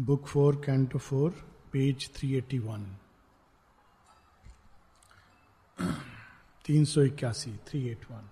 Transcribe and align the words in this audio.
Book 0.00 0.26
four, 0.26 0.56
canto 0.56 0.98
four, 0.98 1.30
page 1.72 2.10
three 2.14 2.34
eighty 2.34 2.58
one. 2.58 2.84
तीन 6.66 6.84
सौ 6.84 7.02
इक्यासी, 7.02 7.52
थ्री 7.66 7.88
एट 7.88 8.04
वन। 8.10 8.28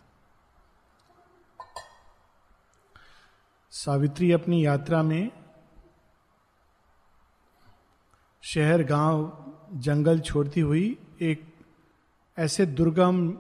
सावित्री 3.71 4.33
अपनी 4.33 4.67
यात्रा 4.67 5.03
में 5.03 5.31
शहर, 8.43 8.83
गाँव, 8.83 9.45
जंगल 9.73 10.21
छोड़ती 10.21 10.61
हुई 10.61 10.99
एक 11.21 11.55
ऐसे 12.39 12.67
दुर्गम, 12.67 13.31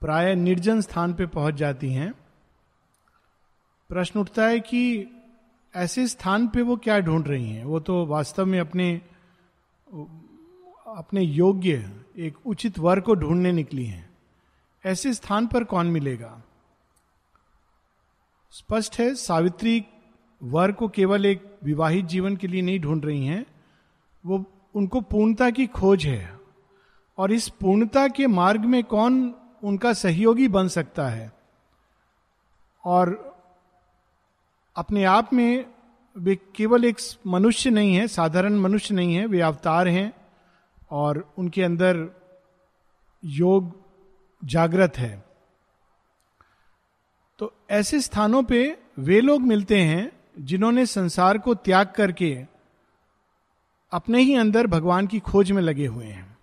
प्राय 0.00 0.34
निर्जन 0.34 0.80
स्थान 0.80 1.14
पे 1.14 1.26
पहुँच 1.26 1.54
जाती 1.54 1.92
हैं। 1.92 2.12
प्रश्न 3.88 4.20
उठता 4.20 4.46
है 4.46 4.60
कि 4.60 5.14
ऐसे 5.76 6.08
स्थान 6.08 6.48
पे 6.48 6.62
वो 6.62 6.76
क्या 6.76 7.00
ढूंढ 7.00 7.28
रही 7.28 7.50
हैं? 7.50 7.64
वो 7.64 7.80
तो 7.80 8.06
वास्तव 8.06 8.46
में 8.46 8.60
अपने 8.60 9.02
अपने 10.86 11.20
योग्य, 11.20 12.04
एक 12.16 12.46
उचित 12.46 12.78
वर 12.78 13.00
को 13.00 13.14
ढूँढने 13.14 13.52
निकली 13.52 13.86
हैं। 13.86 14.10
ऐसे 14.86 15.14
स्थान 15.14 15.46
पर 15.46 15.64
कौन 15.64 15.86
मिलेगा? 15.86 16.42
स्पष्ट 18.50 18.98
है, 18.98 19.14
सावित्री 19.14 19.84
वर 20.42 20.72
को 20.72 20.88
केवल 20.88 21.26
एक 21.26 21.58
विवाहित 21.64 22.04
जीवन 22.04 22.36
के 22.36 22.46
लिए 22.46 22.62
नहीं 22.62 22.80
ढूंढ 22.80 23.04
रही 23.04 23.26
हैं। 23.26 23.46
वो, 24.26 24.44
उनको 24.74 25.00
पूर्णता 25.00 25.50
की 25.50 25.66
खोज 25.66 26.06
है। 26.06 26.40
और 27.18 27.32
इस 27.32 27.48
पूर्णता 27.48 28.08
के 28.08 28.26
मार्ग 28.26 28.60
में 28.60 28.84
कौन 28.84 29.34
उनका 29.64 29.92
सहयोगी 29.92 30.48
बन 30.48 30.68
सकता 30.68 31.08
है? 31.08 31.32
और 32.84 33.37
अपने 34.78 35.04
आप 35.04 35.32
में 35.32 35.64
वे 36.16 36.38
केवल 36.56 36.84
एक 36.84 36.96
मनुष्य 37.26 37.70
नहीं 37.70 37.94
है, 37.94 38.08
साधारण 38.08 38.54
मनुष्य 38.54 38.94
नहीं 38.94 39.14
है, 39.14 39.26
वे 39.26 39.40
अवतार 39.40 39.88
हैं 39.88 40.12
और 40.90 41.34
उनके 41.38 41.62
अंदर 41.62 42.20
योग 43.24 43.72
जागृत 44.44 44.98
है। 44.98 45.24
तो 47.38 47.54
ऐसे 47.70 48.00
स्थानों 48.00 48.42
पे 48.42 48.78
वे 48.98 49.20
लोग 49.20 49.42
मिलते 49.42 49.80
हैं 49.80 50.12
जिन्होंने 50.38 50.86
संसार 50.86 51.38
को 51.38 51.54
त्याग 51.54 51.92
करके 51.96 52.44
अपने 53.92 54.20
ही 54.20 54.34
अंदर 54.34 54.66
भगवान 54.66 55.06
की 55.06 55.18
खोज 55.18 55.52
में 55.52 55.62
लगे 55.62 55.86
हुए 55.86 56.06
हैं। 56.06 56.38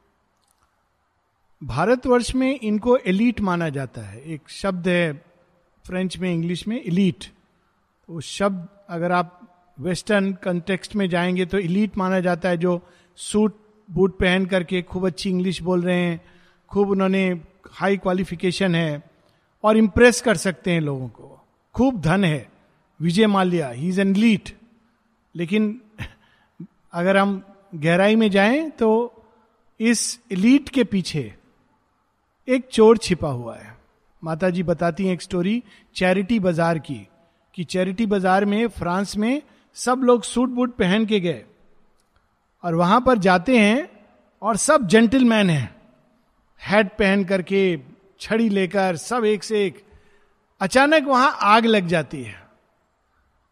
भारतवर्ष 1.63 2.35
में 2.35 2.59
इनको 2.59 2.97
एलीट 2.97 3.41
माना 3.41 3.69
जाता 3.69 4.01
है। 4.01 4.21
एक 4.21 4.49
शब्द 4.49 4.87
है 4.87 5.25
फ्रेंच 5.85 6.17
में, 6.17 6.33
इंग्लिश 6.33 6.67
में 6.67 6.81
इलीट 6.81 7.34
तो 8.09 8.19
शब्द 8.21 8.67
अगर 8.89 9.11
आप 9.11 9.39
वेस्टर्न 9.77 10.31
कंटेक्स्ट 10.33 10.95
में 10.95 11.07
जाएँगे 11.09 11.45
तो 11.45 11.57
इलीट 11.57 11.97
माना 11.97 12.19
जाता 12.19 12.49
है, 12.49 12.57
जो 12.57 12.81
सूट, 13.15 13.55
बूट 13.89 14.17
पहन 14.19 14.45
करके 14.45 14.81
खूब 14.81 15.05
अच्छी 15.07 15.29
इंग्लिश 15.29 15.61
बोल 15.61 15.81
रहे 15.81 15.95
हैं, 15.95 16.21
खूब 16.71 16.89
उन्होंने 16.89 17.27
हाई 17.71 17.97
क्वालिफिकेशन 17.97 18.75
है 18.75 19.03
और 19.63 19.77
इम्प्रेस 19.77 20.21
कर 20.21 20.37
सकते 20.37 20.71
हैं 20.71 20.81
लोगों 20.81 21.07
को। 21.07 21.41
खूब 21.75 21.99
धन 22.01 22.23
है। 22.23 22.47
Vijay 22.99 23.27
Mallya 23.27 23.69
he 23.69 23.87
is 23.89 24.01
an 24.01 24.15
elite 24.15 24.49
लेकिन 25.35 25.81
अगर 26.93 27.17
हम 27.17 27.41
गहराई 27.75 28.15
में 28.15 28.29
जाएँ 28.31 28.69
तो 28.69 28.91
इस 29.79 30.19
इलीट 30.31 30.69
के 30.69 30.83
पीछे 30.83 31.33
एक 32.47 32.67
चोर 32.71 32.97
छिपा 32.97 33.29
हुआ 33.29 33.55
है। 33.57 33.75
माता 34.23 34.49
जी 34.49 34.63
बताती 34.63 35.05
हैं 35.05 35.13
एक 35.13 35.21
स्टोरी 35.21 35.61
चैरिटी 35.95 36.39
बाज़ार 36.39 36.79
की। 36.79 37.07
कि 37.55 37.63
चैरिटी 37.63 38.05
बाज़ार 38.05 38.45
में, 38.45 38.67
फ्रांस 38.67 39.17
में 39.17 39.41
सब 39.73 40.01
लोग 40.03 40.23
सूट 40.23 40.49
बूट 40.49 40.75
पहन 40.75 41.05
के 41.05 41.19
गए। 41.19 41.45
और 42.63 42.75
वहाँ 42.75 43.01
पर 43.01 43.17
जाते 43.17 43.57
हैं 43.57 43.89
और 44.41 44.57
सब 44.57 44.87
जेंटलमैन 44.87 45.49
हैं। 45.49 45.75
हैट 46.61 46.87
पहन 46.87 47.23
करके, 47.23 47.79
छड़ी 48.19 48.49
लेकर, 48.49 48.95
सब 48.95 49.25
एक 49.25 49.43
से 49.43 49.65
एक। 49.65 49.85
अचानक 50.61 51.03
वहाँ 51.03 51.37
आग 51.41 51.65
लग 51.65 51.87
जाती 51.87 52.23
है। 52.23 52.47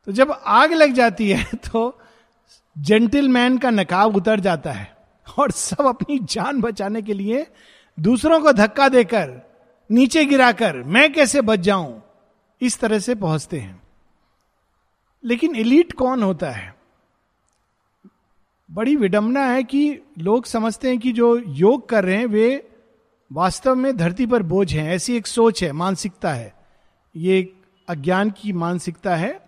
तो 0.06 0.12
जब 0.12 0.32
आग 0.46 0.74
लग 0.74 0.94
जाती 0.94 1.30
है 1.30 1.44
तो 1.56 2.00
जेंटलमैन 2.78 3.58
का 3.58 3.70
नकाब 3.70 4.16
उतर 4.16 4.40
जाता 4.40 4.72
है 4.72 4.98
और 5.38 5.52
सब 5.52 5.86
अपनी 5.86 6.20
जान 6.20 6.62
बचाने 6.62 7.02
के 7.02 7.14
लिए 7.14 7.48
दूसरों 8.00 8.42
को 8.42 8.52
धक्का 8.52 8.90
देकर, 8.90 9.52
नीचे 9.92 10.26
गिराकर, 10.26 10.84
मैं 10.84 11.14
कैसे 11.14 11.42
बच 11.42 11.60
जाऊँ? 11.60 12.04
इस 12.62 12.80
तरह 12.80 13.00
से 13.00 13.16
पहुँचते 13.16 13.60
हैं। 13.60 13.83
लेकिन 15.26 15.56
एलिट 15.56 15.94
कौन 15.94 16.24
होता 16.24 16.52
है? 16.52 16.76
बड़ी 18.72 18.96
विडंबना 18.96 19.46
है 19.46 19.64
कि 19.64 20.00
लोग 20.20 20.46
समझते 20.46 20.88
हैं 20.88 21.00
कि 21.00 21.12
जो 21.12 21.42
योग 21.48 21.90
कर 21.90 22.06
रहे 22.06 22.16
हैं, 22.16 22.26
वे 22.26 22.70
वास्तव 23.34 23.76
में 23.76 23.98
धरती 23.98 24.26
पर 24.26 24.44
बोझ 24.44 24.76
हैं। 24.76 24.94
ऐसी 24.94 25.18
एक 25.18 25.28
सोच 25.28 25.64
है, 25.64 25.72
मानसिकता 25.72 26.34
है। 26.34 26.54
ये 27.16 27.40
एक 27.40 27.62
अज्ञान 27.90 28.30
की 28.30 28.54
मानसिकता 28.54 29.16
है। 29.16 29.42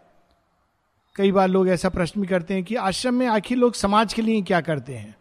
कई 1.15 1.31
बार 1.31 1.47
लोग 1.47 1.69
ऐसा 1.69 1.89
प्रश्न 1.89 2.21
भी 2.21 2.27
करते 2.27 2.53
हैं 2.53 2.63
कि 2.63 2.75
आश्रम 2.75 3.13
में 3.13 3.27
आखिर 3.27 3.57
लोग 3.57 3.73
समाज 3.73 4.13
के 4.13 4.21
लिए 4.21 4.41
क्या 4.41 4.61
करते 4.61 4.93
हैं? 4.93 5.15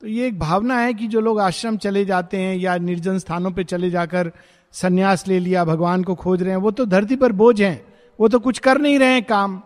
तो 0.00 0.06
ये 0.06 0.26
एक 0.26 0.38
भावना 0.38 0.78
है 0.78 0.94
कि 0.94 1.06
जो 1.06 1.20
लोग 1.20 1.40
आश्रम 1.40 1.76
चले 1.76 2.04
जाते 2.04 2.36
हैं 2.36 2.56
या 2.56 2.76
निर्जन 2.76 3.18
स्थानों 3.18 3.50
पर 3.50 3.62
चले 3.62 3.90
जाकर 3.90 4.32
संन्यास 4.72 5.28
ले 5.28 5.38
लिया, 5.38 5.64
भगवान 5.64 6.04
को 6.04 6.14
खोज 6.14 6.42
रहे 6.42 6.50
हैं, 6.50 6.56
वो 6.56 6.70
तो 6.70 6.84
धरती 6.84 7.16
पर 7.16 7.32
बोझ 7.32 7.62
हैं। 7.62 7.95
वो 8.20 8.28
तो 8.28 8.38
कुछ 8.38 8.58
कर 8.58 8.78
नहीं 8.78 8.98
रहे 8.98 9.12
हैं 9.12 9.24
काम। 9.24 9.62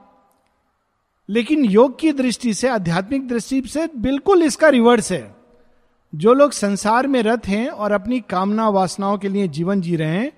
लेकिन 1.29 1.65
योग 1.65 1.99
की 1.99 2.13
दृष्टि 2.13 2.55
से, 2.55 2.69
आध्यात्मिक 2.69 3.29
दृष्टि 3.29 3.63
से 3.63 3.89
बिल्कुल 3.97 4.43
इसका 4.43 4.69
रिवर्स 4.69 5.13
है। 5.13 5.35
जो 6.15 6.35
लोग 6.35 6.53
संसार 6.53 7.07
में 7.07 7.23
रथ 7.23 7.39
हैं 7.47 7.69
और 7.69 7.93
अपनी 7.93 8.21
कामना 8.21 8.69
वासनाओं 8.69 9.19
के 9.19 9.29
लिए 9.29 9.49
जीवन 9.49 9.81
जी 9.81 9.97
रहे 9.97 10.19
हैं, 10.19 10.33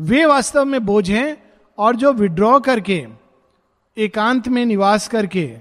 वे 0.00 0.26
वास्तव 0.26 0.64
में 0.64 0.86
बोझ 0.86 1.10
हैं 1.10 1.52
और 1.78 1.96
जो 1.96 2.12
विड्रॉ 2.12 2.60
करके, 2.60 3.06
एकांत 3.98 4.48
में 4.48 4.66
निवास 4.66 5.08
करके, 5.08 5.56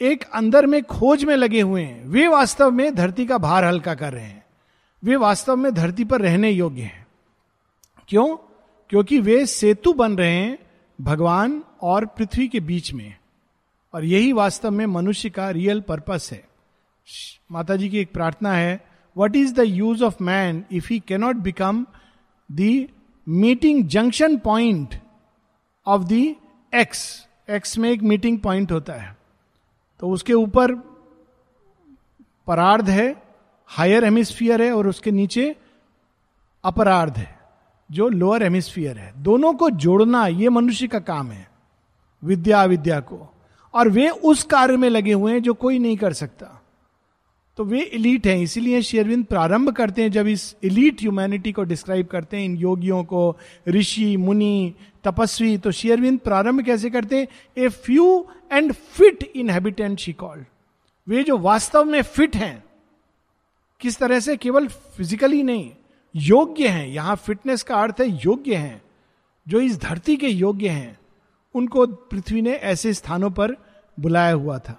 एक 0.00 0.24
अंदर 0.34 0.66
में 0.66 0.82
खोज 0.82 1.24
में 1.24 1.36
लगे 1.36 1.60
हुए 1.60 1.82
हैं, 1.82 2.08
वे 2.08 2.28
वास्तव 2.28 2.70
में 2.70 2.94
धरती 2.94 3.26
का 3.26 3.38
भार 3.38 3.64
हल्का 3.64 3.94
कर 3.94 4.12
रहे 4.12 4.24
हैं। 4.24 4.46
वे 5.04 5.16
वास्तव 5.16 5.56
में 5.56 5.74
धरती 5.74 6.04
पर 6.04 6.20
रहने 6.20 6.50
योग्य 6.50 6.82
हैं। 6.82 7.06
क्यों? 8.08 8.36
क्योंकि 8.90 9.18
वे 9.18 9.46
सेतु 9.46 9.92
बन 9.92 10.16
रहे 10.16 10.32
हैं 10.32 10.58
भगवान 11.00 11.62
और 11.82 12.06
पृथ्वी 12.06 12.48
के 12.48 12.60
बीच 12.60 12.92
में। 12.92 13.14
और 13.94 14.04
यही 14.04 14.32
वास्तव 14.32 14.70
में 14.70 14.86
मनुष्य 14.86 15.30
का 15.30 15.50
रियल 15.50 15.80
पर्पस 15.80 16.28
है। 16.32 16.48
माता 17.52 17.76
जी 17.76 17.88
की 17.88 17.98
एक 17.98 18.12
प्रार्थना 18.12 18.52
है 18.52 18.84
what 19.16 19.36
is 19.36 19.54
the 19.54 19.58
use 19.58 20.04
of 20.04 20.22
man 20.22 20.64
if 20.72 20.88
he 20.90 20.98
cannot 21.00 21.36
become 21.36 21.86
the 22.52 22.88
meeting 23.28 23.86
junction 23.86 24.36
point 24.36 24.94
of 25.86 26.02
the 26.02 26.12
ex 26.74 27.26
ex 27.50 27.78
में 27.78 27.90
एक 27.90 28.02
मीटिंग 28.02 28.40
पॉइंट 28.40 28.72
होता 28.72 28.92
है। 28.92 29.16
तो 30.00 30.10
उसके 30.10 30.32
ऊपर 30.32 30.74
परार्ध 32.46 32.88
है 32.90 33.22
हायर 33.66 34.04
हेमिस्फियर 34.04 34.62
है, 34.62 34.72
और 34.72 34.86
उसके 34.86 35.10
नीचे 35.10 35.56
अपरार्ध 36.64 37.18
है। 37.18 37.37
जो 37.90 38.08
लोअर 38.08 38.42
हेमिस्फियर 38.42 38.98
है, 38.98 39.12
दोनों 39.16 39.52
को 39.54 39.70
जोड़ना 39.70 40.26
ये 40.26 40.48
मनुष्य 40.48 40.86
का 40.86 40.98
काम 40.98 41.30
है, 41.30 41.50
विद्या 42.24 42.64
विद्या 42.64 43.00
को। 43.00 43.34
और 43.74 43.88
वे 43.88 44.08
उस 44.08 44.42
कार्य 44.42 44.76
में 44.76 44.88
लगे 44.88 45.12
हुए 45.12 45.32
हैं 45.32 45.42
जो 45.42 45.54
कोई 45.54 45.78
नहीं 45.78 45.96
कर 45.96 46.12
सकता। 46.12 46.62
तो 47.56 47.64
वे 47.64 47.80
इलीट 47.80 48.26
हैं, 48.26 48.38
इसीलिए 48.38 48.82
शेरविंद 48.82 49.24
प्रारंभ 49.24 49.72
करते 49.72 50.02
हैं 50.02 50.10
जब 50.10 50.26
इस 50.26 50.56
इलीट 50.62 51.00
ह्यूमैनिटी 51.00 51.52
को 51.52 51.62
डिस्क्राइब 51.62 52.06
करते 52.06 52.36
हैं, 52.36 52.44
इन 52.44 52.56
योगियों 52.56 53.04
को, 53.04 53.36
ऋषि, 53.68 54.16
मुनि, 54.16 54.74
तपस्वी। 55.04 55.58
तो 55.58 55.70
शेयरविंद 55.70 56.18
प्रारंभ 56.18 56.60
कैसे 56.60 56.90
करते 56.90 57.16
हैं? 57.16 57.28
A 57.58 57.68
few 57.68 58.26
and 58.52 58.72
fit 58.72 59.32
inhabitant 59.36 59.98
she 59.98 60.12
called 60.12 60.44
वे 61.08 61.22
जो 61.22 61.38
वास्तव 61.38 61.84
में 61.84 62.02
फिट 62.02 62.36
हैं, 62.36 62.64
किस 63.80 63.98
तरह 63.98 64.20
से? 64.20 64.36
केवल 64.36 64.68
फिजिकली 64.68 65.42
नहीं 65.42 65.70
योग्य 66.14 66.68
हैं, 66.68 66.86
यहाँ 66.86 67.16
फिटनेस 67.16 67.62
का 67.62 67.76
अर्थ 67.76 68.00
है 68.00 68.06
योग्य 68.24 68.56
हैं, 68.56 68.82
जो 69.46 69.60
इस 69.60 69.78
धरती 69.80 70.16
के 70.16 70.28
योग्य 70.28 70.68
हैं, 70.68 70.98
उनको 71.54 71.86
पृथ्वी 71.86 72.42
ने 72.42 72.52
ऐसे 72.52 72.92
स्थानों 72.94 73.30
पर 73.30 73.56
बुलाया 73.98 74.32
हुआ 74.32 74.58
था। 74.58 74.78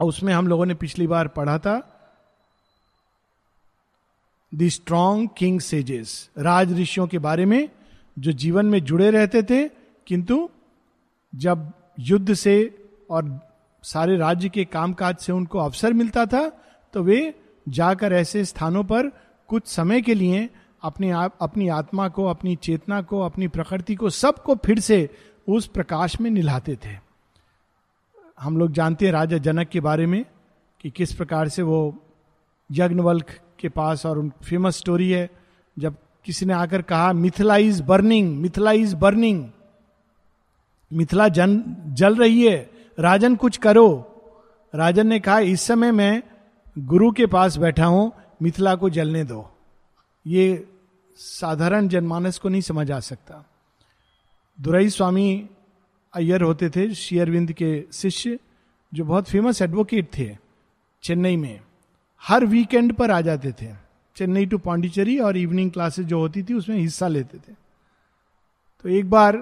और 0.00 0.08
उसमें 0.08 0.32
हम 0.34 0.48
लोगों 0.48 0.66
ने 0.66 0.74
पिछली 0.74 1.06
बार 1.06 1.28
पढ़ा 1.28 1.58
था 1.58 1.76
द 4.52 4.68
स्ट्रॉन्ग 4.68 5.28
किंग 5.36 5.60
सेजेस 5.60 6.30
राज 6.38 6.72
ऋषियों 6.80 7.06
के 7.06 7.18
बारे 7.18 7.44
में, 7.44 7.68
जो 8.18 8.32
जीवन 8.32 8.66
में 8.66 8.84
जुड़े 8.84 9.10
रहते 9.10 9.42
थे, 9.42 9.68
किंतु 10.06 10.48
जब 11.32 11.72
युद्ध 11.98 12.34
से 12.34 12.54
और 13.10 13.40
सारे 13.84 14.16
राज्य 14.16 14.48
के 14.48 14.64
कामकाज 14.64 15.16
से 15.16 15.32
उनको 15.32 15.58
अवसर 15.58 15.92
मिलता 15.92 16.24
था 16.26 16.48
तो 16.94 17.02
वे 17.02 17.34
जाकर 17.68 18.12
ऐसे 18.12 18.44
स्थानों 18.44 18.84
पर 18.84 19.10
कुछ 19.48 19.66
समय 19.66 20.00
के 20.02 20.14
लिए 20.14 20.48
अपने 20.82 21.10
आप, 21.10 21.36
अपनी 21.40 21.68
आत्मा 21.68 22.08
को, 22.08 22.24
अपनी 22.24 22.56
चेतना 22.56 23.00
को, 23.02 23.20
अपनी 23.20 23.48
प्रकृति 23.48 23.94
को 23.94 24.10
सबको 24.10 24.54
फिर 24.54 24.80
से 24.80 25.08
उस 25.48 25.66
प्रकाश 25.66 26.20
में 26.20 26.30
निलाते 26.30 26.76
थे। 26.76 26.96
हम 28.40 28.56
लोग 28.58 28.72
जानते 28.72 29.06
हैं 29.06 29.12
राजा 29.12 29.38
जनक 29.38 29.68
के 29.68 29.80
बारे 29.80 30.06
में 30.06 30.24
कि 30.80 30.90
किस 30.90 31.12
प्रकार 31.12 31.48
से 31.48 31.62
वो 31.62 31.80
यज्ञवल्क 32.70 33.38
के 33.58 33.68
पास 33.68 34.06
और 34.06 34.18
उन 34.18 34.32
फ़ेमस 34.44 34.76
स्टोरी 34.76 35.10
है, 35.10 35.30
जब 35.76 35.96
किसी 36.24 36.46
ने 36.46 36.52
आकर 36.52 36.82
कहा, 36.82 37.12
Mithila 37.12 37.56
is 37.56 37.82
burning 37.82 38.36
Mithila 38.38 38.72
is 38.72 38.94
burning 38.96 39.44
Mithila 40.92 41.28
जन, 41.28 41.62
जल 41.88 42.16
रही 42.16 42.46
है, 42.46 42.70
राजन 42.98 43.36
कुछ 43.36 43.56
करो। 43.56 43.88
राजन 44.74 45.06
ने 45.06 45.20
कहा, 45.20 45.38
इस 45.38 45.62
समय 45.62 45.92
मैं 45.92 46.22
गुरु 46.78 47.10
के 47.12 47.26
पास 47.26 47.56
बैठा 47.56 47.86
हूँ 47.86 48.12
मिथिला 48.42 48.74
को 48.74 48.90
जलने 48.90 49.24
दो। 49.24 49.56
ये 50.26 50.68
साधारण 51.16 51.88
जनमानस 51.88 52.38
को 52.38 52.48
नहीं 52.48 52.60
समझ 52.60 52.90
आ 52.90 53.00
सकता। 53.00 53.50
दुरई 54.60 54.90
स्वामी 54.90 55.50
अय्यर 56.14 56.42
होते 56.42 56.70
थे 56.70 56.94
शेयरविंद 56.94 57.52
के 57.52 57.84
शिष्य, 57.92 58.38
जो 58.94 59.04
बहुत 59.04 59.28
फ़ेमस 59.28 59.62
एडवोकेट 59.62 60.18
थे 60.18 60.36
चेन्नई 61.02 61.36
में। 61.36 61.60
हर 62.22 62.44
वीकेंड 62.44 62.92
पर 62.92 63.10
आ 63.10 63.20
जाते 63.20 63.52
थे। 63.52 63.74
चेन्नई 64.16 64.46
टू 64.46 64.58
पांडिचेरी 64.58 65.18
और 65.18 65.36
इवनिंग 65.36 65.70
क्लासेस 65.70 66.06
जो 66.06 66.18
होती 66.18 66.42
थी, 66.42 66.54
उसमें 66.54 66.76
हिस्सा 66.76 67.08
लेते 67.08 67.38
थे। 67.38 67.52
तो 68.82 68.88
एक 68.88 69.10
बार 69.10 69.36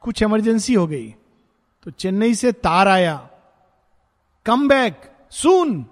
कुछ 0.00 0.22
इमरजेंसी 0.22 0.74
हो 0.74 0.86
गई। 0.86 1.14
तो 1.82 1.90
चेन्नई 1.90 2.34
से 2.34 2.52
तार 2.52 2.88
आया। 2.88 3.30
कम 4.46 4.68
बैक 4.68 5.02
सुन 5.30 5.86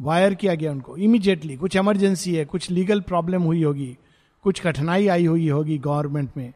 वायर 0.00 0.34
किया 0.34 0.54
गया 0.54 0.72
उनको 0.72 0.96
इमीडिएटली 0.96 1.56
कुछ 1.56 1.76
इमरजेंसी 1.76 2.34
है, 2.34 2.44
कुछ 2.44 2.70
लीगल 2.70 3.00
प्रॉब्लम 3.00 3.42
हुई 3.42 3.62
होगी, 3.62 3.98
कुछ 4.42 4.60
कठिनाई 4.60 5.08
आई 5.08 5.26
हुई 5.26 5.48
होगी 5.48 5.78
गवर्नमेंट 5.78 6.30
में। 6.36 6.52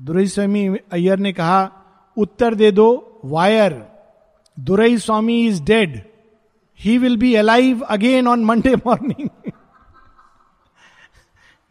दुरई 0.00 0.26
स्वामी 0.26 0.76
अय्यर 0.92 1.18
ने 1.18 1.32
कहा, 1.32 1.72
उत्तर 2.16 2.54
दे 2.54 2.70
दो, 2.70 3.20
wire 3.24 3.86
Duraiswamy 4.98 5.46
is 5.46 5.62
dead 5.62 6.02
he 6.80 6.98
will 6.98 7.16
be 7.16 7.34
alive 7.34 7.80
again 7.80 8.28
on 8.28 8.44
Monday 8.44 8.76
morning 8.76 9.28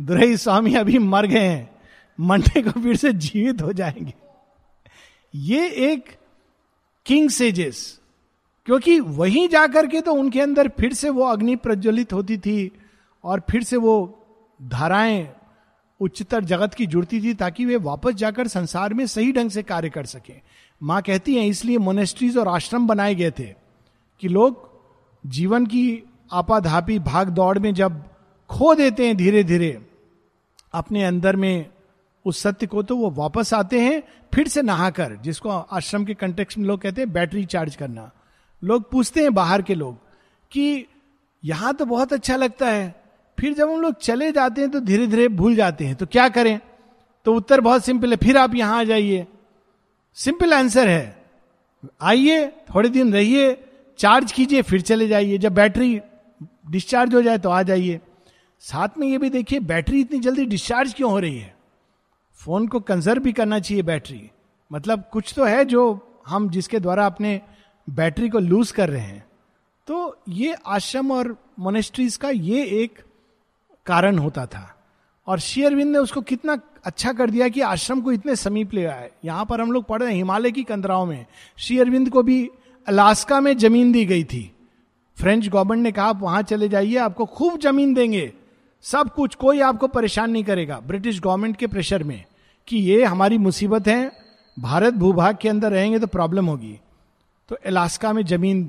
Duraiswamy 0.38 0.74
अभी 0.74 0.98
मर 0.98 1.26
गए 1.26 1.48
हैं 1.48 1.80
मंडे 2.20 2.62
को 2.62 2.72
फिर 2.72 2.96
से 2.96 3.14
जीवित 3.14 3.62
हो 3.62 3.74
जाएँगे। 3.74 4.14
ये 5.36 5.70
एक 5.70 6.18
किंग 7.06 7.30
सेजेस 7.30 8.01
क्योंकि 8.66 9.00
वहीं 9.00 9.48
जाकर 9.50 9.88
के 9.88 10.02
तो 10.02 10.14
उनके 10.14 10.42
अंदर 10.42 10.68
फिर 10.80 10.94
से 10.94 11.10
वो 11.10 11.24
अग्नि 11.24 11.56
प्रज्वलित 11.56 12.14
होती 12.14 12.38
थी 12.38 12.72
और 13.24 13.42
फिर 13.50 13.64
से 13.64 13.78
वो 13.78 13.94
धाराएँ 14.60 15.28
उच्चतर 16.02 16.44
जगत 16.44 16.74
की 16.74 16.86
जुड़ती 16.86 17.22
थी 17.22 17.34
ताकि 17.34 17.66
वे 17.66 17.76
वापस 17.76 18.14
जाकर 18.14 18.48
संसार 18.48 18.94
में 18.94 19.06
सही 19.08 19.32
ढंग 19.32 19.50
से 19.50 19.64
कार्य 19.64 19.90
कर 19.90 20.06
सके। 20.06 20.34
माँ 20.82 21.02
कहती 21.02 21.36
हैं, 21.36 21.46
इसलिए 21.46 21.78
मोनेस्ट्रीज 21.78 22.38
और 22.38 22.48
आश्रम 22.48 22.88
बनाए 22.88 23.16
गए 23.16 23.32
थे 23.32 23.48
कि 24.22 24.28
लोग 24.28 24.70
जीवन 25.24 25.66
की 25.66 26.04
आपाधापी 26.32 27.00
भाग 27.00 27.30
दौड़ 27.30 27.60
में 27.60 27.74
जब 27.74 28.04
खो 28.50 28.74
देते 28.76 29.08
हैं 29.08 29.18
धीरे 29.18 29.44
धीरे 29.44 29.78
अपने 30.74 31.04
अंदर 31.04 31.36
में 31.36 31.66
उस 32.26 32.40
सत्य 32.40 32.68
को 32.68 32.84
तो 32.84 32.96
वो 32.96 33.10
वापस 33.10 33.54
आते 33.54 33.80
हैं, 33.82 34.02
फिर 34.34 34.48
से 34.48 34.62
नहाकर, 34.62 35.16
जिसको 35.16 35.50
आश्रम 35.50 36.06
के 36.06 36.14
कंटेक्स 36.14 36.58
में 36.58 36.66
लोग 36.66 36.82
कहते 36.82 37.02
हैं 37.02 37.12
बैटरी 37.14 37.46
चार्ज 37.46 37.76
करना। 37.76 38.12
लोग 38.62 38.90
पूछते 38.92 39.22
हैं 39.22 39.34
बाहर 39.34 39.62
के 39.62 39.76
लोग 39.76 39.96
कि 40.52 40.86
यहाँ 41.44 41.74
तो 41.74 41.86
बहुत 41.86 42.14
अच्छा 42.14 42.36
लगता 42.36 42.68
है, 42.68 42.94
फिर 43.38 43.54
जब 43.54 43.70
हम 43.70 43.82
लोग 43.82 43.96
चले 43.98 44.32
जाते 44.32 44.62
हैं 44.62 44.70
तो 44.72 44.80
धीरे 44.80 45.08
धीरे 45.08 45.28
भूल 45.30 45.56
जाते 45.56 45.86
हैं 45.86 45.96
तो 45.96 46.06
क्या 46.06 46.28
करें? 46.30 46.60
तो 47.26 47.34
उत्तर 47.34 47.62
बहुत 47.62 47.86
सिंपल 47.86 48.12
है, 48.12 48.18
फिर 48.18 48.38
आप 48.38 48.56
यहाँ 48.56 48.80
आ 48.80 48.84
जाइए। 48.84 49.26
सिंपल 50.18 50.54
आंसर 50.54 50.88
है, 50.88 51.26
आइए, 52.02 52.48
थोड़े 52.76 52.90
दिन 52.90 53.14
रहिए, 53.14 53.58
चार्ज 54.00 54.32
कीजिए, 54.32 54.62
फिर 54.62 54.82
चले 54.82 55.08
जाइए। 55.08 55.38
जब 55.38 55.54
बैटरी 55.54 56.00
डिस्चार्ज 56.70 57.16
हो 57.16 57.22
जाए 57.22 57.38
तो 57.38 57.50
आ 57.50 57.62
जाइए। 57.64 58.00
साथ 58.62 58.98
में 58.98 59.08
ये 59.08 59.18
भी 59.18 59.30
देखिए, 59.30 59.60
बैटरी 59.62 60.02
इतनी 60.02 60.20
जल्दी 60.20 60.46
डिस्चार्ज 60.46 60.94
क्यों 60.94 61.12
हो 61.12 61.20
रही 61.20 61.38
है? 61.38 61.56
फ़ोन 62.40 62.68
को 62.68 62.80
कंजर्व 62.82 63.24
भी 63.24 63.32
करना 63.34 63.60
चाहिए 63.60 63.84
बैटरी। 63.84 64.30
मतलब 64.72 65.04
कुछ 65.12 65.34
तो 65.36 65.46
है 65.46 65.64
जो 65.66 65.84
हम, 66.28 66.50
जिसके 66.50 66.80
द्वारा 66.80 67.06
अपने 67.06 67.40
बैटरी 67.88 68.30
को 68.30 68.40
लूज 68.40 68.72
कर 68.72 68.90
रहे 68.90 69.02
हैं 69.02 69.24
तो 69.88 70.18
ये 70.30 70.56
आश्रम 70.66 71.12
और 71.12 71.36
मोनेस्ट्रीज 71.60 72.16
का 72.18 72.30
ये 72.30 72.64
एक 72.84 73.00
कारण 73.86 74.18
होता 74.18 74.46
था। 74.46 74.68
और 75.28 75.40
शेयरविंद 75.40 75.92
ने 75.92 75.98
उसको 75.98 76.22
कितना 76.22 76.58
अच्छा 76.86 77.12
कर 77.14 77.30
दिया 77.30 77.48
कि 77.48 77.62
आश्रम 77.62 78.02
को 78.02 78.12
इतने 78.12 78.36
समीप 78.36 78.74
ले 78.74 78.86
आए। 78.86 79.10
यहाँ 79.26 79.46
पर 79.46 79.62
हम 79.62 79.72
लोग 79.72 79.86
पढ़ 79.86 80.02
रहे 80.02 80.10
हैं, 80.10 80.18
हिमालय 80.18 80.52
की 80.52 80.64
कंदराओं 80.64 81.06
में। 81.06 81.26
शेयरविंद 81.58 82.10
को 82.10 82.24
भी 82.24 82.50
अलास्का 82.88 83.40
में 83.42 83.58
ज़मीन 83.58 83.92
दी 83.92 84.06
गई 84.06 84.24
थी। 84.24 84.52
फ्रेंच 85.18 85.48
गवर्नमेंट 85.48 85.84
ने 85.84 85.92
कहा 85.92 86.06
आप 86.06 86.22
वहाँ 86.22 86.42
चले 86.42 86.70
जाइए, 86.70 86.98
आपको 86.98 87.26
खूब 87.26 87.60
ज़मीन 87.60 87.94
देंगे। 87.94 88.32
सब 88.86 89.10
कुछ, 89.10 89.36
कोई 89.36 89.60
आपको 89.60 89.88
परेशान 89.88 90.32
नहीं 90.32 90.44
करेगा। 90.44 90.80
ब्रिटिश 90.80 91.20
गवर्नमेंट 91.20 91.58
के 91.58 91.68
प्रेशर 91.68 92.04
में 92.04 92.24
कि 92.68 92.78
ये 92.78 93.04
हमारी 93.06 93.38
मुसीबत 93.38 93.88
है, 93.88 94.12
भारत 94.58 94.94
भूभाग 94.94 95.38
के 95.42 95.50
अंदर 95.50 95.72
रहेंगे 95.72 96.00
तो 96.00 96.08
प्रॉब्लम 96.08 96.46
होगी। 96.46 96.80
तो 97.52 97.58
अलास्का 97.66 98.12
में 98.14 98.24
ज़मीन 98.26 98.60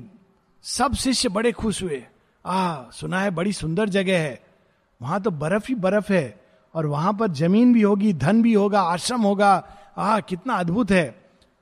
सब 0.65 0.93
शिष्य 0.93 1.29
बड़े 1.29 1.51
खुश 1.51 1.81
हुए। 1.83 2.01
आ, 2.45 2.89
सुना 2.91 3.19
है 3.19 3.29
बड़ी 3.31 3.53
सुंदर 3.53 3.89
जगह 3.89 4.19
है। 4.19 4.41
वहाँ 5.01 5.21
तो 5.21 5.31
बर्फ़ 5.31 5.67
ही 5.69 5.75
बर्फ़ 5.75 6.11
है 6.13 6.41
और 6.73 6.85
वहाँ 6.85 7.13
पर 7.13 7.27
ज़मीन 7.31 7.73
भी 7.73 7.81
होगी, 7.81 8.11
धन 8.13 8.41
भी 8.41 8.53
होगा, 8.53 8.81
आश्रम 8.81 9.21
होगा। 9.21 9.51
आ, 9.97 10.19
कितना 10.19 10.53
अद्भुत 10.53 10.91
है। 10.91 11.15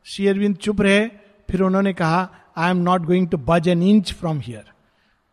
शेयरविंद 0.06 0.56
चुप 0.56 0.82
रहे, 0.82 1.06
फिर 1.50 1.62
उन्होंने 1.62 1.94
कहा 1.94 2.28
I 2.58 2.70
am 2.70 2.78
not 2.78 3.02
going 3.02 3.28
to 3.30 3.38
budge 3.38 3.68
an 3.68 3.84
inch 3.84 4.14
from 4.14 4.40
here 4.40 4.72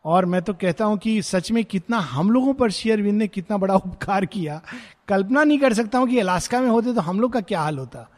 और 0.04 0.26
मैं 0.26 0.42
तो 0.42 0.54
कहता 0.54 0.84
हूँ 0.84 0.98
कि 0.98 1.20
सच 1.22 1.50
में 1.52 1.64
कितना 1.64 1.98
हम 1.98 2.30
लोगों 2.30 2.54
पर 2.54 2.70
शेयरविंद 2.70 3.18
ने 3.18 3.28
कितना 3.28 3.56
बड़ा 3.56 3.74
उपकार 3.76 4.26
किया। 4.26 4.60
कल्पना 5.08 5.44
नहीं 5.44 5.58
कर 5.58 5.74
सकता 5.74 5.98
हूँ 5.98 6.08
कि 6.08 6.18
अलास्का 6.18 6.60
में 6.60 6.68
होते 6.68 6.94
तो 6.94 7.00
हम 7.00 7.20
लोग 7.20 7.32
का 7.32 7.40
क्या 7.40 7.60
हाल 7.60 7.78
होता। 7.78 8.08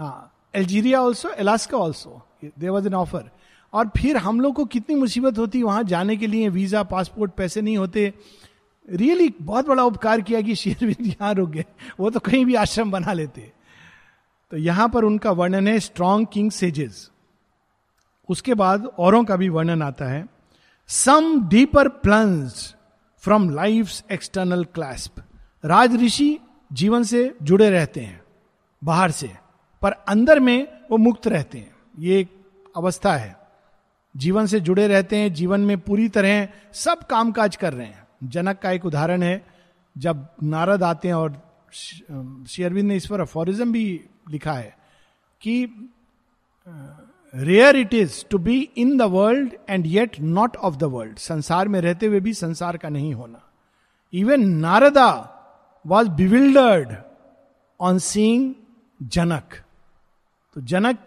हाँ 0.00 0.30
Algeria 0.54 1.00
also 1.02 1.28
Alaska 1.28 1.78
also 1.78 2.20
they 2.58 2.68
was 2.68 2.86
an 2.86 2.94
offer 2.94 3.30
और 3.72 3.90
फिर 3.96 4.16
हम 4.16 4.40
लोग 4.40 4.54
को 4.54 4.64
कितनी 4.64 4.96
मुसीबत 4.96 5.38
होती 5.38 5.62
वहाँ 5.62 5.84
जाने 5.84 6.16
के 6.16 6.26
लिए 6.26 6.48
वीज़ा 6.48 6.82
पासपोर्ट 6.82 7.32
पैसे 7.32 7.62
नहीं 7.62 7.76
होते। 7.76 8.14
रियली 8.90 9.24
really, 9.24 9.42
बहुत 9.42 9.66
बड़ा 9.66 9.84
उपकार 9.84 10.20
किया 10.20 10.40
कि 10.40 10.54
शेयरविंद 10.54 11.06
यहाँ 11.06 11.34
रुक 11.34 11.50
गए। 11.50 11.64
वो 12.00 12.10
तो 12.10 12.20
कहीं 12.20 12.44
भी 12.46 12.54
आश्रम 12.54 12.90
बना 12.90 13.12
लेते। 13.12 13.52
तो 14.50 14.56
यहाँ 14.56 14.88
पर 14.88 15.04
उनका 15.04 15.30
वर्णन 15.30 15.68
है 15.68 15.80
स्ट्रॉन्ग 15.80 16.28
किंग 16.32 16.50
सेजेस 16.50 17.10
उसके 18.28 18.54
बाद 18.54 18.86
औरों 18.86 19.24
का 19.24 19.36
भी 19.36 19.48
वर्णन 19.48 19.82
आता 19.82 20.04
है। 20.04 20.26
Some 20.88 21.48
deeper 21.48 21.88
plunge 21.88 22.74
from 23.18 23.50
life 23.50 23.92
external 24.12 24.64
clasp 24.64 25.14
राज 25.64 25.96
ऋषि 25.96 26.38
जीवन 26.72 27.02
से 27.02 27.34
जुड़े 27.42 27.70
रहते 27.70 28.00
हैं 28.00 28.22
बाहर 28.84 29.10
से 29.10 29.30
पर 29.82 29.92
अंदर 29.92 30.40
में 30.40 30.68
वो 30.90 30.96
मुक्त 30.96 31.28
रहते 31.28 31.58
हैं। 31.58 31.73
ये 31.98 32.18
एक 32.20 32.30
अवस्था 32.76 33.14
है। 33.16 33.36
जीवन 34.14 34.46
से 34.46 34.60
जुड़े 34.60 34.86
रहते 34.88 35.16
हैं, 35.16 35.32
जीवन 35.34 35.60
में 35.60 35.78
पूरी 35.80 36.08
तरह 36.08 36.48
सब 36.72 37.02
काम 37.02 37.32
काज 37.32 37.56
कर 37.56 37.72
रहे 37.72 37.86
हैं। 37.86 38.06
जनक 38.24 38.58
का 38.58 38.70
एक 38.70 38.84
उदाहरण 38.84 39.22
है, 39.22 39.44
जब 39.96 40.26
नारद 40.42 40.82
आते 40.82 41.08
हैं 41.08 41.14
और 41.14 41.42
शेयरविंद 42.48 42.88
ने 42.88 42.96
इस 42.96 43.06
पर 43.06 43.20
अफोरिज्म 43.20 43.72
भी 43.72 44.00
लिखा 44.30 44.52
है 44.52 44.76
कि 45.40 45.88
rare 47.34 47.76
it 47.76 47.94
is 47.94 48.24
to 48.30 48.38
be 48.38 48.58
in 48.76 48.96
the 48.98 49.02
world 49.02 49.54
and 49.68 49.86
yet 49.86 50.20
not 50.20 50.56
of 50.56 50.76
the 50.76 50.84
world 50.84 51.16
संसार 51.18 51.68
में 51.68 51.80
रहते 51.80 52.06
हुए 52.06 52.20
भी 52.20 52.34
संसार 52.34 52.76
का 52.76 52.88
नहीं 52.88 53.14
होना। 53.14 53.40
Even 54.12 54.48
Narada 54.48 55.10
was 55.84 56.08
bewildered 56.08 56.94
on 57.80 57.98
seeing 57.98 58.54
Janak 59.02 59.54
तो 60.56 60.60
जनक 60.60 61.06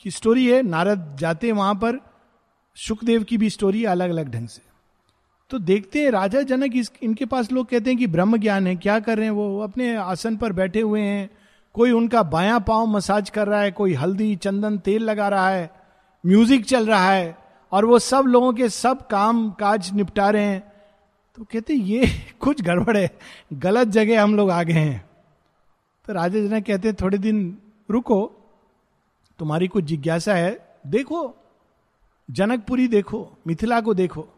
की 0.00 0.10
स्टोरी 0.10 0.46
है, 0.46 0.62
नारद 0.62 1.16
जाते 1.20 1.52
वहाँ 1.52 1.74
पर, 1.74 2.00
सुखदेव 2.76 3.22
की 3.22 3.38
भी 3.38 3.50
स्टोरी 3.50 3.84
अलग 3.84 4.10
अलग 4.10 4.28
ढंग 4.28 4.48
से। 4.48 4.62
तो 5.50 5.58
देखते 5.58 6.02
हैं, 6.02 6.10
राजा 6.10 6.42
जनक 6.42 6.76
इस, 6.76 6.92
इनके 7.02 7.24
पास 7.24 7.52
लोग 7.52 7.68
कहते 7.68 7.90
हैं 7.90 7.98
कि 7.98 8.06
ब्रह्म 8.06 8.36
ज्ञान 8.36 8.66
है, 8.66 8.76
क्या 8.76 9.00
कर 9.00 9.16
रहे 9.16 9.24
हैं 9.24 9.32
वो? 9.32 9.60
अपने 9.60 9.96
आसन 9.96 10.36
पर 10.36 10.52
बैठे 10.52 10.80
हुए 10.80 11.00
हैं, 11.00 11.30
कोई 11.74 11.90
उनका 11.90 12.22
बायां 12.22 12.60
पाँव 12.60 12.86
मसाज 12.86 13.30
कर 13.30 13.48
रहा 13.48 13.60
है, 13.60 13.70
कोई 13.70 13.94
हल्दी, 13.94 14.36
चंदन, 14.36 14.78
तेल 14.78 15.02
लगा 15.02 15.28
रहा 15.28 15.50
है 15.50 15.70
म्यूज़िक 16.26 16.64
चल 16.64 16.86
रहा 16.86 17.12
है, 17.12 17.38
और 17.72 17.84
वो 17.84 17.98
सब 17.98 18.24
लोगों 18.24 18.52
के 18.52 18.68
सब 18.68 19.06
काम 19.06 19.50
काज 19.50 19.92
निपटा 19.92 20.30
रहे 20.30 20.44
हैं। 20.44 20.72
तो 21.36 21.44
कहते 21.44 21.74
ये 21.74 22.06
कुछ 22.40 22.62
गड़बड़ 22.62 22.96
है, 22.96 23.18
गलत 23.52 23.88
जगह 23.88 24.22
हम 24.22 24.36
लोग 24.36 24.50
आ 24.50 24.62
गए 24.62 24.72
हैं। 24.72 25.10
तो 26.06 26.12
राजा 26.12 26.40
जनक 26.40 26.66
कहते 26.66 26.88
हैं, 26.88 26.96
थोड़े 27.02 27.18
दिन 27.18 27.58
रुको 27.90 28.34
तुम्हारी 29.38 29.68
कुछ 29.68 29.84
जिज्ञासा 29.84 30.34
है, 30.34 30.76
देखो। 30.86 31.36
जनकपुरी 32.30 32.88
देखो, 32.88 33.38
मिथिला 33.46 33.80
को 33.80 33.94
देखो। 33.94 34.28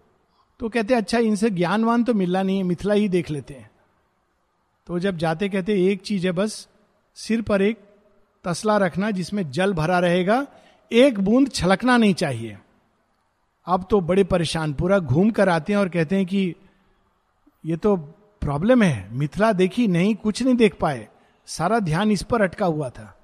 तो 0.61 0.69
कहते 0.69 0.95
अच्छा 0.95 1.19
इनसे 1.19 1.50
ज्ञानवान 1.50 2.04
तो 2.04 2.14
मिलना 2.14 2.42
नहीं 2.42 2.57
है, 2.57 2.62
मिथिला 2.62 2.95
ही 2.95 3.09
देख 3.09 3.30
लेते 3.30 3.54
हैं। 3.54 3.71
तो 4.87 4.99
जब 4.99 5.16
जाते 5.16 5.49
कहते, 5.49 5.87
एक 5.87 6.00
चीज़ 6.00 6.26
है 6.26 6.33
बस, 6.33 6.69
सिर 7.14 7.42
पर 7.42 7.62
एक 7.62 7.78
तसला 8.45 8.76
रखना 8.76 9.11
जिसमें 9.11 9.50
जल 9.50 9.73
भरा 9.73 9.99
रहेगा, 9.99 10.47
एक 10.92 11.21
बूंद 11.21 11.50
छलकना 11.50 11.97
नहीं 11.97 12.14
चाहिए। 12.14 12.59
अब 13.66 13.87
तो 13.90 14.00
बड़े 14.00 14.25
परेशान, 14.25 14.73
पूरा 14.73 14.99
घूम 14.99 15.30
कर 15.30 15.49
आते 15.49 15.73
हैं 15.73 15.80
और 15.80 15.88
कहते 15.88 16.16
हैं 16.16 16.26
कि, 16.26 16.54
ये 17.66 17.76
तो 17.76 17.97
प्रॉब्लम 18.40 18.83
है, 18.83 19.14
मिथिला 19.14 19.52
देखी 19.52 19.88
नहीं, 19.88 20.14
कुछ 20.14 20.42
नहीं 20.42 20.54
देख 20.54 20.75
पाए। 20.80 21.09
सारा 21.47 21.78
ध्यान 21.78 22.11
इस 22.11 22.23
पर 22.23 22.42
अटका 22.42 22.66
हुआ 22.66 22.90
था। 22.90 23.16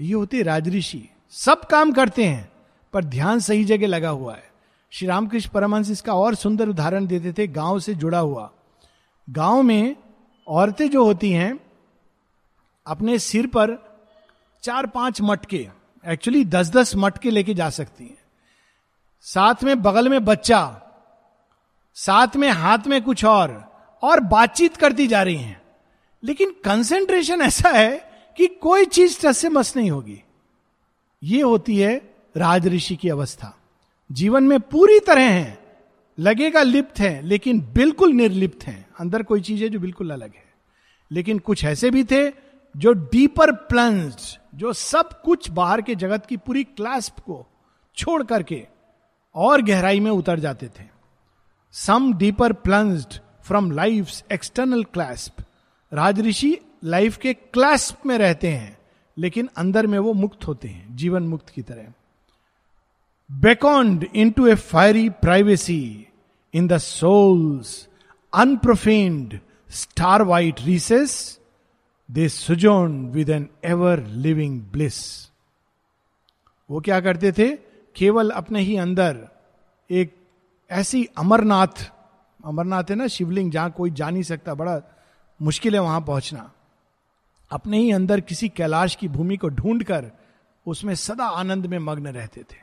ये 0.00 0.14
होते 0.14 0.42
राजऋषि। 0.42 1.08
सब 1.30 1.64
काम 1.64 1.92
करते 1.92 2.24
हैं, 2.24 2.52
पर 2.92 3.04
ध्यान 3.04 3.40
सही 3.40 3.64
जगह 3.64 3.86
लगा 3.86 4.08
हुआ 4.08 4.34
है। 4.34 4.50
श्री 4.90 5.08
रामकृष्ण 5.08 5.50
परमहंस 5.50 5.90
इसका 5.90 6.14
और 6.14 6.34
सुंदर 6.34 6.68
उदाहरण 6.68 7.06
देते 7.06 7.32
थे 7.32 7.46
गाँव 7.46 7.80
से 7.80 7.94
जुड़ा 7.94 8.18
हुआ। 8.18 8.50
गाँव 9.30 9.62
में 9.62 9.96
औरतें 10.48 10.90
जो 10.90 11.04
होती 11.04 11.32
हैं, 11.32 11.60
अपने 12.86 13.18
सिर 13.18 13.46
पर 13.46 13.98
चार 14.62 14.86
पाँच 14.86 15.20
मटके 15.20 15.68
एक्चुअली 16.06 16.44
दस 16.44 16.70
दस 16.70 16.96
मटके 16.96 17.30
लेके 17.30 17.54
जा 17.54 17.70
सकती 17.70 18.04
हैं। 18.04 18.18
साथ 19.20 19.54
में 19.64 19.82
बगल 19.82 20.08
में 20.08 20.24
बच्चा, 20.24 20.82
साथ 21.94 22.36
में 22.36 22.50
हाथ 22.50 22.78
में 22.86 23.02
कुछ 23.02 23.24
और 23.24 23.72
और 24.02 24.20
बातचीत 24.20 24.76
करती 24.76 25.06
जा 25.06 25.22
रही 25.22 25.36
हैं। 25.36 25.62
लेकिन 26.24 26.50
कंसेंट्रेशन 26.64 27.40
ऐसा 27.40 27.68
है 27.68 28.09
कि 28.36 28.46
कोई 28.46 28.84
चीज़ 28.84 29.20
टस 29.22 29.38
से 29.38 29.48
मस 29.48 29.76
नहीं 29.76 29.90
होगी। 29.90 30.22
ये 31.22 31.42
होती 31.42 31.76
है 31.76 32.14
राज 32.36 32.66
ऋषि 32.66 32.96
की 32.96 33.08
अवस्था। 33.08 33.56
जीवन 34.12 34.44
में 34.44 34.60
पूरी 34.60 35.00
तरह 35.00 35.30
है, 35.30 35.58
लगेगा 36.18 36.62
लिप्त 36.62 37.00
है, 37.00 37.22
लेकिन 37.22 37.60
बिल्कुल 37.60 38.10
निर्लिप्त 38.10 38.64
है। 38.64 38.88
अंदर 39.00 39.22
कोई 39.22 39.40
चीज़ 39.40 39.62
है 39.62 39.68
जो 39.68 39.80
बिल्कुल 39.80 40.10
अलग 40.10 40.34
है। 40.34 40.50
लेकिन 41.12 41.38
कुछ 41.38 41.64
ऐसे 41.64 41.90
भी 41.90 42.04
थे 42.04 42.32
जो 42.76 42.92
डीपर 42.92 43.52
प्लंस 43.52 44.38
जो 44.54 44.72
सब 44.72 45.22
कुछ 45.22 45.50
बाहर 45.50 45.82
के 45.82 45.94
जगत 45.94 46.26
की 46.26 46.36
पूरी 46.36 46.64
क्लास्प 46.64 47.18
को 47.18 47.46
छोड़ 47.96 48.22
करके 48.22 48.66
और 49.34 49.62
गहराई 49.62 50.00
में 50.00 50.10
उतर 50.10 50.40
जाते 50.40 50.66
थे। 50.66 50.84
Some 51.72 52.14
deeper 52.14 52.52
plunged 52.52 53.20
from 53.42 53.70
life 53.70 54.10
external 54.32 54.84
clasp 54.84 55.32
Rajrishi 55.92 56.58
life 56.82 57.16
के 57.16 57.34
क्लास्प 57.34 58.06
में 58.06 58.16
रहते 58.18 58.48
हैं, 58.48 58.78
लेकिन 59.16 59.48
अंदर 59.56 59.86
में 59.86 59.98
वो 59.98 60.12
मुक्त 60.12 60.46
होते 60.46 60.68
हैं, 60.68 60.96
जीवन 60.96 61.22
मुक्त 61.22 61.48
की 61.48 61.62
तरह। 61.62 61.92
Beckoned 63.30 64.06
into 64.30 64.46
a 64.46 64.54
fiery 64.54 65.08
privacy 65.08 66.06
in 66.54 66.68
the 66.68 66.78
soul's 66.78 67.88
unprofaned 68.32 69.38
star 69.70 70.22
white 70.22 70.60
recess 70.60 71.38
they 72.08 72.28
sojourn 72.28 73.04
with 73.10 73.30
an 73.30 73.48
ever 73.64 74.04
living 74.06 74.60
bliss 74.62 74.98
वो 76.70 76.80
क्या 76.80 77.00
करते 77.00 77.32
थे? 77.32 77.48
केवल 77.96 78.30
अपने 78.30 78.60
ही 78.60 78.76
अंदर 78.76 79.26
एक 79.90 80.14
ऐसी 80.70 81.04
अमरनाथ 81.18 81.90
अमरनाथ 82.44 82.84
है 82.90 82.96
ना 82.96 83.06
शिवलिंग, 83.06 83.50
जहाँ 83.52 83.70
कोई 83.70 83.90
जा 83.90 84.10
नहीं 84.10 84.22
सकता, 84.22 84.54
बड़ा 84.54 84.80
मुश्किल 85.42 85.74
है 85.74 85.80
वहाँ 85.80 86.00
पहुँचना। 86.00 86.50
अपने 87.50 87.78
ही 87.78 87.90
अंदर 87.90 88.20
किसी 88.20 88.48
कैलाश 88.48 88.94
की 88.94 89.08
भूमि 89.08 89.36
को 89.36 89.48
ढूंढ 89.48 89.82
कर 89.82 90.10
उसमें 90.66 90.94
सदा 90.94 91.24
आनंद 91.24 91.66
में 91.66 91.78
मग्न 91.78 92.06
रहते 92.06 92.42
थे। 92.42 92.56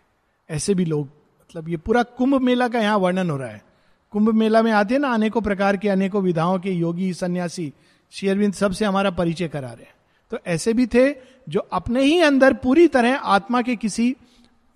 ऐसे 0.50 0.74
भी 0.74 0.86
लोग 0.86 1.06
मतलब 1.06 1.70
ये 1.70 1.78
पूरा 1.78 2.04
कुंभ 2.04 2.42
मेला 2.42 2.68
का 2.68 2.80
यहाँ 2.80 2.98
वर्णन 2.98 3.30
हो 3.30 3.38
रहा 3.38 3.50
है। 3.50 3.64
कुंभ 4.12 4.30
मेला 4.30 4.62
में 4.62 4.72
आते 4.72 4.94
हैं 4.94 5.02
ना, 5.02 5.10
अनेकों 5.10 5.42
प्रकार 5.42 5.78
के, 5.78 5.90
अनेकों 5.90 6.22
विधाओं 6.22 6.60
के, 6.60 6.72
योगी, 6.72 7.14
सन्यासी, 7.14 7.74
शेयरविंद, 8.12 8.54
सबसे 8.54 8.86
हमारा 8.86 9.12
परिचय 9.12 9.48
करा 9.48 9.72
रहे 9.72 9.86
हैं। 9.86 9.96
तो 10.32 10.40
ऐसे 10.48 10.74
भी 10.74 10.88
थे 10.88 11.12
जो 11.50 11.60
अपने 11.60 12.04
ही 12.04 12.20
अंदर 12.22 12.54
पूरी 12.54 12.88
तरह 12.88 13.16
आत्मा 13.16 13.62
के 13.62 13.76
किसी 13.76 14.16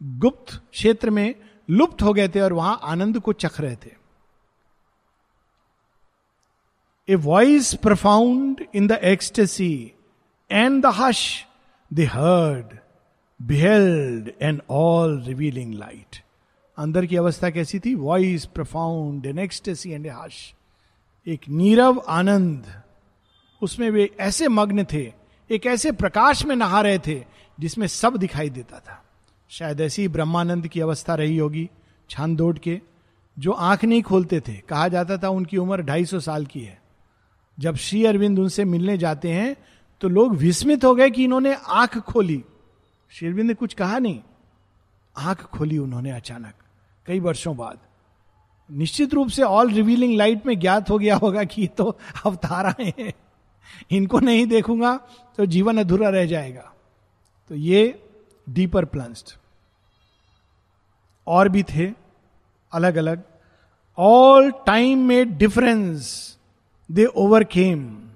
गुप्त 0.01 0.53
क्षेत्र 0.71 1.09
में 1.09 1.35
लुप्त 1.69 2.01
हो 2.01 2.13
गए 2.13 2.27
थे 2.27 2.39
और 2.39 2.53
वहाँ 2.53 2.79
आनंद 2.83 3.19
को 3.19 3.33
चख 3.33 3.59
रहे 3.61 3.75
थे। 3.75 3.91
A 7.09 7.15
voice 7.15 7.73
profound 7.73 8.65
in 8.75 8.87
the 8.87 8.91
ecstasy 8.91 9.93
and 10.51 10.84
the 10.84 10.86
hush 10.86 11.46
they 11.93 12.05
heard 12.05 12.77
beheld 13.41 14.31
and 14.41 14.62
all 14.70 15.22
revealing 15.22 15.74
light 15.74 16.17
अंदर 16.77 17.05
की 17.05 17.15
अवस्था 17.15 17.50
कैसी 17.50 17.79
थी? 17.79 17.96
Voice 17.96 18.46
profound 18.46 19.25
an 19.25 19.39
ecstasy 19.39 19.91
and 19.91 20.05
a 20.05 20.10
hush 20.10 20.53
एक 21.27 21.41
नीरव 21.50 22.03
आनंद। 22.10 22.81
उसमें 23.62 23.89
वे 23.89 24.10
ऐसे 24.20 24.48
मग्न 24.48 24.86
थे, 24.93 25.13
एक 25.51 25.65
ऐसे 25.65 25.91
प्रकाश 25.91 26.46
में 26.46 26.55
नहा 26.55 26.81
रहे 26.81 27.00
थे, 27.00 27.24
जिसमें 27.60 27.88
सब 27.88 28.17
दिखाई 28.17 28.50
देता 28.50 28.79
था। 28.79 29.03
शायद 29.50 29.81
ऐसी 29.81 30.08
ब्रह्मानंद 30.08 30.67
की 30.67 30.79
अवस्था 30.79 31.15
रही 31.15 31.38
होगी, 31.38 31.70
छांदोड़ 32.10 32.58
के, 32.58 32.81
जो 33.39 33.51
आँख 33.51 33.86
नहीं 33.86 34.01
खोलते 34.01 34.39
थे। 34.39 34.53
कहा 34.53 34.88
जाता 34.88 35.17
था 35.17 35.29
उनकी 35.29 35.58
उम्र 35.58 35.81
ढाई 35.81 36.05
सौ 36.05 36.20
साल 36.20 36.46
की 36.46 36.62
है। 36.62 36.81
जब 37.60 37.75
श्री 37.75 38.05
अरविंद 38.05 38.39
उनसे 38.39 38.65
मिलने 38.65 38.98
जाते 38.98 39.29
हैं 39.29 39.55
तो 40.01 40.10
लोग 40.10 40.36
विस्मित 40.36 40.84
हो 40.86 40.96
गए 40.96 41.10
कि 41.10 41.24
इन्होंने 41.24 41.53
आँख 41.53 41.98
खोली। 41.98 42.43
शेरविंद 43.12 43.48
ने 43.48 43.53
कुछ 43.53 43.74
कहा 43.74 44.00
नहीं। 44.00 44.22
आँख 45.15 45.41
खोली 45.43 45.77
उन्होंने 45.77 46.12
अचानक, 46.12 46.53
कई 47.05 47.20
वर्षों 47.20 47.55
बाद। 47.58 47.79
निश्चित 48.70 49.13
रूप 49.13 49.29
से 49.29 49.43
ऑल 49.43 49.72
रिवीलिंग 49.72 50.15
लाइट 50.17 50.46
में 50.46 50.60
ज्ञात 50.60 50.89
हो 50.89 50.98
गया 51.00 51.15
होगा 51.15 51.43
कि 51.43 51.67
तो 51.67 51.98
अवतार 52.25 52.75
हैं। 52.81 53.13
इनको 53.91 54.20
नहीं 54.20 54.46
देखूँगा 54.46 54.96
तो 55.38 55.46
जीवन 55.46 55.77
अधूरा 55.77 56.10
रह 56.10 56.25
जाएगा। 56.25 56.74
तो 57.50 57.55
ये 57.55 58.03
डीपर 58.50 58.86
प्लंस्ड 58.86 59.38
और 61.27 61.50
भी 61.50 61.63
थे 61.63 61.91
अलग 62.72 62.96
अलग 62.96 63.24
ऑल 63.98 64.51
टाइम 64.65 65.00
में 65.00 65.38
difference 65.38 66.38
they 66.89 67.05
overcame 67.05 68.10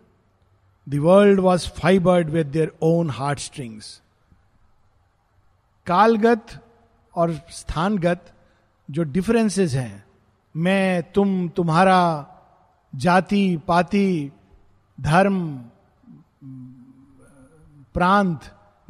the 0.89 0.95
world 0.95 1.39
was 1.39 1.69
fibred 1.69 2.29
with 2.29 2.47
their 2.47 2.77
own 2.81 3.09
heart 3.09 3.39
strings 3.39 4.01
कालगत 5.85 6.47
और 7.15 7.33
स्थानगत 7.33 8.33
जो 8.91 9.03
डिफरेंसेस 9.03 9.73
हैं, 9.73 10.05
मैं, 10.55 11.11
तुम, 11.11 11.49
तुम्हारा, 11.49 12.27
जाति, 12.95 13.57
पाति, 13.57 14.31
धर्म, 15.01 15.57
प्रांत, 17.93 18.39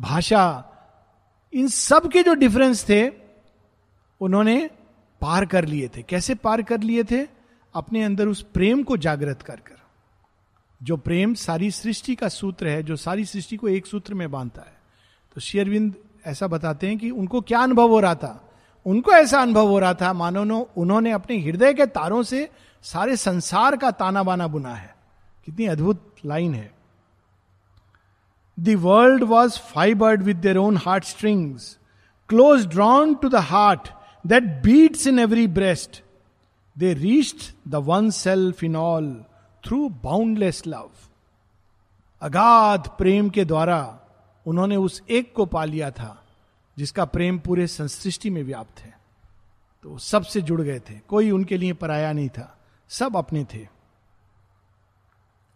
भाषा, 0.02 0.66
इन 1.54 1.68
सब 1.68 2.12
के 2.12 2.24
जो 2.24 2.34
डिफरेंस 2.34 2.90
थे, 2.90 3.10
उन्होंने 4.22 4.70
पार 5.22 5.46
कर 5.46 5.66
लिए 5.66 5.88
थे। 5.88 6.02
कैसे 6.02 6.36
पार 6.36 6.62
कर 6.62 6.80
लिए 6.80 7.04
थे? 7.04 7.28
अपने 7.76 8.04
अंदर 8.04 8.28
उस 8.28 8.42
प्रेम 8.42 8.84
को 8.84 8.98
जागृत 8.98 9.42
कर 9.42 9.56
कर। 9.56 9.75
जो 10.84 10.98
प्रेम 10.98 11.34
सारी 11.34 11.72
सृष्टि 11.72 12.16
का 12.16 12.28
सूत्र 12.28 12.68
है, 12.68 12.84
जो 12.84 12.96
सारी 12.96 13.26
सृष्टि 13.26 13.58
को 13.58 13.68
एक 13.68 13.86
सूत्र 13.86 14.14
में 14.14 14.32
बांधता 14.32 14.62
है। 14.62 14.78
तो 15.36 15.42
शेयरविंद 15.42 15.94
ऐसा 16.26 16.48
बताते 16.48 16.88
हैं 16.88 16.98
कि 16.98 17.10
उनको 17.10 17.42
क्या 17.42 17.60
अनुभव 17.60 17.90
हो 17.90 18.00
रहा 18.00 18.16
था? 18.16 18.50
उनको 18.86 19.12
ऐसा 19.12 19.42
अनुभव 19.42 19.68
हो 19.68 19.80
रहा 19.80 19.94
था, 19.94 20.14
मानो 20.14 20.44
नो, 20.44 20.70
उन्होंने 20.78 21.12
अपने 21.12 21.38
हृदय 21.38 21.74
के 21.74 21.86
तारों 21.86 22.24
से 22.24 22.50
सारे 22.84 23.18
संसार 23.18 23.78
का 23.78 23.92
ताना 23.92 24.24
बाना 24.24 24.48
बुना 24.48 24.76
है। 24.76 24.96
कितनी 25.46 25.66
अद्भुत 25.66 26.16
लाइन 26.26 26.54
है। 26.54 26.74
The 28.60 28.70
world 28.70 29.24
was 29.24 29.60
fibred 29.60 30.24
with 30.24 30.38
their 30.38 30.58
own 30.58 30.78
heart 30.78 31.04
strings 31.04 31.78
close 32.30 32.68
drawn 32.68 33.16
to 33.16 33.30
the 33.30 33.36
heart 33.36 33.90
that 34.28 34.44
beats 34.44 35.08
in 35.08 35.20
every 35.20 35.48
breast 35.48 36.04
they 36.78 36.94
reached 36.94 37.72
the 37.72 37.76
one 37.76 38.10
self 38.10 38.64
in 38.64 38.76
all 38.76 39.26
through 39.66 39.90
boundless 39.90 40.68
love 40.68 40.92
अगाध 42.22 42.88
प्रेम 42.88 43.30
के 43.30 43.46
द्वारा 43.46 44.00
उन्होंने 44.48 44.76
उस 44.76 45.04
एक 45.10 45.34
को 45.34 45.46
पा 45.46 45.66
लिया 45.66 45.92
था, 45.92 46.26
जिसका 46.78 47.06
प्रेम 47.06 47.40
पूरे 47.40 47.68
संसृष्टि 47.68 48.30
में 48.30 48.44
व्याप्त 48.44 48.80
है। 48.80 49.00
तो 49.84 49.98
सबसे 49.98 50.42
जुड़ 50.42 50.62
गए 50.62 50.80
थे। 50.80 51.00
कोई 51.00 51.32
उनके 51.32 51.58
लिए 51.58 51.74
पराया 51.74 52.12
नहीं 52.12 52.30
था। 52.30 52.58
सब 52.90 53.18
अपने 53.18 53.44
थे। 53.44 53.62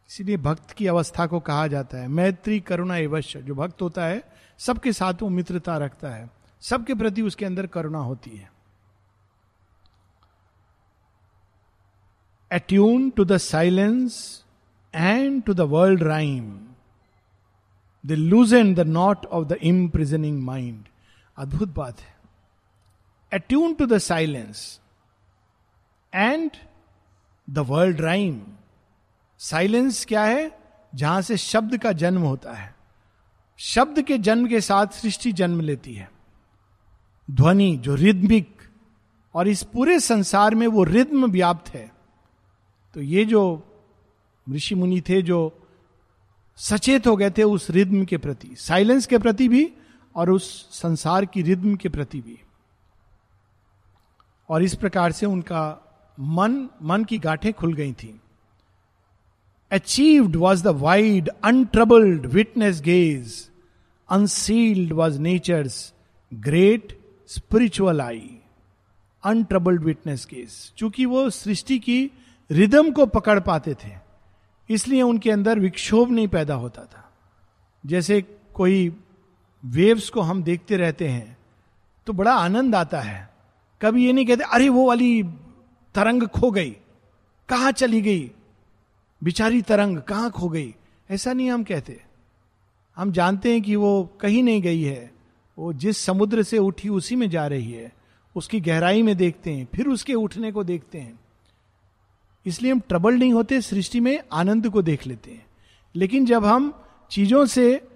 इसीलिए 0.10 0.38
भक्त 0.38 0.72
की 0.72 0.88
अवस्था 0.88 1.28
को 1.28 1.40
कहा 1.40 1.68
जाता 1.68 1.98
है, 1.98 2.08
मैत्री 2.08 2.60
करुणा 2.60 2.98
एवश्य 2.98 3.42
जो 3.42 3.56
भक्त 3.56 3.82
होता 3.82 4.06
है, 4.06 4.24
सबके 4.58 4.94
साथ 4.94 5.14
वो 5.22 5.30
मित्रता 5.30 5.78
रखता 5.78 6.10
है। 6.10 6.30
सबके 6.62 6.94
प्रति 6.94 7.22
उसके 7.22 7.46
अंदर 7.46 7.68
करुणा 7.68 8.00
होती 8.00 8.30
है। 8.30 8.59
Attuned 12.54 13.16
to 13.20 13.26
the 13.32 13.38
silence 13.38 14.14
and 14.96 15.46
to 15.46 15.54
the 15.54 15.66
world 15.72 16.02
rhyme. 16.02 16.52
They 18.06 18.32
loosen 18.34 18.76
the 18.76 18.86
knot 18.90 19.26
of 19.34 19.48
the 19.48 19.58
imprisoning 19.64 20.50
mind. 20.50 20.88
अद्भुत 21.38 21.70
बात 21.70 22.00
है। 22.00 22.18
Attune 23.34 23.74
to 23.74 23.86
the 23.86 23.98
silence 23.98 24.80
and 26.14 26.52
the 27.50 27.58
world 27.58 28.02
rhyme 28.02 28.42
silence 29.38 30.06
क्या 30.06 30.24
है? 30.24 30.60
जहाँ 30.96 31.22
से 31.22 31.38
शब्द 31.38 31.78
का 31.78 31.92
जन्म 31.92 32.22
होता 32.22 32.54
है। 32.54 32.76
शब्द 33.58 34.02
के 34.02 34.18
जन्म 34.18 34.48
के 34.48 34.62
साथ 34.62 34.88
सृष्टि 34.88 35.32
जन्म 35.32 35.62
लेती 35.62 35.94
है। 35.94 36.12
ध्वनि 37.32 37.78
जो 37.78 37.96
रिद्मिक 37.96 38.58
और 39.34 39.48
इस 39.48 39.64
पूरे 39.64 40.00
संसार 40.00 40.56
में 40.56 40.68
वो 40.68 40.84
रिद्म 40.84 41.32
व्याप्त 41.32 41.70
है। 41.70 41.99
तो 42.94 43.02
ये 43.02 43.26
जो 43.26 43.42
ऋषि 44.50 44.76
मुनि 44.76 45.02
थे 45.02 45.22
जो 45.22 45.68
सचेत 46.58 47.08
हो 47.08 47.16
गए 47.16 47.30
थे 47.32 47.44
उस 47.44 47.70
रिद्म 47.70 48.06
के 48.06 48.18
प्रति, 48.18 48.56
साइलेंस 48.56 49.06
के 49.06 49.18
प्रति 49.18 49.48
भी 49.48 49.74
और 50.16 50.30
उस 50.30 50.70
संसार 50.82 51.26
की 51.26 51.42
रिद्म 51.42 51.76
के 51.76 51.90
प्रति 51.90 52.22
भी। 52.22 52.40
और 54.50 54.64
इस 54.64 54.76
प्रकार 54.76 55.12
से 55.12 55.26
उनका 55.26 55.64
मन 56.20 56.70
मन 56.82 57.04
की 57.04 57.18
गांठें 57.20 57.54
खुल 57.54 57.74
गई 57.74 57.94
थी। 57.94 58.22
Achieved 59.72 60.36
was 60.36 60.64
the 60.64 60.68
wide 60.68 61.30
untroubled 61.44 62.26
witness 62.26 62.82
gaze 62.82 63.50
unsealed 64.10 64.94
was 64.94 65.20
nature's 65.20 65.94
great 66.34 67.00
spiritual 67.28 68.02
eye 68.02 68.38
untroubled 69.24 69.84
witness 69.84 70.28
gaze 70.32 70.74
चूँकि 70.78 71.06
वो 71.06 71.30
सृष्टि 71.30 71.80
की 71.80 72.12
रिदम 72.52 72.92
को 72.92 73.06
पकड़ 73.06 73.40
पाते 73.40 73.74
थे। 73.74 73.92
इसलिए 74.70 75.02
उनके 75.02 75.32
अंदर 75.32 75.60
विक्षोभ 75.60 76.12
नहीं 76.12 76.28
पैदा 76.28 76.54
होता 76.54 76.84
था। 76.84 77.12
जैसे 77.86 78.22
कोई 78.54 79.04
वेव्स 79.66 80.10
को 80.10 80.22
हम 80.22 80.44
देखते 80.44 80.78
रहते 80.78 81.08
हैं 81.08 81.38
तो 82.06 82.14
बड़ा 82.14 82.34
आनंद 82.34 82.76
आता 82.76 83.02
है। 83.02 83.34
कभी 83.82 84.06
ये 84.06 84.14
नहीं 84.14 84.26
कहते, 84.26 84.44
अरे, 84.44 84.70
वो 84.70 84.88
वाली 84.88 85.24
तरंग 85.96 86.24
खो 86.24 86.52
गई। 86.52 86.72
कहा 87.50 87.72
चली 87.72 88.02
गई? 88.02 88.32
बिचारी 89.24 89.62
तरंग 89.62 89.98
कहाँ 89.98 90.32
खो 90.32 90.50
गई? 90.50 90.76
ऐसा 91.10 91.34
नहीं 91.34 91.52
हम 91.52 91.64
कहते। 91.64 92.04
हम 92.96 93.12
जानते 93.12 93.52
हैं 93.52 93.62
कि 93.62 93.76
वो 93.76 94.18
कहीं 94.22 94.44
नहीं 94.44 94.62
गई 94.62 94.82
है। 94.82 95.12
वो 95.58 95.74
जिस 95.74 95.98
समुद्र 95.98 96.44
से 96.44 96.58
उठी 96.58 96.90
उसी 96.90 97.16
में 97.16 97.30
जा 97.30 97.48
रही 97.48 97.72
है। 97.72 97.94
उसकी 98.36 98.60
गहराई 98.60 99.02
में 99.02 99.18
देखते 99.18 99.54
हैं, 99.54 99.68
फिर 99.76 99.88
उसके 99.88 100.14
उठने 100.14 100.52
को 100.52 100.64
देखते 100.64 100.98
हैं। 100.98 101.20
इसलिए 102.46 102.72
हम 102.72 102.80
ट्रबल 102.80 103.16
नहीं 103.16 103.34
होते, 103.34 103.62
सृष्टि 103.62 104.00
में 104.00 104.24
आनंद 104.34 104.70
को 104.70 104.82
देख 104.82 105.08
लेते 105.08 105.32
हैं। 105.32 105.46
लेकिन 105.96 106.26
जब 106.26 106.46
हम 106.46 106.84
चीज़ों 107.12 107.46
से 107.46 107.88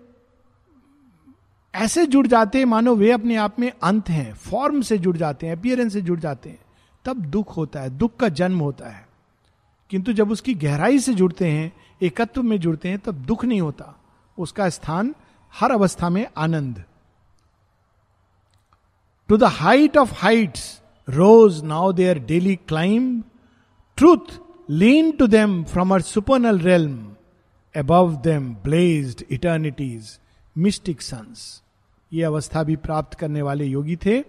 ऐसे 1.75 2.05
जुड़ 2.05 2.27
जाते 2.27 2.57
हैं, 2.57 2.65
मानो 2.65 2.95
वे 2.95 3.11
अपने 3.11 3.35
आप 3.35 3.59
में 3.59 3.71
अंत 3.83 4.09
हैं 4.09 4.33
फॉर्म 4.33 4.81
से 4.81 4.97
जुड़ 4.97 5.17
जाते 5.17 5.47
हैं 5.47 5.57
अपियरेंस 5.57 5.93
से 5.93 6.01
जुड़ 6.01 6.19
जाते 6.19 6.49
हैं, 6.49 6.59
तब 7.05 7.17
दुख 7.17 7.57
होता 7.57 7.81
है, 7.81 7.89
दुख 7.89 8.15
का 8.15 8.29
जन्म 8.29 8.59
होता 8.59 8.89
है। 8.89 9.07
किंतु 9.89 10.13
जब 10.13 10.31
उसकी 10.31 10.53
गहराई 10.53 10.99
से 10.99 11.13
जुड़ते 11.13 11.47
हैं, 11.47 11.73
एकत्व 12.01 12.43
में 12.43 12.59
जुड़ते 12.59 12.89
हैं, 12.89 12.99
तब 12.99 13.11
दुख 13.11 13.45
नहीं 13.45 13.61
होता। 13.61 14.01
उसका 14.37 14.69
स्थान 14.69 15.15
हर 15.53 15.71
अवस्था 15.71 16.09
में 16.09 16.27
आनंद। 16.37 16.83
To 19.27 19.37
the 19.37 19.43
height 19.43 19.97
of 19.97 20.13
heights 20.13 20.81
rose 21.09 21.63
now 21.63 21.93
their 21.93 22.19
daily 22.19 22.55
climb 22.55 23.23
truth 23.97 24.39
lean 24.69 25.11
to 25.11 25.27
them 25.27 25.63
from 25.63 25.93
our 25.93 26.01
supernal 26.01 26.59
realm 26.59 26.97
above 27.75 28.15
them 28.23 28.53
blazed 28.63 29.23
eternity's 29.31 30.17
mystic 30.55 31.01
suns 31.01 31.61
ये 32.11 32.23
अवस्था 32.23 32.63
भी 32.63 32.75
प्राप्त 32.75 33.17
करने 33.19 33.41
वाले 33.41 33.65
योगी 33.65 33.95
थे, 33.95 34.23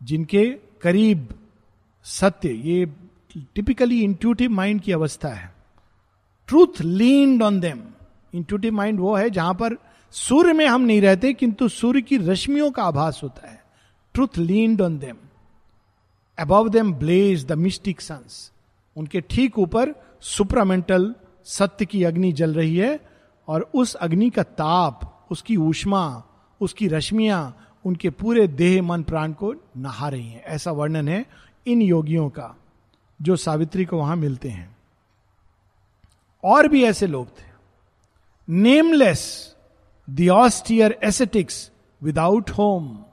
जिनके 0.00 0.46
करीब 0.82 1.28
सत्य, 2.06 2.48
ये 2.48 2.86
टिपिकली 3.54 4.00
इंट्यूटिव 4.02 4.50
माइंड 4.50 4.80
की 4.80 4.92
अवस्था 4.92 5.28
है। 5.28 5.52
Truth 6.48 6.80
leaned 6.80 7.42
on 7.42 7.60
them 7.60 7.82
intuitive 8.34 8.72
mind 8.72 9.00
वो 9.00 9.14
है 9.16 9.28
जहाँ 9.30 9.54
पर 9.54 9.76
सूर्य 10.14 10.52
में 10.52 10.66
हम 10.66 10.80
नहीं 10.80 11.00
रहते, 11.00 11.32
किंतु 11.32 11.68
सूर्य 11.68 12.02
की 12.02 12.16
रश्मियों 12.18 12.70
का 12.70 12.82
आभास 12.84 13.20
होता 13.22 13.48
है। 13.50 13.62
Truth 14.14 14.38
leaned 14.38 14.80
on 14.80 14.98
them 14.98 15.16
above 16.38 16.68
them 16.68 16.94
blaze 16.94 17.46
the 17.46 17.52
mystic 17.52 18.00
suns 18.00 18.52
उनके 18.96 19.20
ठीक 19.20 19.58
ऊपर 19.58 19.94
सुपरामेंटल 20.20 21.14
सत्य 21.44 21.86
की 21.86 22.04
अग्नि 22.04 22.32
जल 22.32 22.54
रही 22.54 22.76
है 22.76 23.00
और 23.48 23.70
उस 23.74 23.94
अग्नि 23.94 24.30
का 24.30 24.42
ताप, 24.42 25.26
उसकी 25.30 25.56
ऊष्मा, 25.56 26.22
उसकी 26.60 26.88
रश्मियाँ, 26.88 27.68
उनके 27.84 28.10
पूरे 28.10 28.48
देह, 28.48 28.82
मन, 28.82 29.02
प्राण 29.02 29.32
को 29.32 29.54
नहा 29.76 30.08
रही 30.08 30.28
हैं। 30.28 30.42
ऐसा 30.42 30.72
वर्णन 30.72 31.08
है 31.08 31.26
इन 31.66 31.82
योगियों 31.82 32.28
का, 32.28 32.56
जो 33.22 33.36
सावित्री 33.36 33.84
को 33.84 33.98
वहाँ 33.98 34.16
मिलते 34.16 34.48
हैं। 34.48 34.76
और 36.44 36.68
भी 36.68 36.84
ऐसे 36.84 37.06
लोग 37.06 37.28
थे। 37.28 37.54
Nameless 38.48 39.54
the 40.10 40.28
austere 40.28 40.98
ascetics 41.04 41.70
without 42.02 42.50
home 42.50 43.04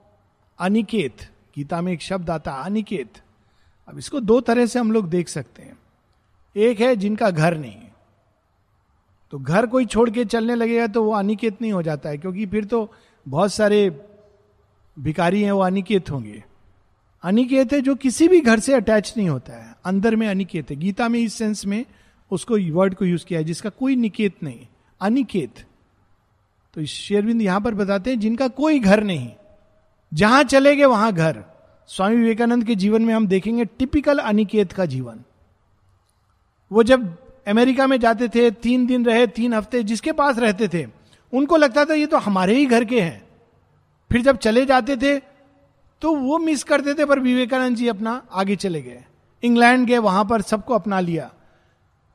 Aniket 0.60 1.31
Gita 1.56 1.82
में 1.82 1.92
एक 1.94 2.02
शब्द 2.02 2.30
आता 2.30 2.52
है, 2.52 2.64
अनिकेत। 2.64 3.22
अब 3.88 3.98
इसको 3.98 4.20
दो 4.20 4.40
तरह 4.42 4.66
से 4.66 4.80
हम 4.80 4.92
लोग 4.92 5.10
देख 5.10 5.30
सकते 5.30 5.62
हैं। 5.62 5.78
एक 6.56 6.80
है 6.80 6.96
जिनका 6.96 7.30
घर 7.30 7.58
नहीं 7.58 7.76
तो 9.34 9.38
घर 9.40 9.66
कोई 9.66 9.86
छोड़ 9.86 10.10
के 10.10 10.24
चलने 10.26 10.56
लगेगा 10.56 10.88
तो 10.88 11.04
वो 11.04 11.12
अनिकेत 11.12 11.62
नहीं 11.62 11.72
हो 11.72 11.82
जाता 11.82 12.10
है, 12.10 12.18
क्योंकि 12.18 12.46
फिर 12.46 12.66
तो 12.66 12.92
बहुत 13.26 13.54
सारे 13.54 13.90
भिकारी 14.98 15.42
हैं, 15.44 15.52
वो 15.52 15.62
अनिकेत 15.62 16.10
होंगे। 16.12 16.44
अनिकेत 17.24 17.74
है 17.74 17.80
जो 17.82 17.96
किसी 17.96 18.28
भी 18.28 18.40
घर 18.42 18.60
से 18.60 18.74
अटैच 18.74 19.14
नहीं 19.18 19.30
होता 19.30 19.54
है। 19.54 19.76
अंदर 19.86 20.16
में 20.16 20.28
अनिकेत 20.28 20.72
है। 20.72 20.76
गीता 20.76 21.08
में 21.08 21.20
इस 21.20 21.34
सेंस 21.34 21.66
में 21.66 21.86
उसको 22.32 22.58
वर्ड 22.74 22.96
को 22.96 23.06
यूज़ 23.06 23.26
किया 23.26 23.40
है, 23.40 23.46
जिसका 23.46 23.70
कोई 23.70 23.96
निकेत 23.96 24.44
नहीं 24.44 24.68
अनिकेत। 25.02 25.66
तो 26.76 26.86
शेरविंद 26.86 27.42
यहाँ 27.42 27.62
पर 27.62 27.76
बताते 27.76 28.10
हैं, 28.10 28.20
जिनका 28.20 28.48
कोई 28.50 28.80
घर 28.80 29.04
नहीं 29.04 29.30
जहाँ 30.12 30.44
चले 30.44 30.76
गए 30.76 30.86
वहाँ 30.86 31.12
घर। 31.14 31.44
स्वामी 31.90 32.16
विवेकानंद 32.16 32.64
के 32.64 32.76
जीवन 32.76 33.02
में 33.02 33.14
हम 33.14 33.28
देखेंगे 33.28 33.66
टिपिकल 33.66 34.18
अनिकेत 34.18 34.72
का 34.72 34.86
जीवन। 34.86 35.20
वो 36.72 36.84
जब 36.84 37.16
अमेरिका 37.48 37.88
में 37.88 38.00
जाते 38.00 38.28
थे, 38.28 38.50
तीन 38.52 38.86
दिन 38.86 39.06
रहे, 39.06 39.28
तीन 39.28 39.54
हफ़्ते 39.54 39.84
जिसके 39.84 40.12
पास 40.12 40.40
रहते 40.40 40.68
थे, 40.68 40.86
उनको 41.34 41.58
लगता 41.58 41.86
था 41.86 41.94
ये 41.94 42.06
तो 42.06 42.18
हमारे 42.18 42.56
ही 42.56 42.66
घर 42.66 42.86
के 42.86 43.02
हैं। 43.02 43.24
फिर 44.12 44.22
जब 44.22 44.38
चले 44.38 44.66
जाते 44.66 44.98
थे 44.98 45.20
तो 46.02 46.16
वो 46.16 46.38
मिस 46.38 46.64
करते 46.64 46.94
थे, 46.94 47.06
पर 47.06 47.20
विवेकानंद 47.20 47.76
जी 47.76 47.88
अपना 47.88 48.22
आगे 48.32 48.56
चले 48.56 48.82
गए। 48.82 49.04
इंग्लैंड 49.44 49.88
गए, 49.88 49.98
वहाँ 49.98 50.26
पर 50.26 50.42
सबको 50.42 50.74
अपना 50.74 51.00
लिया। 51.00 51.30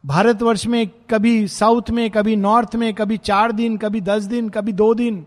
भारतवर्ष 0.05 0.67
में 0.67 0.87
कभी 1.11 1.47
साउथ 1.49 1.91
में, 1.91 2.11
कभी 2.11 2.37
नॉर्थ 2.37 2.75
में, 2.77 2.93
कभी 2.95 3.17
चार 3.19 3.53
दिन, 3.53 3.77
कभी 3.77 4.01
दस 4.01 4.23
दिन, 4.23 4.49
कभी 4.49 4.73
दो 4.73 4.93
दिन, 4.95 5.27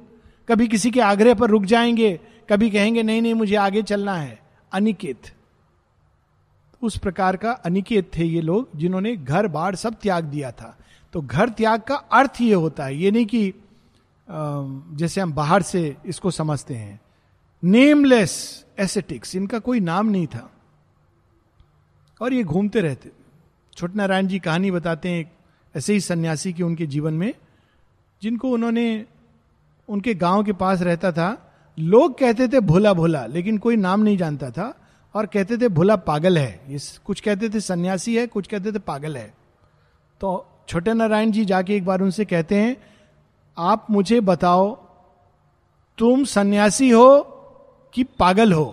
कभी 0.50 0.68
किसी 0.68 0.92
के 0.92 1.02
आग्रह 1.02 1.34
पर 1.34 1.50
रुक 1.50 1.64
जाएँगे 1.66 2.20
कभी 2.50 2.70
कहेंगे, 2.70 3.04
नहीं 3.04 3.22
नहीं, 3.22 3.34
मुझे 3.34 3.56
आगे 3.56 3.82
चलना 3.84 4.14
है। 4.14 4.40
अनिकेत। 4.72 5.22
उस 6.82 6.98
प्रकार 6.98 7.38
का 7.38 7.52
अनिकेत 7.52 8.12
थे 8.18 8.26
ये 8.26 8.42
लोग, 8.42 8.70
जिन्होंने 8.76 9.16
घर 9.16 9.48
बार 9.48 9.76
सब 9.76 9.96
त्याग 9.96 10.24
दिया 10.24 10.52
था। 10.52 10.78
तो 11.14 11.22
घर 11.22 11.50
त्याग 11.50 11.82
का 11.82 11.96
अर्थ 11.96 12.42
ये 12.42 12.54
होता 12.54 12.86
है, 12.86 12.96
ये 12.96 13.12
नहीं 13.12 13.26
कि 13.26 13.54
जैसे 14.98 15.22
हम 15.22 15.34
बाहर 15.34 15.62
से 15.62 15.96
इसको 16.06 16.32
समझते 16.32 16.76
हैं। 16.76 17.00
नेमलेस 17.64 18.66
एसेटिक्स 18.80 19.36
इनका 19.36 19.60
कोई 19.60 19.80
नाम 19.80 20.08
नहीं 20.08 20.28
था। 20.28 20.52
और 22.22 22.34
ये 22.34 22.44
घूमते 22.44 22.82
रहते। 22.82 23.12
छोट 23.78 23.96
नारायण 23.96 24.28
जी 24.28 24.40
कहानी 24.40 24.72
बताते 24.72 25.10
हैं 25.10 25.32
ऐसे 25.76 25.94
ही 25.94 26.00
सन्यासी 26.00 26.54
की 26.54 26.64
उनके 26.64 26.86
जीवन 26.86 27.14
में, 27.14 27.34
जिनको 28.22 28.50
उन्होंने, 28.50 29.06
उनके 29.90 30.14
गाँव 30.14 30.44
के 30.44 30.54
पास 30.54 30.82
रहता 30.82 31.12
था। 31.12 31.49
लोग 31.80 32.20
कहते 32.20 32.48
थे 32.48 32.60
भोला 32.60 32.94
भोला, 32.94 33.26
लेकिन 33.26 33.58
कोई 33.58 33.76
नाम 33.76 34.00
नहीं 34.00 34.18
जानता 34.18 34.52
था, 34.52 34.80
और 35.16 35.26
कहते 35.26 35.58
थे 35.58 35.68
भोला 35.68 35.96
पागल 35.96 36.38
है। 36.38 36.66
इस 36.70 36.98
कुछ 36.98 37.22
कहते 37.22 37.50
थे 37.50 37.60
सन्यासी 37.60 38.18
है, 38.18 38.28
कुछ 38.28 38.48
कहते 38.48 38.72
थे 38.72 38.80
पागल 38.80 39.18
है। 39.18 39.34
तो 40.22 40.48
छोटे 40.68 40.94
नारायण 40.94 41.32
जी 41.32 41.46
जाके 41.46 41.76
एक 41.76 41.86
बार 41.86 42.02
उनसे 42.02 42.26
कहते 42.26 42.56
हैं, 42.56 42.78
आप 43.58 43.88
मुझे 43.92 44.20
बताओ, 44.20 44.76
तुम 45.98 46.24
सन्यासी 46.24 46.90
हो 46.90 47.22
कि 47.94 48.04
पागल 48.04 48.54
हो? 48.54 48.66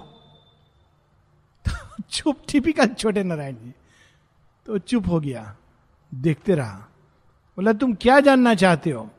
तो 1.68 2.02
चुप 2.10 2.36
टिपिकल 2.48 2.86
छोटे 2.86 3.22
नारायण 3.22 3.54
जी। 3.54 3.74
तो 4.66 4.78
चुप 4.78 5.08
हो 5.08 5.20
गया, 5.20 5.56
देखते 6.14 6.54
रहा। 6.54 6.76
बोला, 7.56 7.72
तुम 7.72 7.94
क्या 7.94 8.20
जानना 8.20 8.54
चाहते 8.54 8.90
हो? 8.90 9.10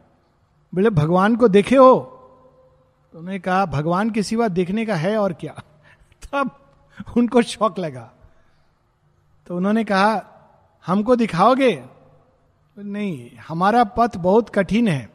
बोले, 0.75 0.89
भगवान 0.89 1.35
को 1.35 1.47
देखे 1.47 1.75
हो? 1.75 2.13
उन्होंने 3.15 3.39
कहा, 3.39 3.65
भगवान 3.65 4.09
के 4.09 4.23
सिवा 4.23 4.47
देखने 4.47 4.85
का 4.85 4.95
है 4.95 5.17
और 5.17 5.33
क्या? 5.33 5.53
तब 6.33 6.51
उनको 7.17 7.41
शौक 7.41 7.79
लगा। 7.79 8.11
तो 9.47 9.57
उन्होंने 9.57 9.83
कहा, 9.83 10.25
हमको 10.85 11.15
दिखाओगे? 11.15 11.85
नहीं, 12.79 13.31
हमारा 13.47 13.83
पथ 13.83 14.17
बहुत 14.17 14.49
कठिन 14.49 14.87
है 14.87 15.09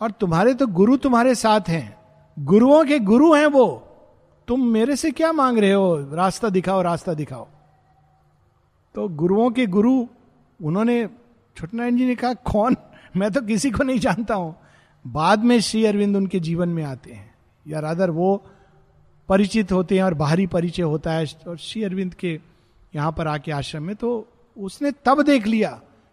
और 0.00 0.10
तुम्हारे 0.10 0.54
तो 0.54 0.66
गुरु 0.66 0.96
तुम्हारे 0.96 1.34
साथ 1.34 1.60
हैं। 1.68 1.98
गुरुओं 2.38 2.84
के 2.84 2.98
गुरु 2.98 3.34
हैं 3.34 3.46
वो। 3.46 3.84
तुम 4.48 4.66
मेरे 4.66 4.96
से 4.96 5.10
क्या 5.10 5.32
मांग 5.32 5.58
रहे 5.58 5.72
हो? 5.72 6.10
रास्ता 6.12 6.48
दिखाओ 6.48 6.82
रास्ता 6.82 7.14
दिखाओ। 7.14 7.48
तो 8.94 9.08
गुरुओं 9.08 9.50
के 9.50 9.66
गुरु, 9.66 10.06
उन्होंने, 10.64 11.08
छोटनारायण 11.56 11.96
जी 11.96 12.06
ने 12.06 12.14
कहा, 12.14 12.34
कौन? 12.34 12.76
मैं 13.16 13.30
तो 13.30 13.40
किसी 13.40 13.70
को 13.70 13.84
नहीं 13.84 13.98
जानता 13.98 14.34
हूँ। 14.34 14.56
बाद 15.04 15.44
में 15.44 15.58
श्री 15.60 15.84
अरविंद 15.86 16.16
उनके 16.16 16.40
जीवन 16.40 16.68
में 16.68 16.82
आते 16.84 17.12
हैं। 17.12 17.34
या 17.66 17.80
रादर 17.80 18.10
वो 18.10 18.36
परिचित 19.28 19.72
होते 19.72 19.96
हैं 19.96 20.02
और 20.02 20.14
बाहरी 20.14 20.46
परिचय 20.46 20.82
होता 20.84 21.12
है 21.12 21.26
और 21.48 21.56
श्री 21.58 21.82
अरविंद 21.84 22.14
के 22.14 22.38
यहाँ 22.94 23.12
पर 23.12 23.28
आके 23.28 23.52
आश्रम 23.52 23.82
में 23.82 23.94
तो 23.96 24.10
उसने 24.56 24.90
तब 25.04 25.22
देख 25.22 25.46
लिया 25.46 25.70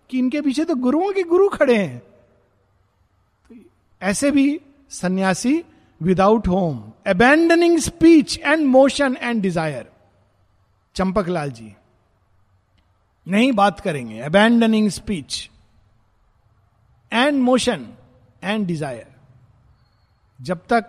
कि 0.09 0.19
इनके 0.19 0.41
पीछे 0.41 0.65
तो 0.65 0.75
गुरुओं 0.77 1.11
के 1.13 1.23
गुरु 1.23 1.47
खड़े 1.49 1.75
हैं। 1.75 1.99
तो 1.99 3.55
ऐसे 4.01 4.31
भी 4.31 4.59
सन्यासी 4.91 5.63
without 6.01 6.47
home 6.47 6.79
abandoning 7.07 7.77
speech 7.79 8.37
and 8.39 8.65
motion 8.67 9.17
and 9.21 9.41
desire 9.41 9.89
Champak 10.95 11.29
Lal 11.29 11.51
ji, 11.51 11.71
नहीं 13.27 13.51
बात 13.53 13.79
करेंगे। 13.79 14.19
Abandoning 14.21 14.89
speech 14.89 15.49
and 17.11 17.41
motion 17.43 17.87
and 18.43 18.65
desire 18.67 19.07
जब 20.39 20.61
तक 20.69 20.85